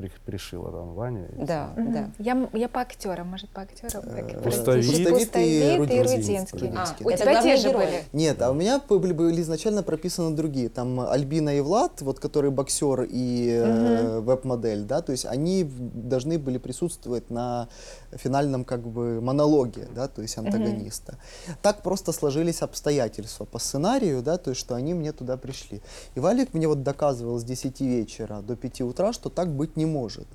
[0.00, 1.26] при- пришила там Ваню.
[1.36, 1.92] и Да, Мгм.
[1.92, 2.10] да.
[2.18, 4.02] Я, я по актерам, может, по актерам?
[4.04, 4.86] Э, так и Пустовит.
[4.86, 6.36] Пустовит и Пустовит и Рудинский.
[6.58, 6.72] Рудинский.
[6.76, 8.04] А, У это тебя те же были?
[8.12, 10.68] Нет, а у меня были, были изначально прописаны другие.
[10.68, 16.38] Там Альбина и Влад, вот который боксер и э, веб-модель, да, то есть они должны
[16.38, 17.68] были присутствовать на
[18.12, 21.18] финальном как бы монологе, да, то есть антагониста.
[21.62, 25.80] Так просто сложились обстоятельства по сценарию, да, то есть что они мне туда пришли.
[26.14, 29.86] И Валик мне вот доказывал с 10 вечера до 5 утра, что так быть не
[29.90, 30.26] может.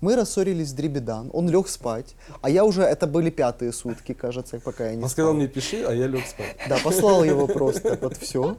[0.00, 4.60] Мы рассорились с Дребедан, он лег спать, а я уже, это были пятые сутки, кажется,
[4.60, 6.56] пока я не Он сказал мне пиши, а я лег спать.
[6.68, 8.56] Да, послал его просто под все.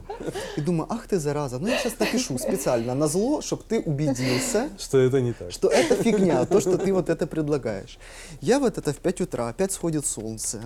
[0.56, 4.68] И думаю, ах ты зараза, ну я сейчас напишу специально на зло, чтобы ты убедился,
[4.78, 5.52] Что это не так.
[5.52, 7.98] что это фигня, то, что ты вот это предлагаешь.
[8.40, 10.60] Я вот это в 5 утра, опять сходит солнце.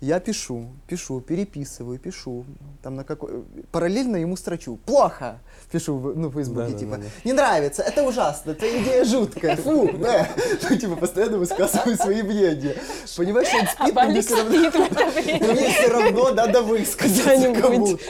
[0.00, 2.44] Я пишу, пишу, переписываю, пишу.
[2.82, 3.42] Там на какой...
[3.72, 4.76] Параллельно ему строчу.
[4.86, 5.38] Плохо!
[5.70, 6.96] Пишу в, ну, в Фейсбуке, Да-да-да-да.
[6.96, 10.11] типа, не нравится, это ужасно, твоя идея жуткая, фу, да.
[10.70, 12.76] Ну, типа, постоянно высказываю свои мнения.
[13.16, 14.58] Понимаешь, он спит, но мне все равно...
[15.52, 17.22] мне все равно надо высказаться
[17.54, 18.00] плюнуть.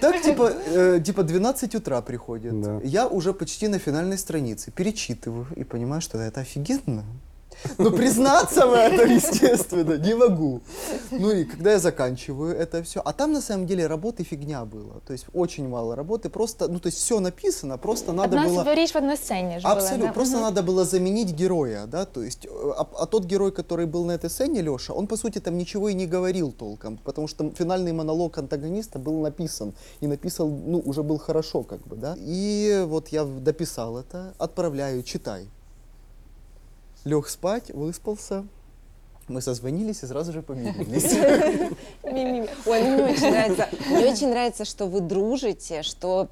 [0.00, 2.60] Так, типа, э, типа 12 утра приходит.
[2.60, 2.80] Да.
[2.82, 4.70] Я уже почти на финальной странице.
[4.70, 7.04] Перечитываю и понимаю, что это офигенно.
[7.78, 10.60] Но признаться в этом, естественно, не могу.
[11.10, 15.00] Ну и когда я заканчиваю это все, а там на самом деле работы фигня было.
[15.06, 18.74] То есть очень мало работы, просто, ну то есть все написано, просто надо Одна было...
[18.74, 19.98] речь в одной сцене же Абсолютно.
[19.98, 20.12] была, да?
[20.12, 20.44] Просто Мгм.
[20.44, 24.12] надо было заменить героя, да, то есть, э, а, а тот герой, который был на
[24.12, 27.92] этой сцене, Леша, он, по сути, там ничего и не говорил толком, потому что финальный
[27.92, 32.16] монолог антагониста был написан, и написан, ну, уже был хорошо, как бы, да.
[32.18, 35.48] И вот я дописал это, отправляю, читай.
[37.04, 38.46] Лег спать, выспался,
[39.28, 41.12] мы созвонились и сразу же помирились.
[42.02, 43.68] Ой, мне очень нравится.
[43.90, 46.28] Мне очень нравится, что вы дружите, что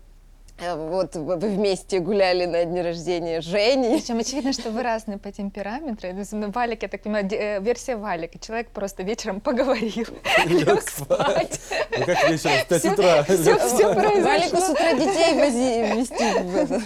[0.66, 3.96] Вот вы вместе гуляли на дне рождения Жени.
[3.98, 6.06] Причем очевидно, что вы разные по темпераменту.
[6.52, 8.38] Валик, я так понимаю, э, версия Валика.
[8.38, 10.06] Человек просто вечером поговорил,
[10.46, 11.60] лег спать.
[11.98, 13.22] Ну как вечером, в 5 Всё- утра.
[13.24, 14.60] всё Валику произошло.
[14.60, 16.84] с утра детей вози, вести.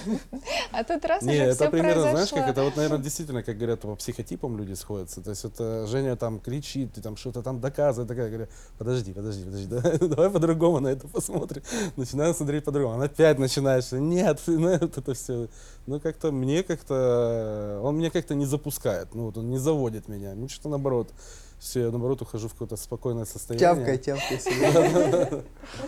[0.73, 3.57] А тут раз Не, уже это все примерно, знаешь, как это вот, наверное, действительно, как
[3.59, 5.21] говорят, по психотипам люди сходятся.
[5.23, 8.49] То есть это Женя там кричит, и там что-то там доказывает, такая, говорю,
[8.79, 11.63] подожди, подожди, подожди, давай, давай по-другому на это посмотрим.
[11.97, 12.95] Начинаю смотреть по-другому.
[12.95, 15.49] Она опять начинает, что нет, ну, вот это все.
[15.87, 20.35] Ну, как-то мне как-то, он меня как-то не запускает, ну, вот он не заводит меня.
[20.35, 21.13] Ну, что наоборот,
[21.59, 23.99] все, я наоборот ухожу в какое-то спокойное состояние.
[23.99, 25.43] Тявкай, тявкай.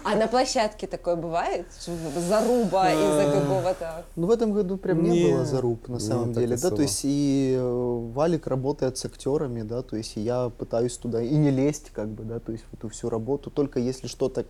[0.05, 1.66] А на площадке такое бывает?
[1.81, 4.05] Что Заруба из-за какого-то...
[4.16, 7.55] Ну, в этом году прям не, было заруб, на самом деле, да, то есть и
[7.59, 11.91] э, Валик работает с актерами, да, то есть и я пытаюсь туда и не лезть,
[11.91, 14.47] как бы, да, то есть в эту всю работу, только если что-то,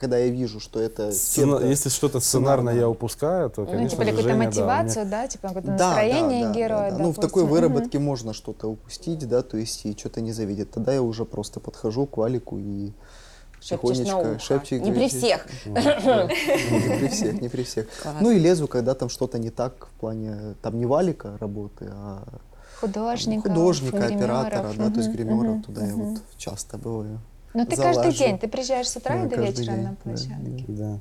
[0.00, 2.80] когда я вижу, что это Сцена- Если что-то сценарно сценарно.
[2.80, 5.68] я упускаю, то, Ну, конечно типа, же, или какую-то Женя, да, мотивацию, да, типа какое-то
[5.68, 7.02] Да, да, настроение да, героя, да, да.
[7.02, 10.70] Ну, в такой выработке можно что-то упустить, да, то есть и что-то не завидеть.
[10.70, 12.92] Тогда я уже просто подхожу к Валику и
[13.60, 14.82] тихонечко шепчик.
[14.82, 15.46] Не при всех.
[15.66, 17.86] Не при всех, не при всех.
[18.20, 22.24] Ну и лезу, когда там что-то не так в плане, там не Валика работы, а
[22.80, 27.20] Художника, художника, оператора, да, то есть гримера, мгм, туда я вот часто бываю.
[27.52, 28.18] Ну ты каждый залажу.
[28.18, 30.64] день, ты приезжаешь с утра Да, и до каждый вечера день, на да, площадке.
[30.68, 30.98] Да.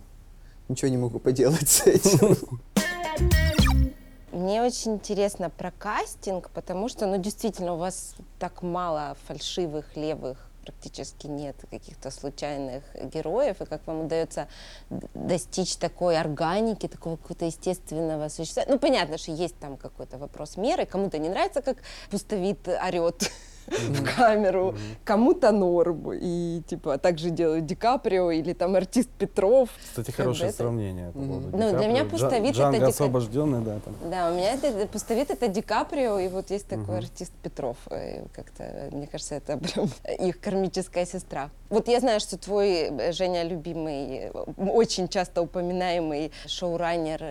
[0.68, 2.38] Ничего не могу поделать с этим.
[4.32, 10.50] Мне очень интересно про кастинг, потому что, ну, действительно, у вас так мало фальшивых, левых,
[10.64, 14.48] практически нет каких-то случайных героев, и как вам удается
[15.16, 18.74] достичь такой органики, такого какого-то естественного существования.
[18.74, 21.78] Ну, понятно, что есть там какой-то вопрос меры, кому-то не нравится, как
[22.12, 23.32] пустовит орет
[23.72, 29.70] в камеру, кому-то норм, и типа так же делают Ди Каприо или там артист Петров.
[29.90, 31.12] Кстати, хорошее сравнение.
[31.16, 33.78] Ну, для меня пустовит это Джанго освобожденный, да.
[34.10, 37.78] Да, у меня это пустовит это Ди Каприо, и вот есть такой артист Петров.
[37.90, 39.90] э, Как-то, мне кажется, это прям
[40.20, 41.50] их кармическая сестра.
[41.70, 47.22] Вот я знаю, что твой, э, Женя, любимый, э, очень часто упоминаемый шоураннер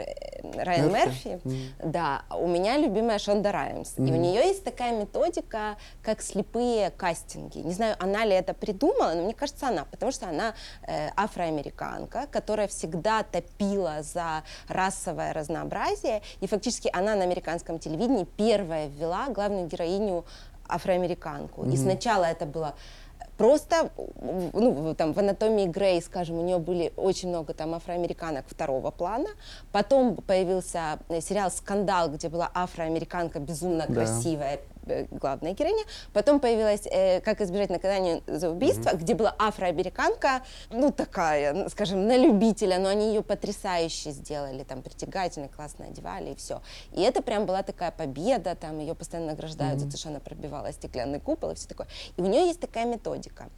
[0.57, 1.41] Райан Мерфи.
[1.45, 1.57] Мгм.
[1.93, 3.95] Да, а у меня любимая Шонда Раймс.
[3.99, 7.59] И у нее есть такая методика, как слепые кастинги.
[7.59, 10.55] Не знаю, она ли это придумала, но мне кажется, она, потому что она
[10.87, 18.89] э, афроамериканка, которая всегда топила за расовое разнообразие, и фактически она на американском телевидении первая
[18.89, 20.25] ввела главную героиню
[20.69, 21.65] афроамериканку.
[21.65, 21.77] И Мгм.
[21.77, 22.75] сначала это было
[23.39, 23.91] просто,
[24.53, 29.29] ну, там, в «Анатомии Грей», скажем, у нее были очень много там афроамериканок второго плана.
[29.73, 33.95] Потом появился э, сериал «Скандал», где была афроамериканка безумно Да.
[33.95, 34.59] красивая
[35.11, 35.85] главная героиня.
[36.13, 42.17] Потом появилась э, «Как избежать наказания за убийство», где была афроамериканка, ну, такая, скажем, на
[42.17, 46.63] любителя, но они ее потрясающе сделали, там, притягательно, классно одевали, и все.
[46.93, 50.73] И это прям была такая победа, там, ее постоянно награждают за то, что она пробивала
[50.73, 51.89] стеклянный купол и все такое.
[52.17, 53.49] И у нее есть такая методика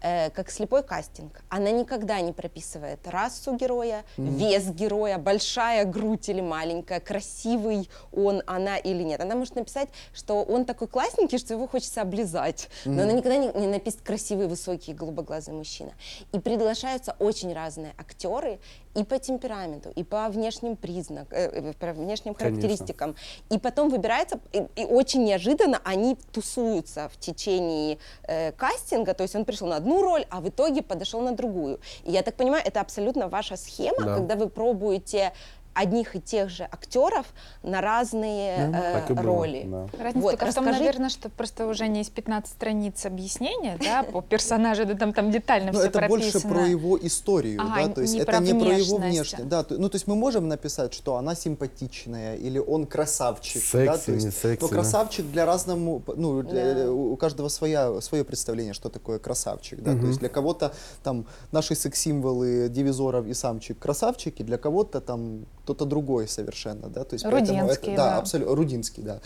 [0.00, 1.42] э, как слепой кастинг.
[1.48, 8.76] Она никогда не прописывает расу героя, вес героя, большая грудь или маленькая, красивый он, она
[8.76, 9.20] или нет.
[9.20, 12.68] Она может написать, что он такой классненький, что его хочется облизать.
[12.84, 15.92] Но она никогда не, не напишет красивый, высокий, голубоглазый мужчина.
[16.32, 18.58] И приглашаются очень разные актеры
[18.98, 22.60] и по темпераменту, и по внешним признакам, э, по внешним Конечно.
[22.60, 23.14] характеристикам.
[23.48, 29.36] И потом выбирается, и, и очень неожиданно они тусуются в течение э, кастинга, то есть
[29.36, 31.78] он пришел на одну роль, а в итоге подошел на другую.
[32.04, 34.14] И я так понимаю, это абсолютно ваша схема, Да.
[34.16, 35.32] когда вы пробуете
[35.74, 37.26] одних и тех же актеров
[37.62, 39.62] на разные э, Так и было, роли.
[39.66, 39.86] да.
[39.98, 40.78] Разница Вот, только в том, расскажи.
[40.84, 45.30] наверное, что просто уже не из 15 страниц объяснения, да, по персонажу, да, там, там
[45.30, 48.96] детально Но все это больше про его историю, да, то есть это не про его
[48.96, 49.48] внешность.
[49.48, 54.12] Да, ну то есть мы можем написать, что она симпатичная или он красавчик, да, то
[54.12, 54.74] есть, не секси, но да.
[54.74, 56.90] красавчик для разному, ну для- Да.
[56.92, 61.74] у каждого своя свое представление, что такое красавчик, да, то есть для кого-то там наши
[61.74, 67.44] секс-символы дивизоров и самчик красавчики, для кого-то там кто-то другой совершенно, да, то есть поэтому
[67.44, 68.16] это- Рудинский, да, да.
[68.16, 69.20] абсолютно Рудинский, да.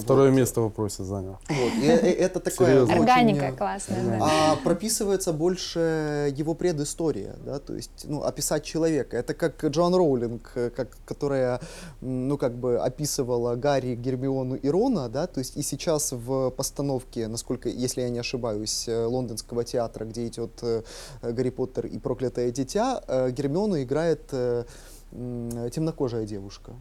[0.00, 0.36] Второе вот.
[0.38, 1.36] место в вопросе занял.
[1.46, 2.94] Вот, и, э, это такое Серьезно.
[2.94, 4.18] очень, Органика э, классная, да.
[4.22, 9.18] а прописывается больше его предыстория, да, то есть, ну, описать человека.
[9.18, 11.60] Это как Джоан Роулинг, э, как, которая,
[12.00, 17.28] ну, как бы описывала Гарри, Гермиону и Рона, да, то есть и сейчас в постановке,
[17.28, 20.82] насколько, если я не ошибаюсь, э, лондонского театра, где идет э,
[21.20, 24.64] Гарри Поттер и проклятое дитя, э, Гермиону играет э,
[25.70, 26.72] темнокожая девушка.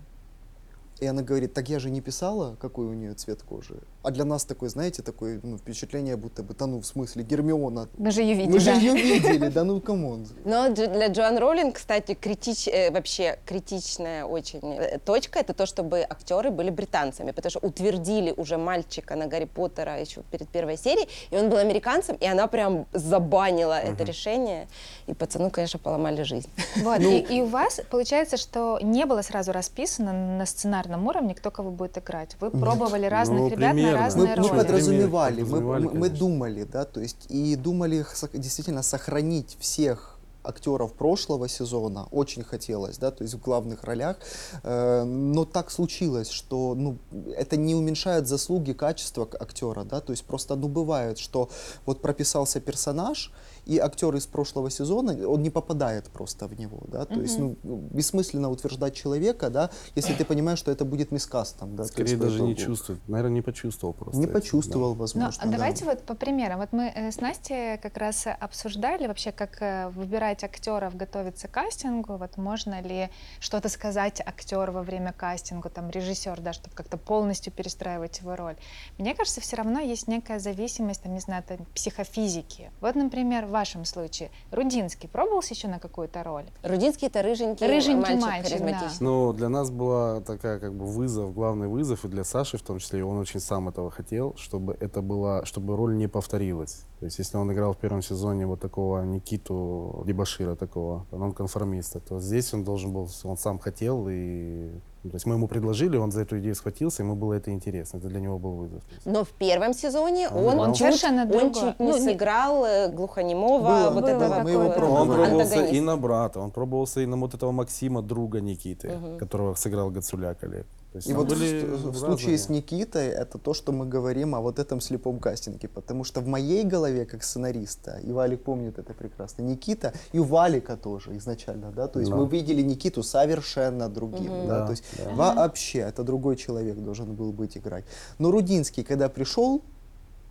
[0.99, 3.81] И она говорит, так я же не писала, какой у нее цвет кожи.
[4.05, 7.89] А для нас такое, знаете, такое ну, впечатление, будто бы, да ну, в смысле, Гермиона.
[7.97, 8.53] Мы же ее видели.
[8.53, 8.73] Мы же да.
[8.73, 10.27] ее видели, да ну, come on.
[10.45, 16.05] Но для Джоан Роллинг, кстати, критич, э, вообще критичная очень э, точка это то, чтобы
[16.07, 21.09] актеры были британцами, потому что утвердили уже мальчика на Гарри Поттера еще перед первой серией,
[21.31, 24.67] и он был американцем, и она прям забанила это решение,
[25.07, 26.49] и пацану, конечно, поломали жизнь.
[26.83, 31.33] Вот, Ну- и, и у вас получается, что не было сразу расписано на сценарном уровне,
[31.33, 32.37] кто кого будет играть.
[32.39, 33.94] Вы пробовали разных Ну, ребят примерно.
[33.95, 34.49] Разные Мы, роли.
[34.51, 40.11] мы подразумевали, мы, Подразумевали, мы- думали, да, то есть и думали действительно сохранить всех
[40.47, 44.17] актеров прошлого сезона, очень хотелось, да, то есть в главных ролях,
[44.63, 46.97] Э, но так случилось, что, ну,
[47.35, 51.49] это не уменьшает заслуги, качества актера, да, то есть просто, ну, бывает, что
[51.87, 53.31] вот прописался персонаж,
[53.65, 57.55] и актер из прошлого сезона, он не попадает просто в него, да, то есть, ну,
[57.63, 62.41] бессмысленно утверждать человека, да, если ты понимаешь, что это будет мискастом, да, то Скорее даже
[62.41, 62.99] не чувствует.
[63.07, 64.19] Наверное, не почувствовал просто.
[64.19, 65.43] Не это, почувствовал, Ну, возможно.
[65.43, 65.51] а да.
[65.51, 66.59] давайте вот по примерам.
[66.59, 71.51] Вот мы э, с Настей как раз обсуждали вообще, как э, выбирать актеров, готовиться к
[71.51, 72.17] кастингу.
[72.17, 73.09] Вот можно ли
[73.39, 78.55] что-то сказать актеру во время кастинга, там режиссер, да, чтобы как-то полностью перестраивать его роль.
[78.97, 82.71] Мне кажется, все равно есть некая зависимость, там, не знаю, там, психофизики.
[82.81, 86.45] Вот, например, в вашем случае Рудинский пробовался еще на какую-то роль?
[86.61, 88.91] Рудинский это рыженький, Рыженький мальчик, мальчик, да.
[88.99, 92.79] Ну, для нас была такая как бы вызов, главный вызов, и для Саши в том
[92.79, 96.83] числе, и он очень сам этого хотел, чтобы это была, чтобы роль не повторилась.
[96.99, 102.19] То есть, если он играл в первом сезоне вот такого Никиту Дебашира, такого нонконформиста, то
[102.19, 104.69] здесь он должен был, он сам хотел, и
[105.05, 107.97] ну, то есть мы ему предложили, он за эту идею схватился, ему было это интересно,
[107.97, 108.81] это для него был вызов.
[109.05, 110.73] Но в первом сезоне Он он, играл.
[110.73, 114.49] чуть, Совершенно он чуть не Ну, не- сыграл э, глухонемого, Было, вот было этого мы
[114.51, 115.01] его Он пробовали.
[115.01, 118.89] Он пробовался и на брата, он пробовался и на вот этого Максима, друга Никиты,
[119.19, 120.65] которого сыграл Гацуляк Олег.
[120.95, 121.93] Есть И вот в, были в разные.
[121.93, 126.21] случае с Никитой это то, что мы говорим о вот этом слепом кастинге, потому что
[126.21, 131.17] в моей голове, как сценариста, и Валик помнит это прекрасно, Никита, и у Валика тоже
[131.17, 132.17] изначально, да, то есть Да.
[132.17, 135.11] мы видели Никиту совершенно другим, да, Да, то есть да.
[135.13, 137.85] вообще это другой человек должен был быть играть.
[138.17, 139.61] Но Рудинский, когда пришел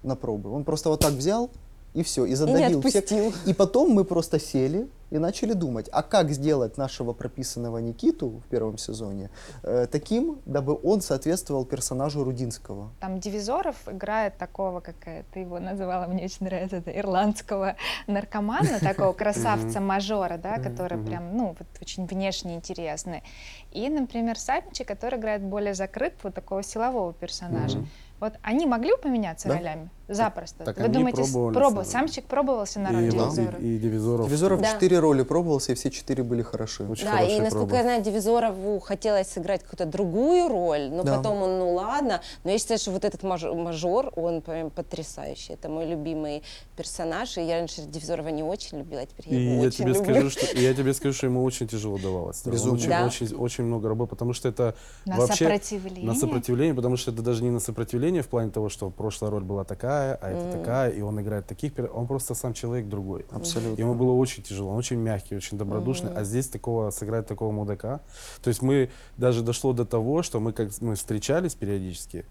[0.02, 1.50] на пробы, он просто вот так взял
[1.94, 3.04] и все, и задавил всех.
[3.04, 3.32] отпустил.
[3.46, 8.48] И потом мы просто сели и начали думать, а как сделать нашего прописанного Никиту в
[8.48, 9.30] первом сезоне
[9.62, 12.90] э, таким, дабы он соответствовал персонажу Рудинского.
[13.00, 14.96] Там Дивизоров играет такого, как
[15.32, 17.76] ты его называла, мне очень нравится, это ирландского
[18.08, 23.22] наркомана, такого красавца-мажора, да, который прям, ну, вот очень внешне интересный.
[23.70, 27.78] И, например, Сальничек, который играет более закрыт, вот такого силового персонажа.
[28.20, 29.90] Вот они могли бы поменяться ролями?
[30.08, 30.64] Запросто.
[30.64, 31.84] Так Вы они думаете, пробовались, пробовал?
[31.86, 33.58] Самчик пробовался на роль и, Дивизора?
[33.58, 34.26] и, и Дивизоров.
[34.28, 34.72] Дивизоров Да.
[34.74, 36.84] четыре роли пробовался, и все четыре были хороши.
[36.84, 37.76] Очень Да, хорошие и насколько пробы.
[37.76, 41.16] я знаю, Дивизорову хотелось сыграть какую-то другую роль, но Да.
[41.16, 42.20] потом он, ну ладно.
[42.44, 45.54] Но я считаю, что вот этот маж- мажор, он прям потрясающий.
[45.54, 46.42] Это мой любимый
[46.76, 49.78] персонаж, и я раньше Дивизорова не очень любила, а теперь я И его я очень
[49.78, 50.04] тебе люблю.
[50.04, 52.42] скажу, что и я тебе скажу, что ему очень тяжело давалось.
[52.44, 52.74] Он Безумно.
[52.78, 53.06] очень, Да?
[53.06, 54.74] очень, очень много работы, потому что это
[55.06, 56.04] На вообще сопротивление?
[56.06, 59.44] на сопротивление, потому что это даже не на сопротивление в плане того, что прошлая роль
[59.44, 63.24] была такая, а это такая, и он играет таких, он просто сам человек другой.
[63.30, 63.80] Абсолютно.
[63.80, 68.00] Ему было очень тяжело, он очень мягкий, очень добродушный, а здесь такого сыграть такого мудака.
[68.42, 72.24] То есть мы даже дошло до того, что мы как мы встречались периодически,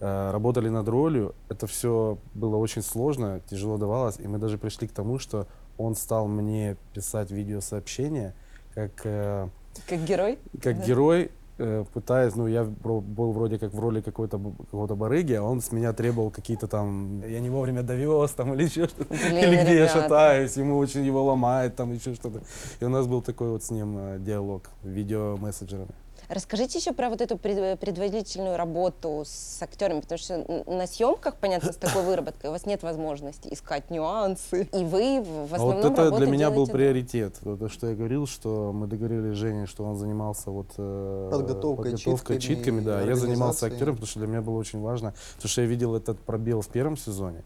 [0.00, 4.86] э, работали над ролью, это все было очень сложно, тяжело давалось, и мы даже пришли
[4.88, 5.46] к тому, что
[5.76, 8.34] он стал мне писать видеосообщения,
[8.74, 9.48] как э,
[9.88, 10.38] Как герой.
[10.62, 15.42] как герой, э, пытаясь, ну, я был вроде как в роли какой-то какого-то барыги, а
[15.42, 19.62] он с меня требовал какие-то там, я не вовремя довез, там, или еще что-то, или
[19.62, 20.02] где я ребята.
[20.02, 22.40] шатаюсь, ему очень его ломает, там, еще что-то.
[22.80, 25.94] И у нас был такой вот с ним э, диалог видеомессенджерами.
[26.28, 31.72] Расскажите еще про вот эту пред- предварительную работу с актерами, потому что на съемках, понятно,
[31.72, 35.92] с такой выработкой у вас нет возможности искать нюансы, и вы в А вот основном
[35.92, 37.36] это работу для меня был приоритет.
[37.42, 41.28] Вот То, что я говорил, что мы договорились с Женей, что он занимался вот э,
[41.30, 43.00] Подготовкой, подготовкой, читками читками, да.
[43.02, 46.20] Я занимался актером, потому что для меня было очень важно, потому что я видел этот
[46.20, 47.42] пробел в первом сезоне.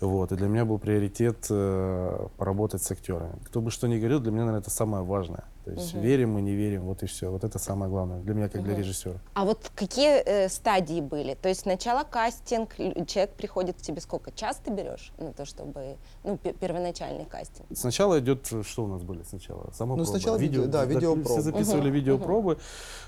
[0.00, 3.36] Вот, и для меня был приоритет э, поработать с актерами.
[3.46, 5.44] Кто бы что ни говорил, для меня, наверное, это самое важное.
[5.68, 7.30] То есть верим мы, не верим, вот и все.
[7.30, 9.16] Вот это самое главное для меня, как для режиссера.
[9.34, 11.34] А вот какие э, стадии были?
[11.34, 14.32] То есть сначала кастинг, человек приходит к тебе сколько?
[14.32, 17.66] Час ты берешь на то, чтобы, ну, пе- первоначальный кастинг?
[17.74, 19.70] Сначала идет, что у нас были сначала?
[19.74, 20.18] Сама Ну, проба.
[20.18, 21.24] сначала видео- да, видеопробы.
[21.24, 22.58] Все записывали видеопробы,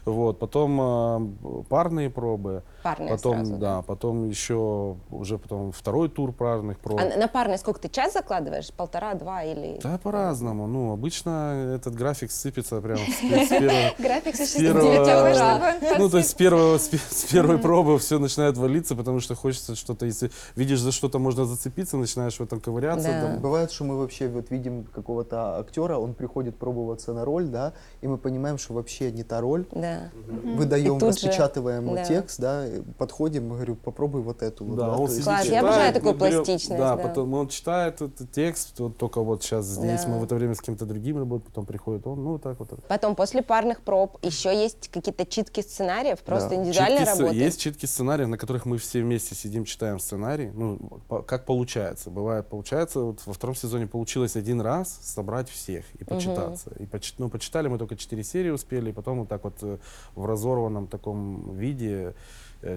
[0.05, 6.33] вот, потом э, парные пробы, Парные потом, сразу, да, потом еще уже потом второй тур
[6.33, 7.01] парных проб.
[7.01, 8.71] А на- на парные сколько ты час закладываешь?
[8.73, 9.79] Полтора, два или...
[9.83, 10.67] Да, по-разному.
[10.67, 13.95] Ну, обычно этот график с зацепится прям с, с первого...
[13.99, 18.95] График С первого- Ну, то есть с, первого, с, с первой пробы все начинает валиться,
[18.95, 23.09] потому что хочется что-то, если видишь, за что-то можно зацепиться, начинаешь в этом ковыряться.
[23.09, 23.21] Да.
[23.23, 23.41] там.
[23.41, 28.07] Бывает, что мы вообще вот видим какого-то актера, он приходит пробоваться на роль, да, и
[28.09, 29.67] мы понимаем, что вообще не та роль.
[29.73, 30.11] Да.
[30.57, 32.05] Выдаем, же, распечатываем да.
[32.05, 32.65] текст, да,
[32.99, 34.65] подходим, и говорю, попробуй вот эту.
[34.65, 37.03] вот, Да, да, он есть- сидит, Класс, я читает, обожаю такую пластичность, Да, да.
[37.03, 40.09] потом он читает этот текст, вот только вот сейчас здесь, Да.
[40.09, 42.85] мы в это время с кем-то другим работаем, потом приходит он, ну, вот так вот.
[42.89, 46.55] Потом, после парных проб, еще есть какие-то читки сценариев, просто Да.
[46.57, 47.35] индивидуальная Читки работа.
[47.35, 50.51] Есть читки сценариев, на которых мы все вместе сидим, читаем сценарий.
[50.53, 50.79] Ну,
[51.09, 52.11] по- как получается.
[52.11, 56.71] Бывает, получается, вот во втором сезоне получилось один раз собрать всех и почитаться.
[56.79, 59.79] И почи- ну, почитали мы только четыре серии успели, и потом вот так вот э,
[60.15, 62.15] в разорванном таком виде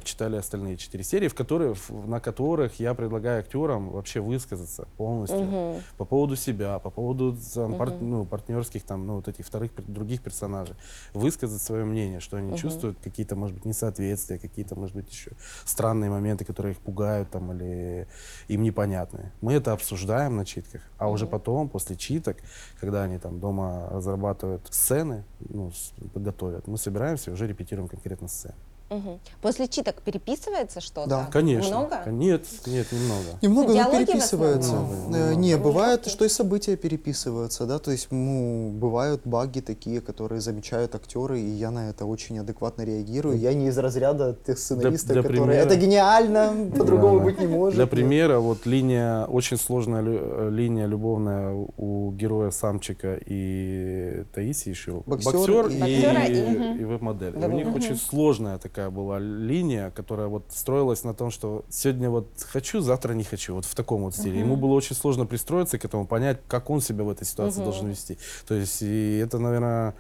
[0.04, 5.82] читали остальные четыре серии, в которые, на которых я предлагаю актерам вообще высказаться полностью Мгм.
[5.98, 10.22] по поводу себя, по поводу там, пар- ну, партнерских там, ну, вот этих вторых других
[10.22, 10.76] персонажей,
[11.14, 15.32] высказать свое мнение, что они чувствуют, какие-то, может быть, несоответствия, какие-то, может быть, еще
[15.66, 18.08] странные моменты, которые их пугают там или
[18.48, 19.32] им непонятны.
[19.42, 22.38] Мы это обсуждаем на читках, а уже потом, после читок,
[22.80, 25.72] когда они там дома разрабатывают сцены, ну,
[26.16, 28.56] готовят, мы собираемся и уже репетируем конкретно сцены.
[28.94, 29.20] Мгм.
[29.42, 31.10] После читок переписывается что-то?
[31.10, 31.30] Да.
[31.32, 31.70] Конечно.
[31.80, 32.04] Много?
[32.08, 33.40] Нет, нет, немного.
[33.42, 34.74] Немного, но Диалоги в переписывается.
[34.74, 35.14] основном?
[35.16, 40.42] Э, Не, бывает, что и события переписываются, да, то есть, ну, бывают баги такие, которые
[40.42, 43.38] замечают актеры, и я на это очень адекватно реагирую.
[43.38, 47.48] Я не из разряда тех сценаристов, для которые примера- это гениально, по-другому Да, быть не
[47.48, 47.76] может.
[47.76, 54.74] Для примера, вот линия, очень сложная лю- э, линия любовная у героя Самчика и Таисии
[54.74, 55.04] Шил.
[55.06, 57.34] Боксер и, и- Боксера и, и веб-модель.
[57.36, 62.10] И у них очень сложная такая была линия, которая вот строилась на том, что сегодня
[62.10, 63.56] вот хочу, завтра не хочу.
[63.56, 64.40] Вот в таком вот стиле.
[64.40, 67.64] Ему было очень сложно пристроиться к этому, понять, как он себя в этой ситуации Мгм.
[67.66, 68.18] должен вести.
[68.48, 69.96] То есть, и это, наверное,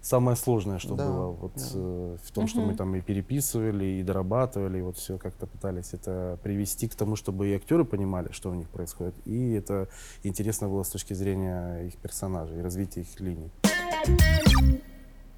[0.00, 1.62] самое сложное, что Да, было вот, да.
[1.74, 5.94] э, в том, что мы там и переписывали, и дорабатывали, и вот все как-то пытались
[5.94, 9.88] это привести к тому, чтобы и актеры понимали, что у них происходит, и это
[10.22, 13.50] интересно было с точки зрения их персонажей, и развития их линий.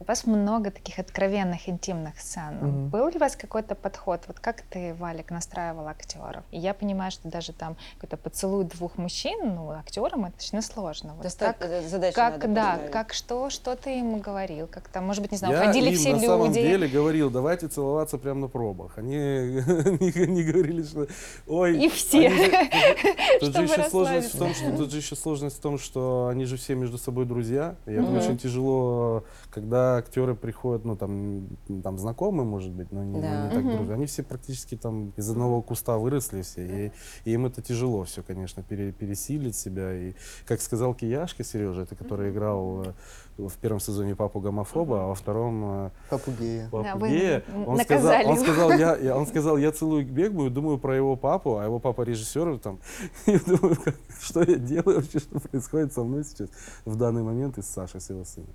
[0.06, 2.54] У вас много таких откровенных, интимных сцен.
[2.60, 2.88] Мгм.
[2.90, 4.20] Был ли у вас какой-то подход?
[4.28, 6.44] Вот как ты, Валик, настраивал актеров?
[6.52, 11.14] И я понимаю, что даже там какой-то поцелуй двух мужчин, ну, актерам это очень сложно.
[11.14, 12.92] Вот Доста- как, э, задачу как, надо да, поставить.
[12.92, 14.68] как что, что ты ему говорил?
[14.68, 16.26] Как там, может быть, не знаю, Я уходили им все на люди.
[16.26, 18.98] самом деле говорил, давайте целоваться прямо на пробах.
[18.98, 21.08] Они не говорили, что...
[21.48, 22.30] Ой, И все.
[23.40, 26.44] Тут же еще сложность в том, что тут же еще сложность в том, что они
[26.44, 27.74] же все между собой друзья.
[27.86, 28.18] И это Мгм.
[28.18, 31.48] очень тяжело, когда актеры приходят, ну там,
[31.82, 33.44] там знакомые, может быть, но не, но Да.
[33.48, 33.76] не так Мгм.
[33.76, 33.94] друзья.
[33.94, 36.92] Они все практически там из одного куста выросли все, и,
[37.24, 39.92] и им это тяжело все, конечно, пере- пересилить себя.
[39.94, 40.14] И
[40.46, 42.92] как сказал Кияшка Сережа, это который играл э,
[43.38, 46.68] в первом сезоне папу гомофоба, а во втором э, Попугея.
[46.72, 47.42] Да, папу вы гея.
[47.66, 48.36] Он сказал, он его.
[48.44, 51.78] сказал, я, я- он сказал, я целую Бегму и думаю про его папу, а его
[51.78, 52.78] папа режиссер там.
[53.26, 56.48] И думаю, как- что я делаю вообще, что происходит со мной сейчас
[56.84, 58.50] в данный момент и с Сашей, с его сыном.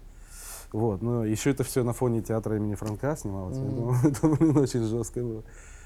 [0.71, 4.83] Вот, но еще это все на фоне театра имени Франка снималось, поэтому это, блин, очень
[4.83, 5.43] жестко было.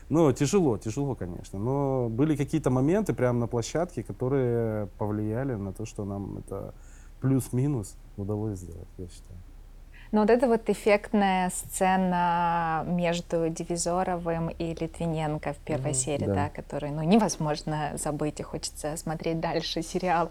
[0.10, 1.58] Ну, тяжело, тяжело, конечно.
[1.58, 6.76] Но были какие-то моменты прямо на площадке, которые повлияли на то, что нам это
[7.22, 9.40] плюс-минус удалось сделать, я считаю.
[10.16, 16.34] Но вот эта вот эффектная сцена между Дивизоровым и Литвиненко в первой серии, да.
[16.34, 20.30] да, которую ну, невозможно забыть, и хочется смотреть дальше сериал.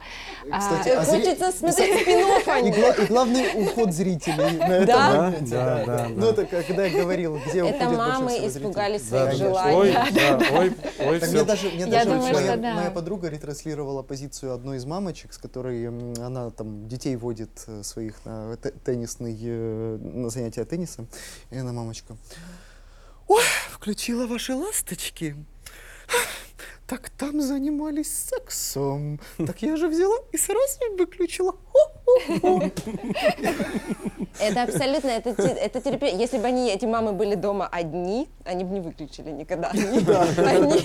[0.51, 4.73] А, Кстати, а зри- Хочется смотреть спин-офф, а И, гла- и главный уход зрителей на
[4.73, 5.23] этом Да?
[5.23, 5.55] моменте.
[5.55, 6.29] Да, да, Ну, да.
[6.31, 8.63] это как- когда я говорил, где Это уходит мамы большинство зрителей.
[8.63, 9.77] испугались Да, своих желаний.
[9.77, 10.73] Ой, да, ой,
[11.11, 12.75] ой, Так мне даже, мне Я даже думаю, моя, что да.
[12.75, 15.87] моя подруга ретранслировала позицию одной из мамочек, с которой
[16.25, 21.09] она там детей водит э, своих на те- теннисный, э, на занятия теннисом.
[21.51, 22.17] И она мамочка.
[23.29, 25.37] Ой, включила ваши ласточки.
[26.87, 29.19] Так там занимались сексом.
[29.39, 31.57] Так я же взяла и сразу выключила.
[31.75, 32.71] Хо-хо-хо».
[34.41, 36.11] Это абсолютно, это, это терапия.
[36.17, 39.69] Если бы они, эти мамы были дома одни, они бы не выключили никогда.
[39.71, 40.81] Они-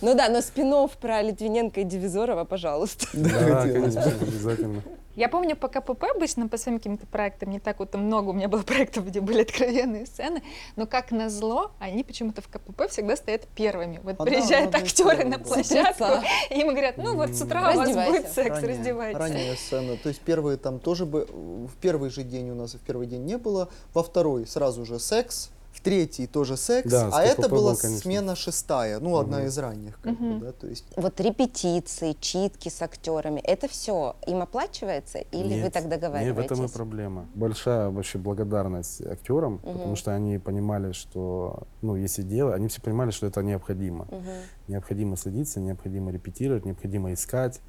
[0.00, 3.06] Ну да, но спин про Литвиненко и Дивизорова, пожалуйста.
[3.12, 4.82] Да, конечно, обязательно.
[5.16, 8.48] Я помню, по КПП обычно по своим каким-то проектам, не так вот много у меня
[8.48, 10.42] было проектов, где были откровенные сцены,
[10.74, 14.00] но как назло, они почему-то в КПП всегда стоят первыми.
[14.02, 16.04] Вот А да, приезжают надо актеры на площадку,
[16.50, 18.10] и им говорят, ну вот с утра у вас Раздевайся.
[18.10, 19.18] будет секс, раздевайтесь.
[19.20, 19.96] Ранняя сцена.
[20.04, 23.06] То есть первые там тоже бы в первый же день у нас и в первый
[23.06, 23.70] день не было.
[23.94, 25.48] Во второй сразу же секс.
[25.72, 28.02] В третий тоже секс, Да, а это была был, конечно.
[28.02, 29.46] смена шестая, ну, одна Мгм.
[29.48, 30.38] из ранних, как бы, Мгм.
[30.40, 30.84] да, то есть...
[30.94, 35.90] Вот репетиции, читки с актерами, это все им оплачивается или вы Нет, так Не, в
[35.90, 36.52] договариваетесь?
[36.52, 37.26] этом и проблема.
[37.34, 39.96] Большая вообще благодарность актерам, потому Мгм.
[39.96, 44.06] что они понимали, что, ну, если дело, они все понимали, что это необходимо.
[44.12, 44.30] Мгм.
[44.68, 47.60] Необходимо следиться, необходимо репетировать, необходимо искать.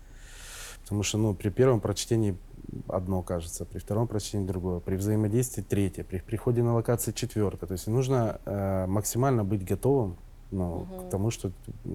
[0.86, 2.38] Потому что, ну, при первом прочтении
[2.88, 7.66] одно кажется, при втором прочтении другое, при взаимодействии третье, при приходе на локации четвертое.
[7.66, 10.18] То есть нужно э, максимально быть готовым
[10.56, 11.08] ну, Мгм.
[11.08, 11.52] к тому, что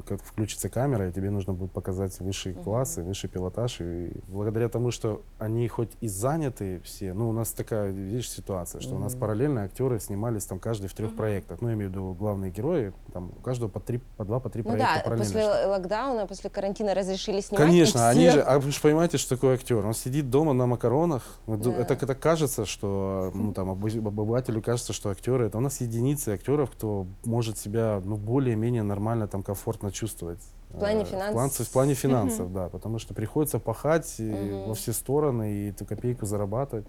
[0.06, 2.64] как включится камера, и тебе нужно будет показать высшие Мгм.
[2.64, 3.80] классы, высший пилотаж.
[3.80, 8.80] И благодаря тому, что они хоть и заняты все, ну, у нас такая, видишь, ситуация,
[8.80, 11.16] что у нас параллельно актеры снимались там каждый в трех Мгм.
[11.16, 11.60] проектах.
[11.62, 14.50] Ну, я имею в виду главные герои, там у каждого по, три, по два, по
[14.50, 15.24] три Ну проекта да, параллельно.
[15.32, 15.70] после шло.
[15.70, 17.66] локдауна, после карантина разрешили снимать.
[17.66, 19.84] Конечно, они все- же, а вы же понимаете, что такое актер?
[19.86, 21.22] Он сидит дома на макаронах.
[21.46, 21.70] Да.
[21.72, 26.30] Это, это кажется, что ну, там, обы- обывателю кажется, что актеры это у нас единицы
[26.30, 28.16] актеров, кто может себя ну,
[28.50, 30.40] более-менее нормально там комфортно чувствовать.
[30.70, 32.68] В плане Э, финанс- В плане, в плане финансов, да.
[32.68, 34.68] Потому что приходится пахать Мгм.
[34.68, 36.86] во все стороны и эту копейку зарабатывать.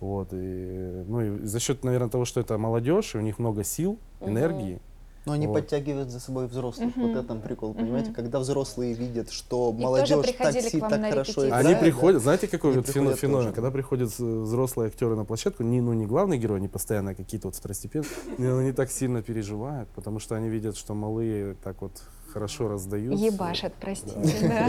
[0.00, 3.64] Вот, и, ну, и за счет, наверное, того, что это молодежь, и у них много
[3.64, 4.30] сил, Мгм.
[4.30, 4.80] энергии,
[5.28, 5.54] Но они Вот.
[5.54, 6.96] подтягивают за собой взрослых.
[6.96, 7.08] Мгм.
[7.12, 7.78] Вот это прикол, Мгм.
[7.80, 8.12] понимаете?
[8.12, 11.66] Когда взрослые видят, что тоже молодежь так, приходили к си- вам так хорошо играет.
[11.66, 13.16] Они да, приходят, знаете, какой вот феномен?
[13.32, 13.52] тоже.
[13.52, 17.56] Когда приходят взрослые актеры на площадку, не, ну, не главный герой, не постоянно какие-то вот
[17.56, 21.92] второстепенные, но они так сильно переживают, потому что они видят, что малые так вот
[22.32, 23.18] хорошо раздают.
[23.18, 24.68] Ебашат, простите, да.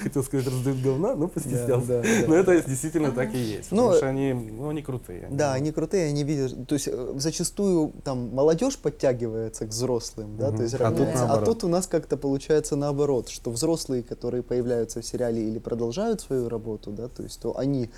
[0.00, 1.86] Хотел сказать, раздают говна, но Да, постеснялся.
[1.86, 2.08] да, да.
[2.26, 3.70] Но это действительно так и есть.
[3.70, 5.28] Ну, Потому что они, ну, они крутые.
[5.30, 10.48] Да, они крутые, они видят, то есть э, зачастую там молодежь подтягивается к взрослым, да,
[10.48, 10.56] Мгм.
[10.56, 15.00] то есть А тут а тут у нас как-то получается наоборот, что взрослые, которые появляются
[15.00, 17.90] в сериале или продолжают свою работу, да, то есть то они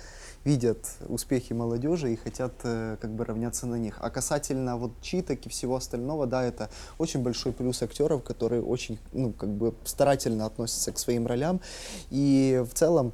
[0.43, 3.97] видят успехи молодежи и хотят э, как бы равняться на них.
[4.01, 8.97] А касательно вот читок и всего остального, да, это очень большой плюс актеров, которые очень,
[9.13, 11.61] ну, как бы старательно относятся к своим ролям.
[12.09, 13.13] И в целом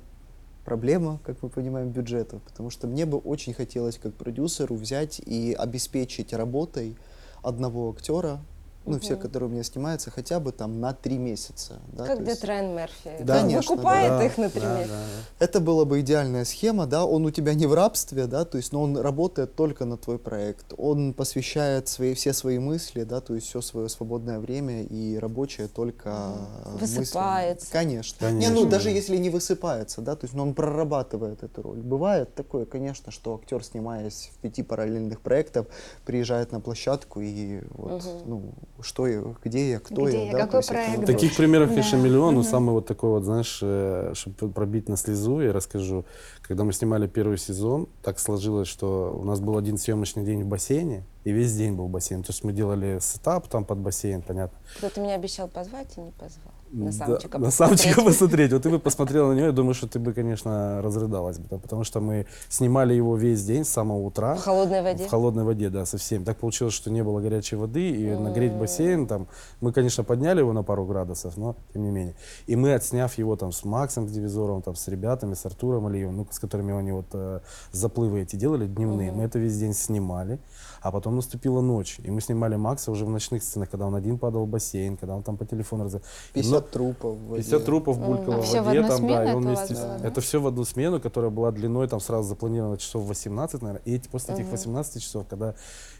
[0.64, 5.54] проблема, как мы понимаем, бюджета, потому что мне бы очень хотелось как продюсеру взять и
[5.58, 6.96] обеспечить работой
[7.44, 8.40] одного актера,
[8.88, 11.80] ну, все, которые у меня снимаются, хотя бы там на три месяца.
[11.94, 13.12] Да, Как то где есть Трен Мерфи.
[13.20, 14.88] Да, конечно, Выкупает Да, их, например.
[14.88, 14.94] да,
[15.40, 15.46] да.
[15.46, 18.72] Это была бы идеальная схема, да, он у тебя не в рабстве, да, то есть,
[18.72, 23.36] но он работает только на твой проект, он посвящает свои, все свои мысли, да, то
[23.36, 26.10] есть все свое свободное время и рабочее только
[26.80, 27.02] мыслям.
[27.02, 27.72] Высыпается.
[27.72, 28.26] Конечно.
[28.32, 28.56] Не, Конечно.
[28.56, 31.80] ну даже если не высыпается, да, то есть, но он прорабатывает эту роль.
[31.82, 35.68] Бывает такое, конечно, что актер, снимаясь в пяти параллельных проектах,
[36.06, 38.12] приезжает на площадку и вот, Мгм.
[38.26, 38.44] ну,
[38.82, 41.06] что я, где я, кто Где я, я, да, какой есть проект.
[41.06, 41.98] Таких примеров, Да.
[41.98, 42.50] миллион, но Мгм.
[42.50, 43.64] самый вот такой вот, знаешь,
[44.18, 46.06] чтобы пробить на слезу, я расскажу.
[46.42, 50.48] Когда мы снимали первый сезон, так сложилось, что у нас был один съемочный день в
[50.48, 52.24] бассейне, и весь день был бассейн.
[52.24, 54.58] То есть мы делали сетап там под бассейн, понятно.
[54.78, 56.54] Кто-то меня обещал позвать и не позвал.
[56.72, 58.52] На Да, самчика на самчика посмотреть.
[58.52, 61.40] Вот ты бы посмотрела на него, я думаю, что ты бы, конечно, разрыдалась.
[61.40, 64.36] бы, да, Потому что мы снимали его весь день с самого утра.
[64.36, 65.06] В холодной воде.
[65.06, 66.26] В холодной воде, да, совсем.
[66.26, 69.28] Так получилось, что не было горячей воды, и нагреть бассейн там,
[69.62, 72.16] мы, конечно, подняли его на пару градусов, но тем не менее.
[72.48, 76.18] И мы, отсняв его там с Максом, с Дивизором, там, с ребятами, с Артуром Алиевым,
[76.18, 77.40] ну, с которыми они вот э,
[77.72, 80.40] заплывы эти делали дневные, мы это весь день снимали,
[80.82, 84.18] а потом наступила ночь, и мы снимали Макса уже в ночных сценах, когда он один
[84.18, 85.98] падал в бассейн, когда он там по телефону раз...
[86.34, 87.44] 50 трупов в воде.
[87.44, 89.74] 50 трупов булькало А в в воде, одну там, да, и он вместе...
[89.74, 90.00] да?
[90.04, 93.96] Это все в одну смену, которая была длиной, там сразу запланировано часов 18, наверное, и
[93.96, 94.52] эти, после этих Мгм.
[94.52, 95.56] 18 часов, когда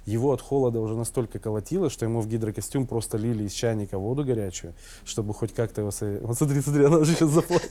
[0.08, 4.24] его от холода уже настолько колотило, что ему в гидрокостюм просто лили из чайника воду
[4.24, 4.74] горячую,
[5.04, 5.92] чтобы хоть как-то его...
[6.22, 7.70] Вот смотри, смотри, она уже сейчас заплачет.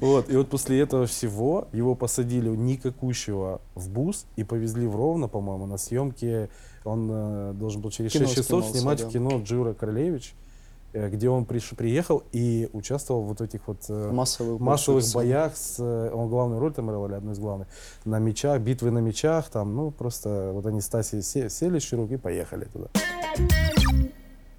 [0.00, 5.26] Вот, и вот после этого всего его посадили никакущего в бус и повезли в Ровно,
[5.26, 6.48] по-моему, на съемки.
[6.84, 9.08] Он э, должен был через Кино 6 часов снимать да.
[9.08, 10.34] в кино Джура Королевич,
[10.94, 15.76] где он приш- приехал и участвовал в вот этих вот э, массовых, массовых боях, с,
[15.78, 17.68] э, он главную роль там играл, или одну из главных,
[18.04, 21.82] на мечах, битвы на мечах, там, ну, просто вот они с Тасей се- сели с
[21.82, 22.86] Чурук и поехали туда.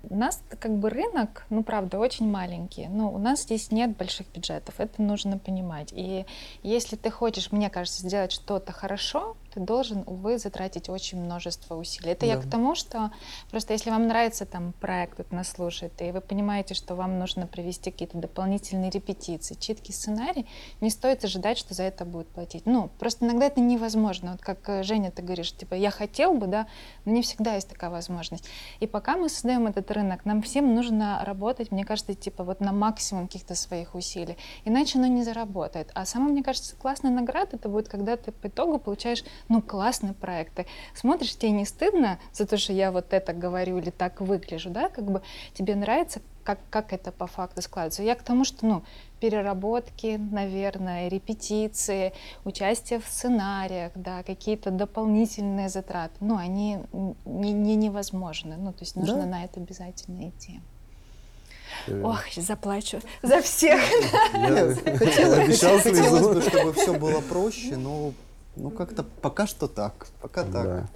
[0.08, 2.88] У нас как бы рынок, ну правда, очень маленький.
[2.88, 5.92] Но у нас здесь нет больших бюджетов, это нужно понимать.
[5.94, 6.26] И
[6.62, 12.12] если ты хочешь, мне кажется, сделать что-то хорошо, ты должен, увы, затратить очень множество усилий.
[12.12, 12.42] Это я Да.
[12.42, 13.12] к тому, что
[13.50, 17.48] просто если вам нравится там проект, вот нас слушает, и вы понимаете, что вам нужно
[17.48, 20.46] провести какие-то дополнительные репетиции, читки сценарий,
[20.82, 22.66] не стоит ожидать, что за это будут платить.
[22.66, 24.34] Ну, просто иногда это невозможно.
[24.34, 26.68] Вот как э, Женя, ты говоришь, типа, я хотел бы, да,
[27.06, 28.46] но не всегда есть такая возможность.
[28.82, 32.74] И пока мы создаем этот рынок, нам всем нужно работать, мне кажется, типа вот на
[32.74, 34.38] максимум каких-то своих усилий.
[34.66, 35.92] Иначе оно не заработает.
[35.94, 40.14] А самая, мне кажется, классная награда это будет, когда ты по итогу получаешь ну, классные
[40.14, 40.66] проекты.
[40.94, 44.90] Смотришь, тебе не стыдно за то, что я вот это говорю или так выгляжу, да,
[44.90, 45.22] как бы
[45.54, 48.04] тебе нравится, как, как это по факту складывается.
[48.04, 48.84] Я к тому, что, ну,
[49.20, 52.14] переработки, наверное, репетиции,
[52.44, 56.80] участие в сценариях, да, какие-то дополнительные затраты, ну, они
[57.26, 58.56] не, не невозможны.
[58.58, 59.26] Ну, то есть нужно Да.
[59.26, 60.60] на это обязательно идти.
[61.88, 63.82] Э, Ох, заплачу за всех.
[64.34, 64.64] Я
[65.44, 68.14] обещал чтобы все было проще, но
[68.56, 70.64] ну как-то пока что так, пока Да.
[70.64, 70.90] так.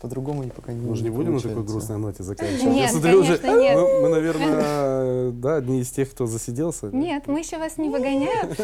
[0.00, 1.72] По-другому не пока не Мы же не будем на такой получается.
[1.72, 2.62] грустной ноте заканчивать.
[2.64, 3.76] Нет, Я смотрю, уже, конечно, нет.
[3.76, 6.86] Мы, мы, наверное, да, одни из тех, кто засиделся.
[6.86, 8.50] Нет, мы еще вас не выгоняем.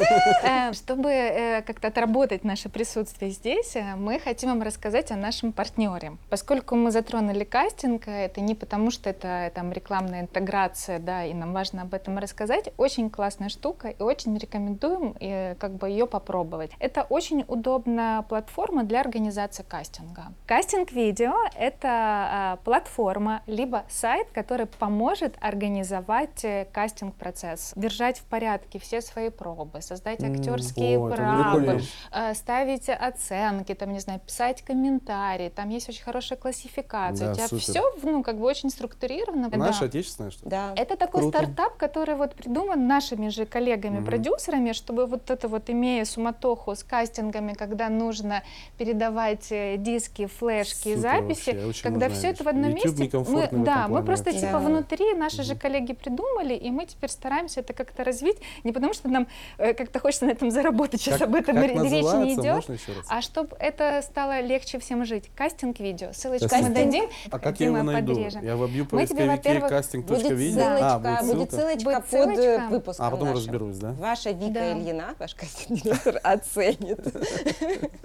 [0.47, 5.53] Э, Чтобы э, как-то отработать наше присутствие здесь, э, мы хотим вам рассказать о нашем
[5.53, 6.17] партнере.
[6.31, 11.53] Поскольку мы затронули кастинг, это не потому, что это там рекламная интеграция, да, и нам
[11.53, 12.73] важно об этом рассказать.
[12.77, 16.71] Очень классная штука, и очень рекомендуем э, как бы ее попробовать.
[16.79, 20.33] Это очень удобная платформа для организации кастинга.
[20.47, 21.26] Кастинг-видео—
[21.57, 29.31] это а, платформа, либо сайт, который поможет организовать э, кастинг-процесс, держать в порядке все свои
[29.31, 31.81] пробы, создать актерские правы, прикольно.
[32.13, 37.27] э, ставить оценки, там, не знаю, писать комментарии, там есть очень хорошая классификация.
[37.29, 37.63] Да, У тебя супер.
[37.63, 39.49] все, ну, как бы очень структурировано.
[39.53, 39.87] Наша Да.
[39.87, 40.51] отечественная, что ли?
[40.51, 40.73] Да.
[40.77, 41.39] Это такой Круто.
[41.39, 47.53] стартап, который вот придуман нашими же коллегами-продюсерами, чтобы вот это вот, имея суматоху с кастингами,
[47.55, 48.43] когда нужно
[48.79, 53.19] передавать э, диски, флешки, Супер записи, вообще, очень когда все это в одном YouTube месте,
[53.29, 54.59] мы, да, мы просто типа Да.
[54.59, 59.09] внутри, наши же коллеги придумали, и мы теперь стараемся это как-то развить, не потому что
[59.09, 59.27] нам
[59.59, 62.93] э, как-то хочется на этом заработать, сейчас Как- об этом речь не идет, Можно еще
[62.93, 63.07] раз?
[63.09, 65.31] а чтобы это стало легче всем жить.
[65.37, 66.69] Кастинг-видео, ссылочку Кастинг.
[66.71, 68.15] мы дадим, А как я Дима его найду?
[68.15, 68.45] подрежем.
[68.45, 72.43] Я вобью в Мы тебе, поисковике во-первых, Будет ссылочка, А, будет ссылочка под ссылочка.
[72.43, 73.43] э, выпуском А потом нашим.
[73.43, 73.93] разберусь, да?
[73.93, 74.73] Ваша Вика Да.
[74.73, 77.01] Ильина, ваш кастинг-директор, оценит.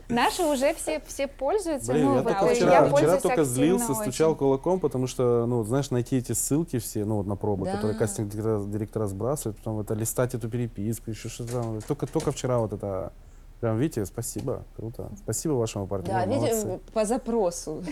[0.10, 1.92] Наши уже все, все пользуются.
[1.94, 4.02] Блин, ну, я вот, только э, вчера, я вчера пользуюсь только злился, очень.
[4.02, 7.74] стучал кулаком, потому что, ну, знаешь, найти эти ссылки все, ну, вот на пробы, Да.
[7.74, 11.82] которые кастинг-директора директора сбрасывают, потом это листать эту переписку, еще что-то там.
[11.82, 13.12] Только, только вчера вот это...
[13.60, 15.10] Прям, видите, спасибо, круто.
[15.18, 17.84] Спасибо вашему партнеру, Да, видите, по запросу.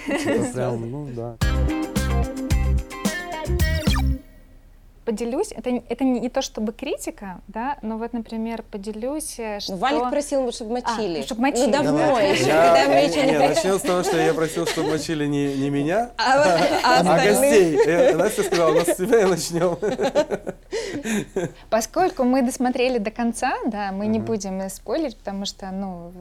[0.53, 1.37] Прям, ну, да.
[5.09, 9.59] Поделюсь, это, не- это не, не то чтобы критика, да, но вот, например, поделюсь, э,
[9.59, 9.71] что...
[9.71, 11.21] Ну, Валик просил, чтобы мочили.
[11.21, 11.65] А, чтоб мочили.
[11.65, 12.33] Ну, давно Давай.
[12.33, 13.39] еще, Я- когда мы еще не, не...
[13.39, 17.77] начнем с того, что я просил, чтобы мочили не, не меня, А а а остальные...
[17.77, 18.13] гостей.
[18.13, 19.77] Настя сказала, у нас с тебя и начнем.
[21.71, 24.27] Поскольку мы досмотрели до конца, да, мы не Мгм.
[24.27, 26.11] будем э, спойлерить, потому что, ну,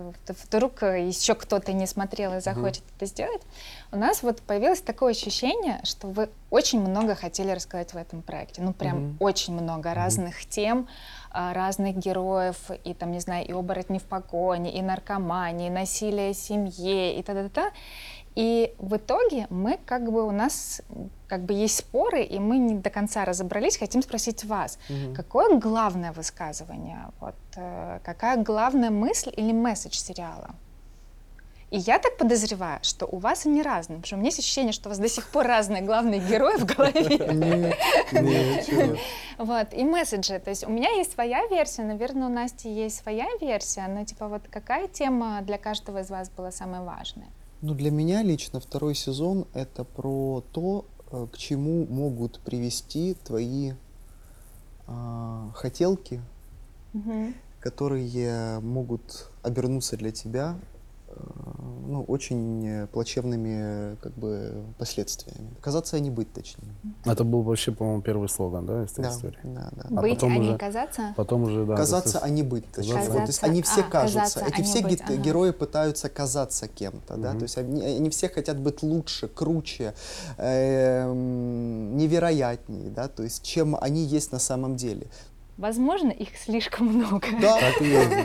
[0.44, 3.42] вдруг еще кто-то не смотрел и захочет это сделать.
[3.90, 8.60] У нас вот появилось такое ощущение, что вы очень много хотели рассказать в этом проекте.
[8.60, 9.16] Ну, прям Мгм.
[9.18, 10.88] очень много разных тем,
[11.30, 16.34] а, разных героев, и там, не знаю, и оборотни в погоне, и наркомания, и насилие
[16.34, 17.70] в семье, и та-та-та.
[18.34, 20.82] И в итоге мы как бы у нас
[21.26, 23.78] как бы есть споры, и мы не до конца разобрались.
[23.78, 25.14] Хотим спросить вас, Мгм.
[25.14, 30.50] какое главное высказывание, вот, э, какая главная мысль или месседж сериала?
[31.70, 34.72] И я так подозреваю, что у вас они разные, потому что у меня есть ощущение,
[34.72, 37.76] что у вас до сих пор разные главные герои в голове.
[39.38, 40.40] Вот, и месседжи.
[40.40, 44.26] То есть у меня есть своя версия, наверное, у Насти есть своя версия, но типа
[44.26, 47.28] вот какая тема для каждого из вас была самая важная?
[47.60, 53.74] Ну, для меня лично второй сезон— это про то, э, к чему могут привести твои
[54.86, 56.20] а, хотелки,
[57.60, 60.56] которые могут обернуться для тебя
[61.86, 65.50] ну, очень э, плачевными как бы последствиями.
[65.60, 66.68] Казаться, а не быть, точнее.
[67.04, 69.38] Это был вообще, по-моему, первый слоган, да, из этой Да, истории?
[69.42, 69.86] да, да.
[69.96, 71.14] А Быть, потом а не уже- казаться?
[71.16, 71.76] Потом уже, да.
[71.76, 72.70] казаться, а не быть.
[72.70, 72.92] точнее.
[72.94, 73.12] Казаться.
[73.12, 74.20] Вот, то есть они все А, кажутся.
[74.20, 75.16] казаться, Эти а все не быть, ага.
[75.16, 77.30] герои пытаются казаться кем-то, да.
[77.30, 77.38] Мгм.
[77.38, 79.94] То есть они, они все хотят быть лучше, круче,
[80.36, 83.08] эм, невероятнее, да.
[83.08, 85.06] То есть чем они есть на самом деле.
[85.58, 87.26] Возможно, их слишком много.
[87.42, 87.58] Да,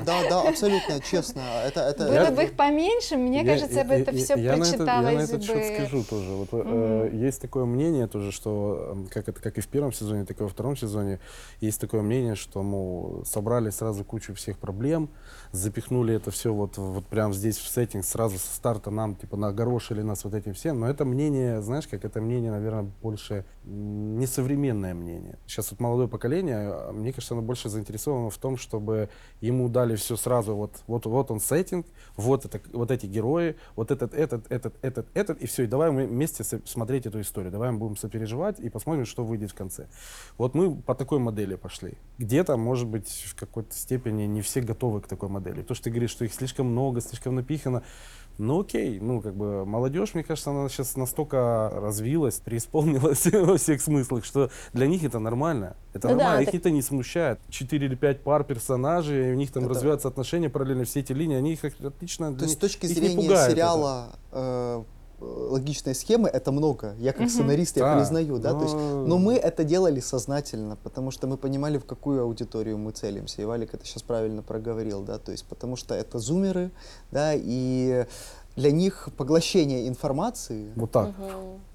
[0.05, 1.41] да, да, абсолютно, честно.
[1.65, 4.35] Это, это, Было Я- бы их поменьше, мне Я- кажется, я- бы это я- все
[4.35, 5.75] я на это- прочиталось Я на этот счет бы.
[5.75, 6.29] скажу тоже.
[6.29, 6.57] Вот, э,
[7.09, 7.17] Мгм.
[7.25, 10.43] есть такое мнение тоже, что м, как это как и в первом сезоне, так и
[10.43, 11.19] во втором сезоне
[11.59, 15.09] есть такое мнение, что мол собрали сразу кучу всех проблем,
[15.53, 20.01] запихнули это все вот вот прям здесь в сеттинг сразу со старта нам типа нагорошили
[20.01, 20.79] нас вот этим всем.
[20.79, 25.37] Но это мнение, знаешь, как это мнение, наверное, больше несовременное мнение.
[25.45, 29.09] Сейчас вот молодое поколение, а, мне кажется, оно больше заинтересовано в том, чтобы
[29.41, 31.85] ему дали все сразу, вот, вот, вот он сеттинг,
[32.17, 35.91] вот, это, вот эти герои, вот этот, этот, этот, этот, этот, и все, и давай
[35.91, 39.87] мы вместе смотреть эту историю, давай мы будем сопереживать и посмотрим, что выйдет в конце.
[40.37, 41.93] Вот мы по такой модели пошли.
[42.17, 45.42] Где-то, может быть, в какой-то степени не все готовы к такой модели.
[45.51, 47.83] То, что ты говоришь, что их слишком много, слишком напихано,
[48.39, 53.79] Ну окей, ну как бы молодежь, мне кажется, она сейчас настолько развилась, преисполнилась во всех
[53.81, 55.75] смыслах, что для них это нормально.
[55.93, 57.39] Это Ну да, нормально, так- их это не смущает.
[57.49, 61.13] Четыре или пять пар персонажей, и у них там Это- развиваются отношения параллельно, все эти
[61.13, 62.33] линии, они их отлично...
[62.35, 63.49] То есть с точки зрения это.
[63.51, 64.83] сериала э,
[65.19, 66.95] логичной схемы это много.
[66.99, 67.29] Я как Мгм.
[67.29, 71.27] сценарист я Да, признаю, да, то есть, но- но мы это делали сознательно, потому что
[71.27, 73.41] мы понимали, в какую аудиторию мы целимся.
[73.41, 76.71] И Валик это сейчас правильно проговорил, да, то есть потому что это зумеры,
[77.11, 78.05] да, и
[78.55, 81.11] для них поглощение информации Вот так,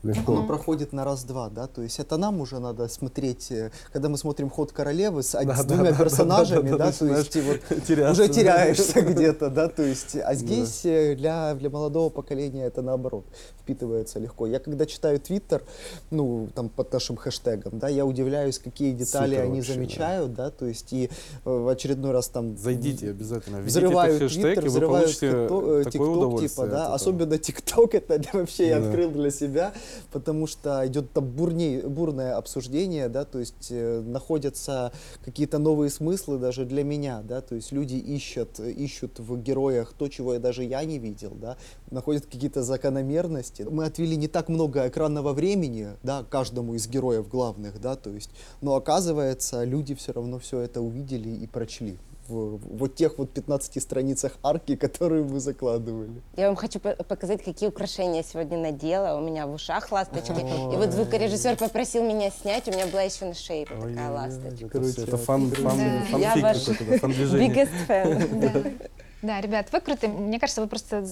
[0.02, 0.32] легко.
[0.32, 4.16] оно проходит на раз-два, да, то есть это нам уже надо смотреть, э, когда мы
[4.16, 7.06] смотрим «Ход королевы» с, Да, с да, двумя да, да, персонажами, да, да, да, то
[7.06, 8.22] есть вот теряться.
[8.22, 13.24] уже теряешься где-то, да, то есть, а здесь э, для, для молодого поколения это наоборот
[13.60, 14.46] впитывается легко.
[14.46, 15.62] Я когда читаю Твиттер,
[16.10, 19.74] ну, там под нашим хэштегом, да, я удивляюсь, какие детали Супер они вообще, да.
[19.74, 21.10] замечают, да, то есть и э,
[21.44, 26.94] в очередной раз там Зайдите обязательно, взрывают Твиттер, взрывают удовольствие типа, да, этого.
[26.94, 28.86] особенно ТикТок, это вообще я Да.
[28.88, 29.72] открыл для себя,
[30.12, 34.92] потому что идет там бурней, бурное обсуждение, да, то есть э, находятся
[35.24, 40.08] какие-то новые смыслы даже для меня, да, то есть люди ищут, ищут в героях то,
[40.08, 41.56] чего я даже я не видел, да,
[41.90, 43.62] находят какие-то закономерности.
[43.62, 48.30] Мы отвели не так много экранного времени, да, каждому из героев главных, да, то есть,
[48.60, 51.96] но оказывается, люди все равно все это увидели и прочли
[52.28, 56.22] в, в вот тех вот 15 страницах арки, которые мы закладывали.
[56.36, 59.16] Я вам хочу по- показать, какие украшения я сегодня надела.
[59.18, 60.32] У меня в ушах ласточки.
[60.40, 62.68] И вот звукорежиссер попросил меня снять.
[62.68, 64.66] У меня была еще на шее такая ласточка.
[64.66, 65.78] Это, всё, это фан, фан,
[66.12, 66.18] Да.
[66.18, 67.48] Я ваш фан-движение.
[67.48, 68.28] Biggest fan.
[68.38, 68.70] Да.
[69.20, 70.12] Да, ребят, вы крутые.
[70.12, 71.04] Мне кажется, вы просто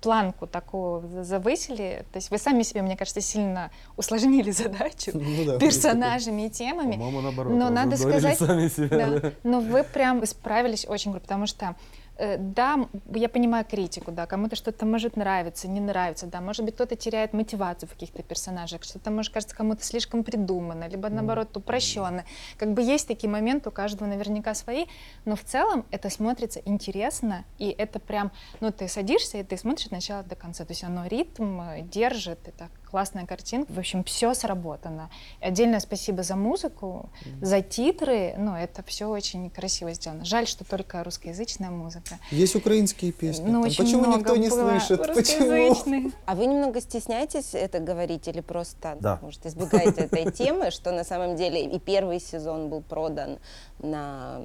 [0.00, 2.04] планку такую за- завысили.
[2.12, 5.58] То есть вы сами себе, мне кажется, сильно усложнили задачу Ну да.
[5.58, 6.92] персонажами и темами.
[6.92, 7.52] По-моему, наоборот.
[7.52, 8.88] Но надо сказать, сами себя.
[9.06, 9.20] Да.
[9.20, 9.32] да.
[9.44, 11.76] Но вы прям справились очень круто, потому что
[12.18, 16.74] да, м, я понимаю критику, да, кому-то что-то может нравиться, не нравится, да, может быть,
[16.74, 22.24] кто-то теряет мотивацию в каких-то персонажах, что-то может кажется кому-то слишком придумано, либо наоборот упрощенно.
[22.58, 24.86] Как бы есть такие моменты, у каждого наверняка свои,
[25.24, 28.30] но в целом это смотрится интересно, и это прям,
[28.60, 31.82] ну, ты садишься и ты смотришь от начала до конца, то есть оно ритм э,
[31.82, 35.08] держит, это классная картинка, в общем, все сработано.
[35.40, 37.08] И отдельное спасибо за музыку,
[37.40, 40.26] за титры, ну, это все очень красиво сделано.
[40.26, 42.18] Жаль, что только русскоязычная музыка.
[42.30, 43.48] Есть украинские песни.
[43.48, 45.14] Ну, очень почему много никто не было слышит?
[45.14, 46.12] Почему?
[46.26, 49.18] А вы немного стесняетесь это говорить или просто, Да.
[49.22, 53.38] может, избегаете этой темы, что на самом деле и первый сезон был продан
[53.78, 54.42] на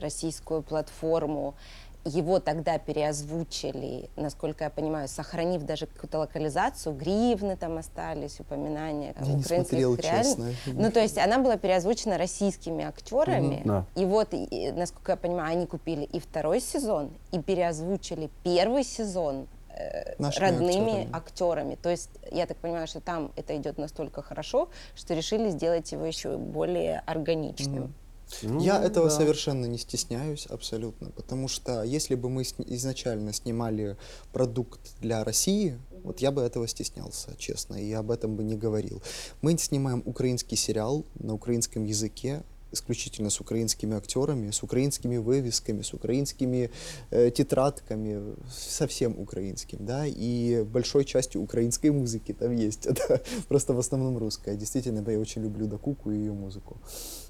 [0.00, 1.56] российскую платформу,
[2.04, 9.26] его тогда переозвучили, насколько я понимаю, сохранив даже какую-то локализацию, гривны там остались, упоминания Я
[9.26, 10.24] не украинских смотрел, реалий.
[10.24, 10.46] честно.
[10.66, 13.62] Ну, то есть она была переозвучена российскими актерами.
[13.64, 13.84] Да.
[13.96, 19.46] И вот, и- насколько я понимаю, они купили и второй сезон, и переозвучили первый сезон
[19.72, 21.08] э, Нашими родными актерами.
[21.12, 21.74] актерами.
[21.80, 26.04] То есть я так понимаю, что там это идет настолько хорошо, что решили сделать его
[26.04, 27.94] еще более органичным.
[28.42, 29.16] Ну, Я этого да.
[29.16, 33.96] совершенно не стесняюсь абсолютно, потому что если бы мы изначально снимали
[34.32, 39.02] продукт для России, вот я бы этого стеснялся, честно, и об этом бы не говорил.
[39.42, 45.92] Мы снимаем украинский сериал на украинском языке, исключительно с украинскими актерами, с украинскими вывесками, с
[45.94, 46.70] украинскими
[47.10, 53.78] э, тетрадками, совсем украинским, да, и большой частью украинской музыки там есть, это просто в
[53.78, 54.56] основном русская.
[54.56, 56.76] Действительно, я очень люблю Дакуку и ее музыку.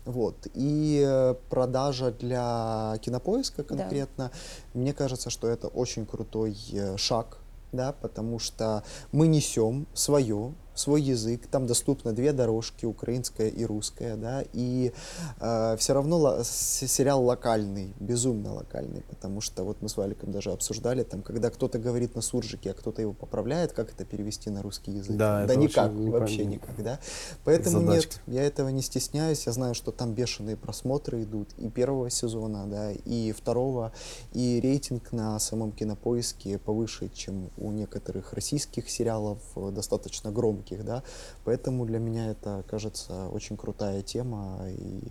[0.04, 0.46] Вот.
[0.54, 3.76] И э, продажа для кинопоиска Да.
[3.76, 4.30] конкретно,
[4.74, 7.38] мне кажется, что это очень крутой э, шаг,
[7.72, 14.16] да, потому что мы несем свое, свой язык, там доступно две дорожки, украинская и русская,
[14.16, 14.92] да, и
[15.38, 21.22] все равно сериал локальный, безумно локальный, потому что вот мы с Валиком даже обсуждали, там,
[21.22, 25.16] когда кто-то говорит на суржике, а кто-то его поправляет, как это перевести на русский язык?
[25.16, 26.98] Да, да никак, вообще никак, да.
[27.44, 28.14] Поэтому Задачка.
[28.26, 32.66] нет, я этого не стесняюсь, я знаю, что там бешеные просмотры идут и первого сезона,
[32.66, 33.92] да, и второго,
[34.32, 40.30] и рейтинг на самом кинопоиске повыше, чем у некоторых российских сериалов, э, достаточно
[40.70, 41.02] громких, да,
[41.44, 45.02] поэтому для меня это, кажется, очень крутая тема, и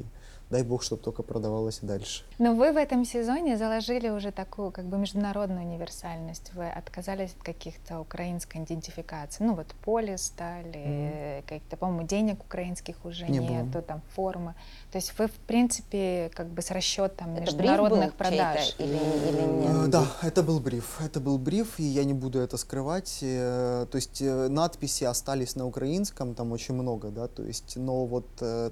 [0.50, 2.24] дай бог, чтобы только продавалось и дальше.
[2.40, 6.52] Но вы в этом сезоне заложили уже такую как бы международную универсальность.
[6.56, 9.46] Вы отказались от каких-то украинской идентификаций.
[9.46, 13.50] Ну вот полис стали, каких-то, по-моему, денег украинских уже Не было.
[13.50, 14.56] нету, там формы.
[14.92, 18.76] То есть вы, в принципе, как бы с расчетом Это бриф был международных продаж.
[18.80, 18.98] или,
[19.30, 19.72] или нет?
[19.72, 21.00] Э, Да, это был бриф.
[21.02, 23.20] Это был бриф, и я не буду это скрывать.
[23.22, 28.26] Э, То есть надписи остались на украинском, там очень много, да, то есть, но вот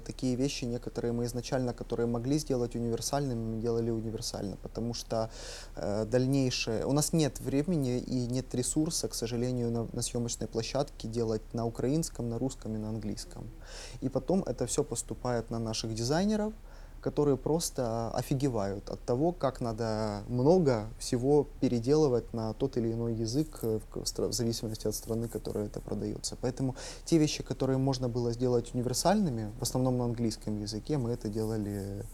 [0.04, 5.28] такие вещи некоторые мы изначально универсально, которые могли сделать универсальными, делали универсально, потому что
[5.76, 6.84] э, дальнейшее...
[6.84, 11.66] У нас нет времени и нет ресурса, к сожалению, на, на съемочной площадке делать на
[11.66, 13.44] украинском, на русском и на английском.
[14.02, 16.52] И потом это все поступает на наших дизайнеров,
[17.00, 23.58] которые просто офигевают от того, как надо много всего переделывать на тот или иной язык
[23.62, 26.36] э, в зависимости от страны, которая это продается.
[26.40, 31.28] Поэтому те вещи, которые можно было сделать универсальными, в основном на английском языке, мы это
[31.28, 32.04] делали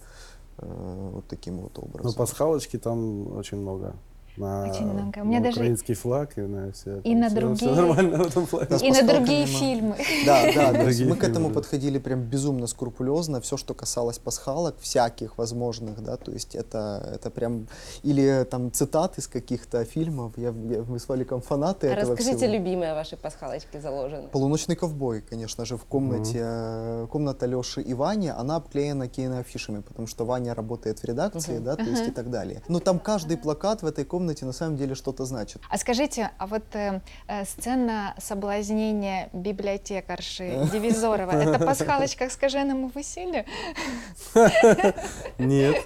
[0.58, 2.06] э, вот таким вот образом.
[2.06, 3.94] Ну, пасхалочки там очень много
[4.36, 5.18] на, Очень много.
[5.20, 6.98] У на меня даже украинский флаг и на все.
[7.04, 8.46] и на все, другие- Все нормально в этом
[8.78, 9.96] с и на другие мы- фильмы.
[10.26, 11.54] Да, да, Другие мы к этому да.
[11.54, 13.40] подходили прям безумно скрупулезно.
[13.40, 17.68] Все, что касалось пасхалок, всяких возможных, да, то есть это, это прям
[18.02, 20.32] или там цитаты из каких-то фильмов.
[20.36, 22.52] Я, я- мы с Валиком фанаты А этого расскажите, всего.
[22.54, 24.28] любимые ваши пасхалочки заложены.
[24.32, 30.08] Полуночный ковбой, конечно же, в комнате, э, комната Леши и Вани, она обклеена киноафишами, потому
[30.08, 32.62] что Ваня работает в редакции, да, то есть и так далее.
[32.66, 35.62] Но там каждый плакат в этой комнате на самом деле что-то значит.
[35.68, 43.46] А скажите, а вот э, э, сцена соблазнения библиотекарши Дивизорова, это пасхалочка к скаженому веселье?
[45.38, 45.76] Нет.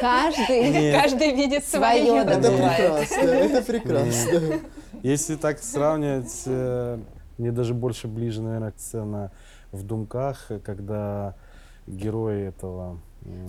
[0.00, 0.92] Каждый.
[1.00, 2.18] Каждый видит свое.
[2.18, 4.60] Это прекрасно, это прекрасно.
[5.02, 6.98] Если так сравнивать, э,
[7.38, 9.32] мне даже больше ближе, наверное, сцена
[9.72, 11.34] в «Думках», когда
[11.86, 12.98] герой этого...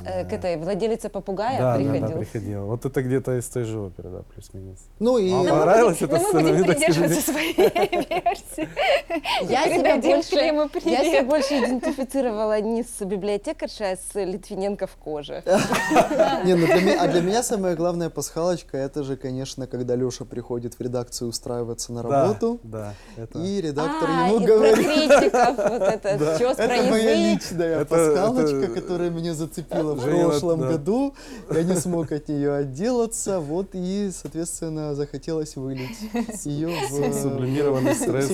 [0.05, 2.01] Э, К этой владелице попугая да, приходил.
[2.01, 2.65] Да, да, приходил.
[2.65, 4.79] Вот это где-то из той же оперы, да, плюс-минус.
[4.99, 6.41] Ну и Вам понравилась эта Но мы сцена?
[6.43, 8.69] будем Мне так придерживаться своей версии.
[9.51, 10.35] Я себя, больше,
[10.89, 15.43] я себя больше идентифицировала не с библиотекаршей, а с Литвиненко в коже.
[16.45, 20.75] Не, ну для а для меня самая главная пасхалочка, это же, конечно, когда Леша приходит
[20.75, 23.39] в редакцию устраиваться на Да, работу, Да, это...
[23.39, 24.85] и редактор А, ему и про говорит...
[24.85, 27.41] критиков, вот это, чёс про Это моя язык.
[27.43, 31.13] личная Это- пасхалочка, это- которая меня зацепила в Женя, прошлом году.
[31.51, 35.97] Я не смог от нее отделаться, вот и, соответственно, захотелось вылить
[36.45, 37.13] ее в...
[37.13, 38.31] Сублимированный стресс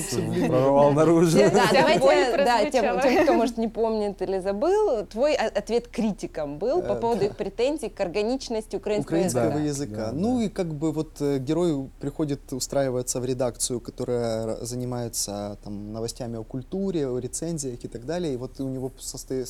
[0.47, 1.37] прорвал наружу.
[1.37, 6.93] Да, давайте, да, тем, кто, может, не помнит или забыл, твой ответ критикам был по
[6.93, 10.11] Э, поводу их претензий к органичности украинского украинского языка.
[10.13, 16.37] ну и как бы вот э, герой приходит устраивается в редакцию, которая занимается там новостями
[16.37, 18.33] о культуре, о рецензиях и так далее.
[18.33, 19.47] И вот у него состоит,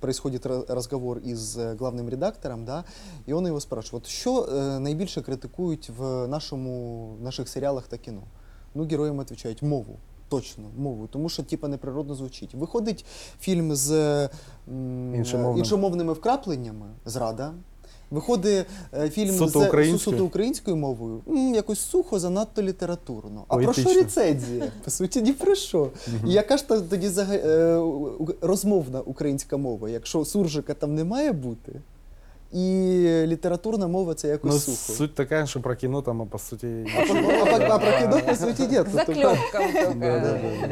[0.00, 0.66] происходит ра-
[1.14, 2.84] разговор із е, главним редактором, да,
[3.26, 7.96] і він його спрашиває, от що е, найбільше критикують в нашому, в наших серіалах та
[7.98, 8.22] кіно?
[8.74, 9.96] Ну, героям відповідають мову.
[10.28, 12.54] Точно, мову, тому що типа неприродно звучить.
[12.54, 13.04] Виходить
[13.40, 13.90] фільм з
[14.68, 15.58] м, Іншомовним.
[15.58, 17.52] іншомовними вкрапленнями, зрада.
[18.10, 20.16] Виходить е, фільм Суто з українською?
[20.16, 23.44] суто українською мовою, м, якось сухо, занадто літературно.
[23.48, 24.02] А про що Поетично.
[24.02, 24.72] рецензія?
[24.84, 25.90] По суті, ні про що.
[26.26, 31.04] І яка ж та- тоді зага- е, у- розмовна українська мова, якщо суржика там не
[31.04, 31.72] має бути,
[32.51, 32.63] і
[33.27, 34.93] літературна мова це якось Ну, сухо.
[34.97, 36.85] суть такая, что про кино там, а по сути...
[36.97, 38.77] А, по- а по- а про кіно, по суті, ні.
[38.77, 39.93] К заклепкам только.
[39.99, 40.69] Да, да, да.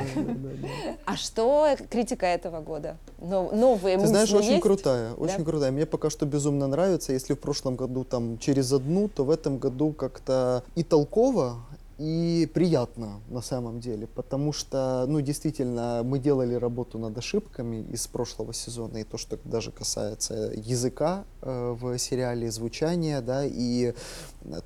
[1.06, 2.96] А что критика этого года?
[3.30, 4.64] Но- Новые Ты мысли знаешь, очень есть?
[4.64, 5.44] крутая, очень Да.
[5.44, 5.72] крутая.
[5.72, 7.14] Мне пока что безумно нравится.
[7.14, 11.56] Если в прошлом году там через одну, то в этом году как-то и толково,
[11.99, 18.07] и приятно на самом деле, потому что, ну, действительно, мы делали работу над ошибками из
[18.07, 23.95] прошлого сезона, и то, что даже касается языка э, в сериале, звучания, да, и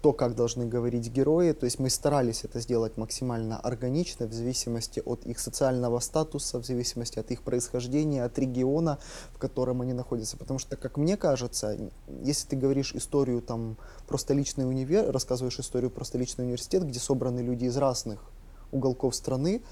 [0.03, 5.01] то, как должны говорить герои, то есть мы старались это сделать максимально органично в зависимости
[5.05, 8.99] от их социального статуса, в зависимости от их происхождения, от региона,
[9.33, 10.37] в котором они находятся.
[10.37, 11.77] Потому что, как мне кажется,
[12.23, 13.77] если ты говоришь историю там
[14.09, 18.19] про столичный универ, рассказываешь историю про столичный университет, где собраны люди из разных
[18.73, 19.63] уголков страны,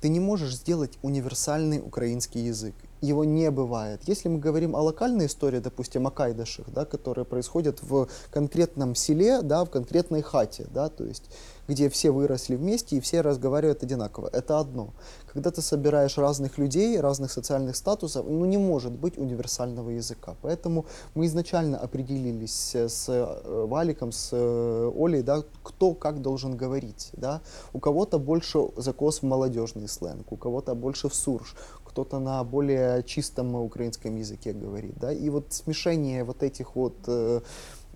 [0.00, 2.74] ты не можешь сделать универсальный украинский язык.
[3.00, 4.00] Его не бывает.
[4.06, 9.42] Если мы говорим о локальной истории, допустим, о кайдашах, да, которые происходят в конкретном селе,
[9.42, 11.24] да, в конкретной хате, да, то есть
[11.68, 14.28] где все выросли вместе и все разговаривают одинаково.
[14.32, 14.92] Это одно.
[15.32, 20.34] Когда ты собираешь разных людей, разных социальных статусов, ну не может быть универсального языка.
[20.42, 27.10] Поэтому мы изначально определились с э, Валиком, с э, Олей, да, кто как должен говорить.
[27.12, 27.40] Да?
[27.72, 33.02] У кого-то больше закос в молодежный сленг, у кого-то больше в сурж, кто-то на более
[33.02, 34.98] чистом украинском языке говорит.
[34.98, 35.12] Да?
[35.12, 37.40] И вот смешение вот этих вот э,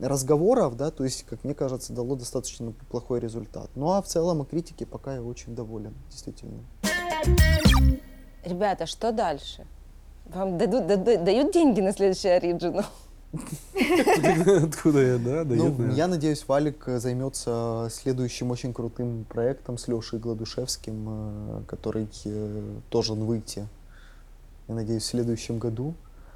[0.01, 3.71] разговоров, да, то есть, как мне кажется, дало достаточно плохой результат.
[3.75, 6.59] Ну а в целом о критике пока я очень доволен, действительно.
[8.45, 9.67] Ребята, что дальше?
[10.33, 12.85] Вам дадут, дадут- дают деньги на следующий оригинал?
[14.65, 15.95] Откуда я, да, Ну, дают, наверное.
[15.97, 22.63] я надеюсь, Валик э, займется следующим очень крутым проектом с Лешей Гладушевским, э, который э,
[22.91, 23.69] должен выйти,
[24.69, 25.95] я надеюсь, в следующем году.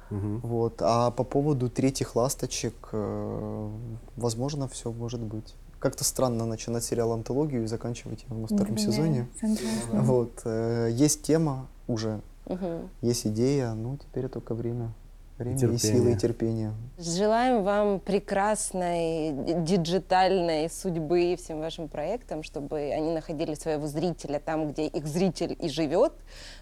[0.09, 0.39] Мгм.
[0.41, 0.81] Вот.
[0.81, 3.69] А по поводу третьих ласточек, э,
[4.15, 5.55] возможно, все может быть.
[5.79, 9.27] Как-то странно начинать сериал антологию и заканчивать его на втором Да, сезоне.
[9.39, 10.01] согласна.
[10.01, 10.41] Вот.
[10.45, 12.89] э, Есть тема уже, Мгм.
[13.01, 14.93] есть идея, ну теперь только время.
[15.37, 15.79] Время и терпение.
[15.79, 16.73] силы, и терпение.
[16.97, 24.71] Желаем вам прекрасной ди- диджитальной судьбы всем вашим проектам, чтобы они находили своего зрителя там,
[24.71, 26.13] где их зритель и живет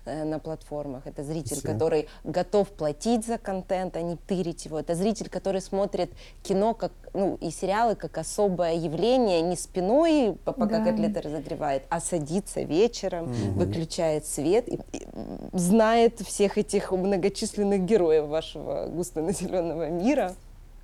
[0.05, 1.05] э, на платформах.
[1.05, 1.73] Это зритель, Спасибо.
[1.73, 4.79] который готов платить за контент, а не тырить его.
[4.79, 6.09] Это зритель, который смотрит
[6.41, 10.85] кино как, ну, и сериалы как особое явление, не спиной, по- пока Да.
[10.85, 15.05] котлета разогревает, а садится вечером, выключает свет и, и,
[15.53, 20.33] знает всех этих многочисленных героев вашего густонаселенного мира.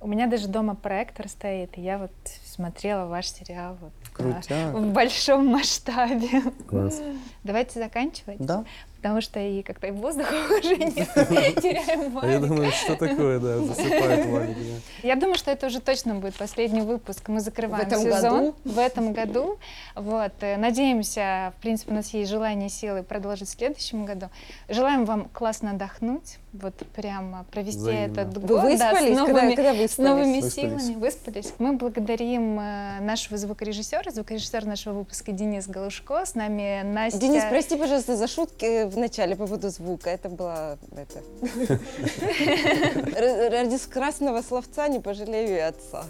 [0.02, 2.10] У меня даже дома проектор стоит, и я вот
[2.46, 4.74] смотрела ваш сериал вот, да, Крутяк.
[4.74, 6.42] в большом масштабе.
[6.68, 7.02] Класс.
[7.44, 8.64] Давайте заканчивать, Да?
[8.96, 13.58] потому что и как-то и воздуха уже нет, теряем А я думаю, что такое, да,
[13.58, 14.56] засыпает.
[15.02, 17.28] Я думаю, что это уже точно будет последний выпуск.
[17.28, 18.54] Мы закрываем В этом сезон году?
[18.64, 19.58] в этом году.
[19.94, 20.32] Вот.
[20.40, 24.28] Надеемся, в принципе, у нас есть желание силы продолжить в следующем году.
[24.68, 28.20] Желаем вам классно отдохнуть, вот прямо провести Взаимно.
[28.20, 29.18] этот Вы год да, с выспались?
[29.18, 29.98] Когда, новыми, когда с выспались?
[29.98, 30.54] новыми Выспались.
[30.54, 31.52] силами, выспались.
[31.58, 36.26] Мы благодарим э, нашего звукорежиссера, звукорежиссер нашего выпуска Денис Галушко.
[36.26, 37.20] С нами Настя.
[37.20, 40.10] Денис, прости, пожалуйста, за шутки в начале по поводу звука.
[40.10, 40.78] Это было...
[40.96, 41.22] Это...
[43.50, 46.04] Ради красного словца не пожалею и отца.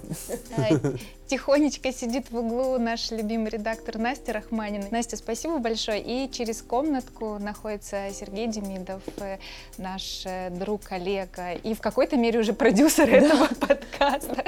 [1.31, 4.89] Тихонечко сидит в углу наш любимый редактор Настя Рахманина.
[4.91, 6.03] Настя, спасибо большое.
[6.03, 9.39] И через комнатку находится Сергей Демидов, э,
[9.79, 14.43] наш э, друг, коллега и в какой-то мере уже продюсер этого подкаста.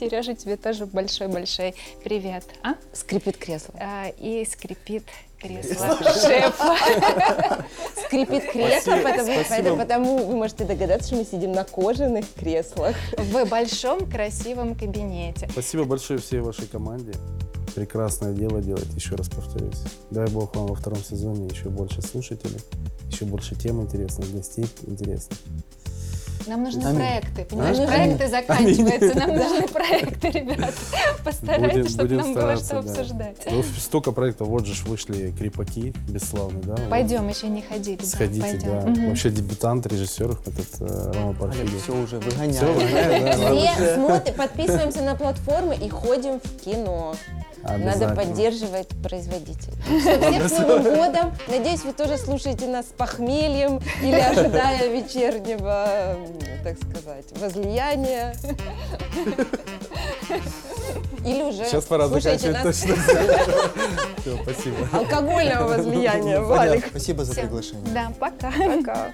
[0.00, 2.44] Сережа, тебе тоже большой-большой привет.
[2.64, 2.74] А?
[2.92, 3.72] Скрипит кресло.
[3.78, 5.04] А, И скрипит
[5.48, 7.64] кресло шефа.
[8.06, 12.96] Скрипит кресло, поэтому- потому вы можете догадаться, что мы сидим на кожаных креслах.
[13.18, 15.48] В большом красивом кабинете.
[15.50, 17.12] Спасибо большое всей вашей команде.
[17.74, 19.82] Прекрасное дело делать, еще раз повторюсь.
[20.10, 22.60] Дай бог вам во втором сезоне еще больше слушателей,
[23.10, 25.36] еще больше тем интересных, гостей интересных.
[26.46, 26.96] Нам нужны Аминь.
[26.96, 27.76] проекты, понимаешь?
[27.78, 27.88] Аминь.
[27.88, 30.72] Проекты заканчиваются, нам нужны проекты, ребята.
[31.24, 32.90] Постарайтесь, Будем- чтобы будем нам было что да.
[32.90, 33.36] обсуждать.
[33.50, 36.76] Ну, столько проектов, вот же вышли крепаки бесславные, да?
[36.90, 38.02] Пойдем, еще не ходили.
[38.04, 38.94] Сходите, пойдем.
[38.94, 39.08] да.
[39.08, 41.82] Вообще дебютант, режиссер этот э, Рома Парфилев.
[41.82, 43.32] все уже да, ладно.
[43.32, 47.14] Все смотрим, подписываемся на платформы и ходим в кино.
[47.62, 49.74] Надо поддерживать производителей.
[50.00, 51.32] Всех с Новым годом.
[51.48, 56.14] Надеюсь, вы тоже слушаете нас с похмельем или ожидая вечернего,
[56.62, 58.34] так сказать, возлияния.
[61.24, 62.96] Или уже Сейчас пора заканчивать нас точно.
[64.18, 64.76] Все, спасибо.
[64.92, 66.40] алкогольного возлияния.
[66.40, 66.86] Валик.
[66.88, 67.94] Спасибо за приглашение.
[67.94, 68.50] Да, пока.
[68.50, 69.12] Пока.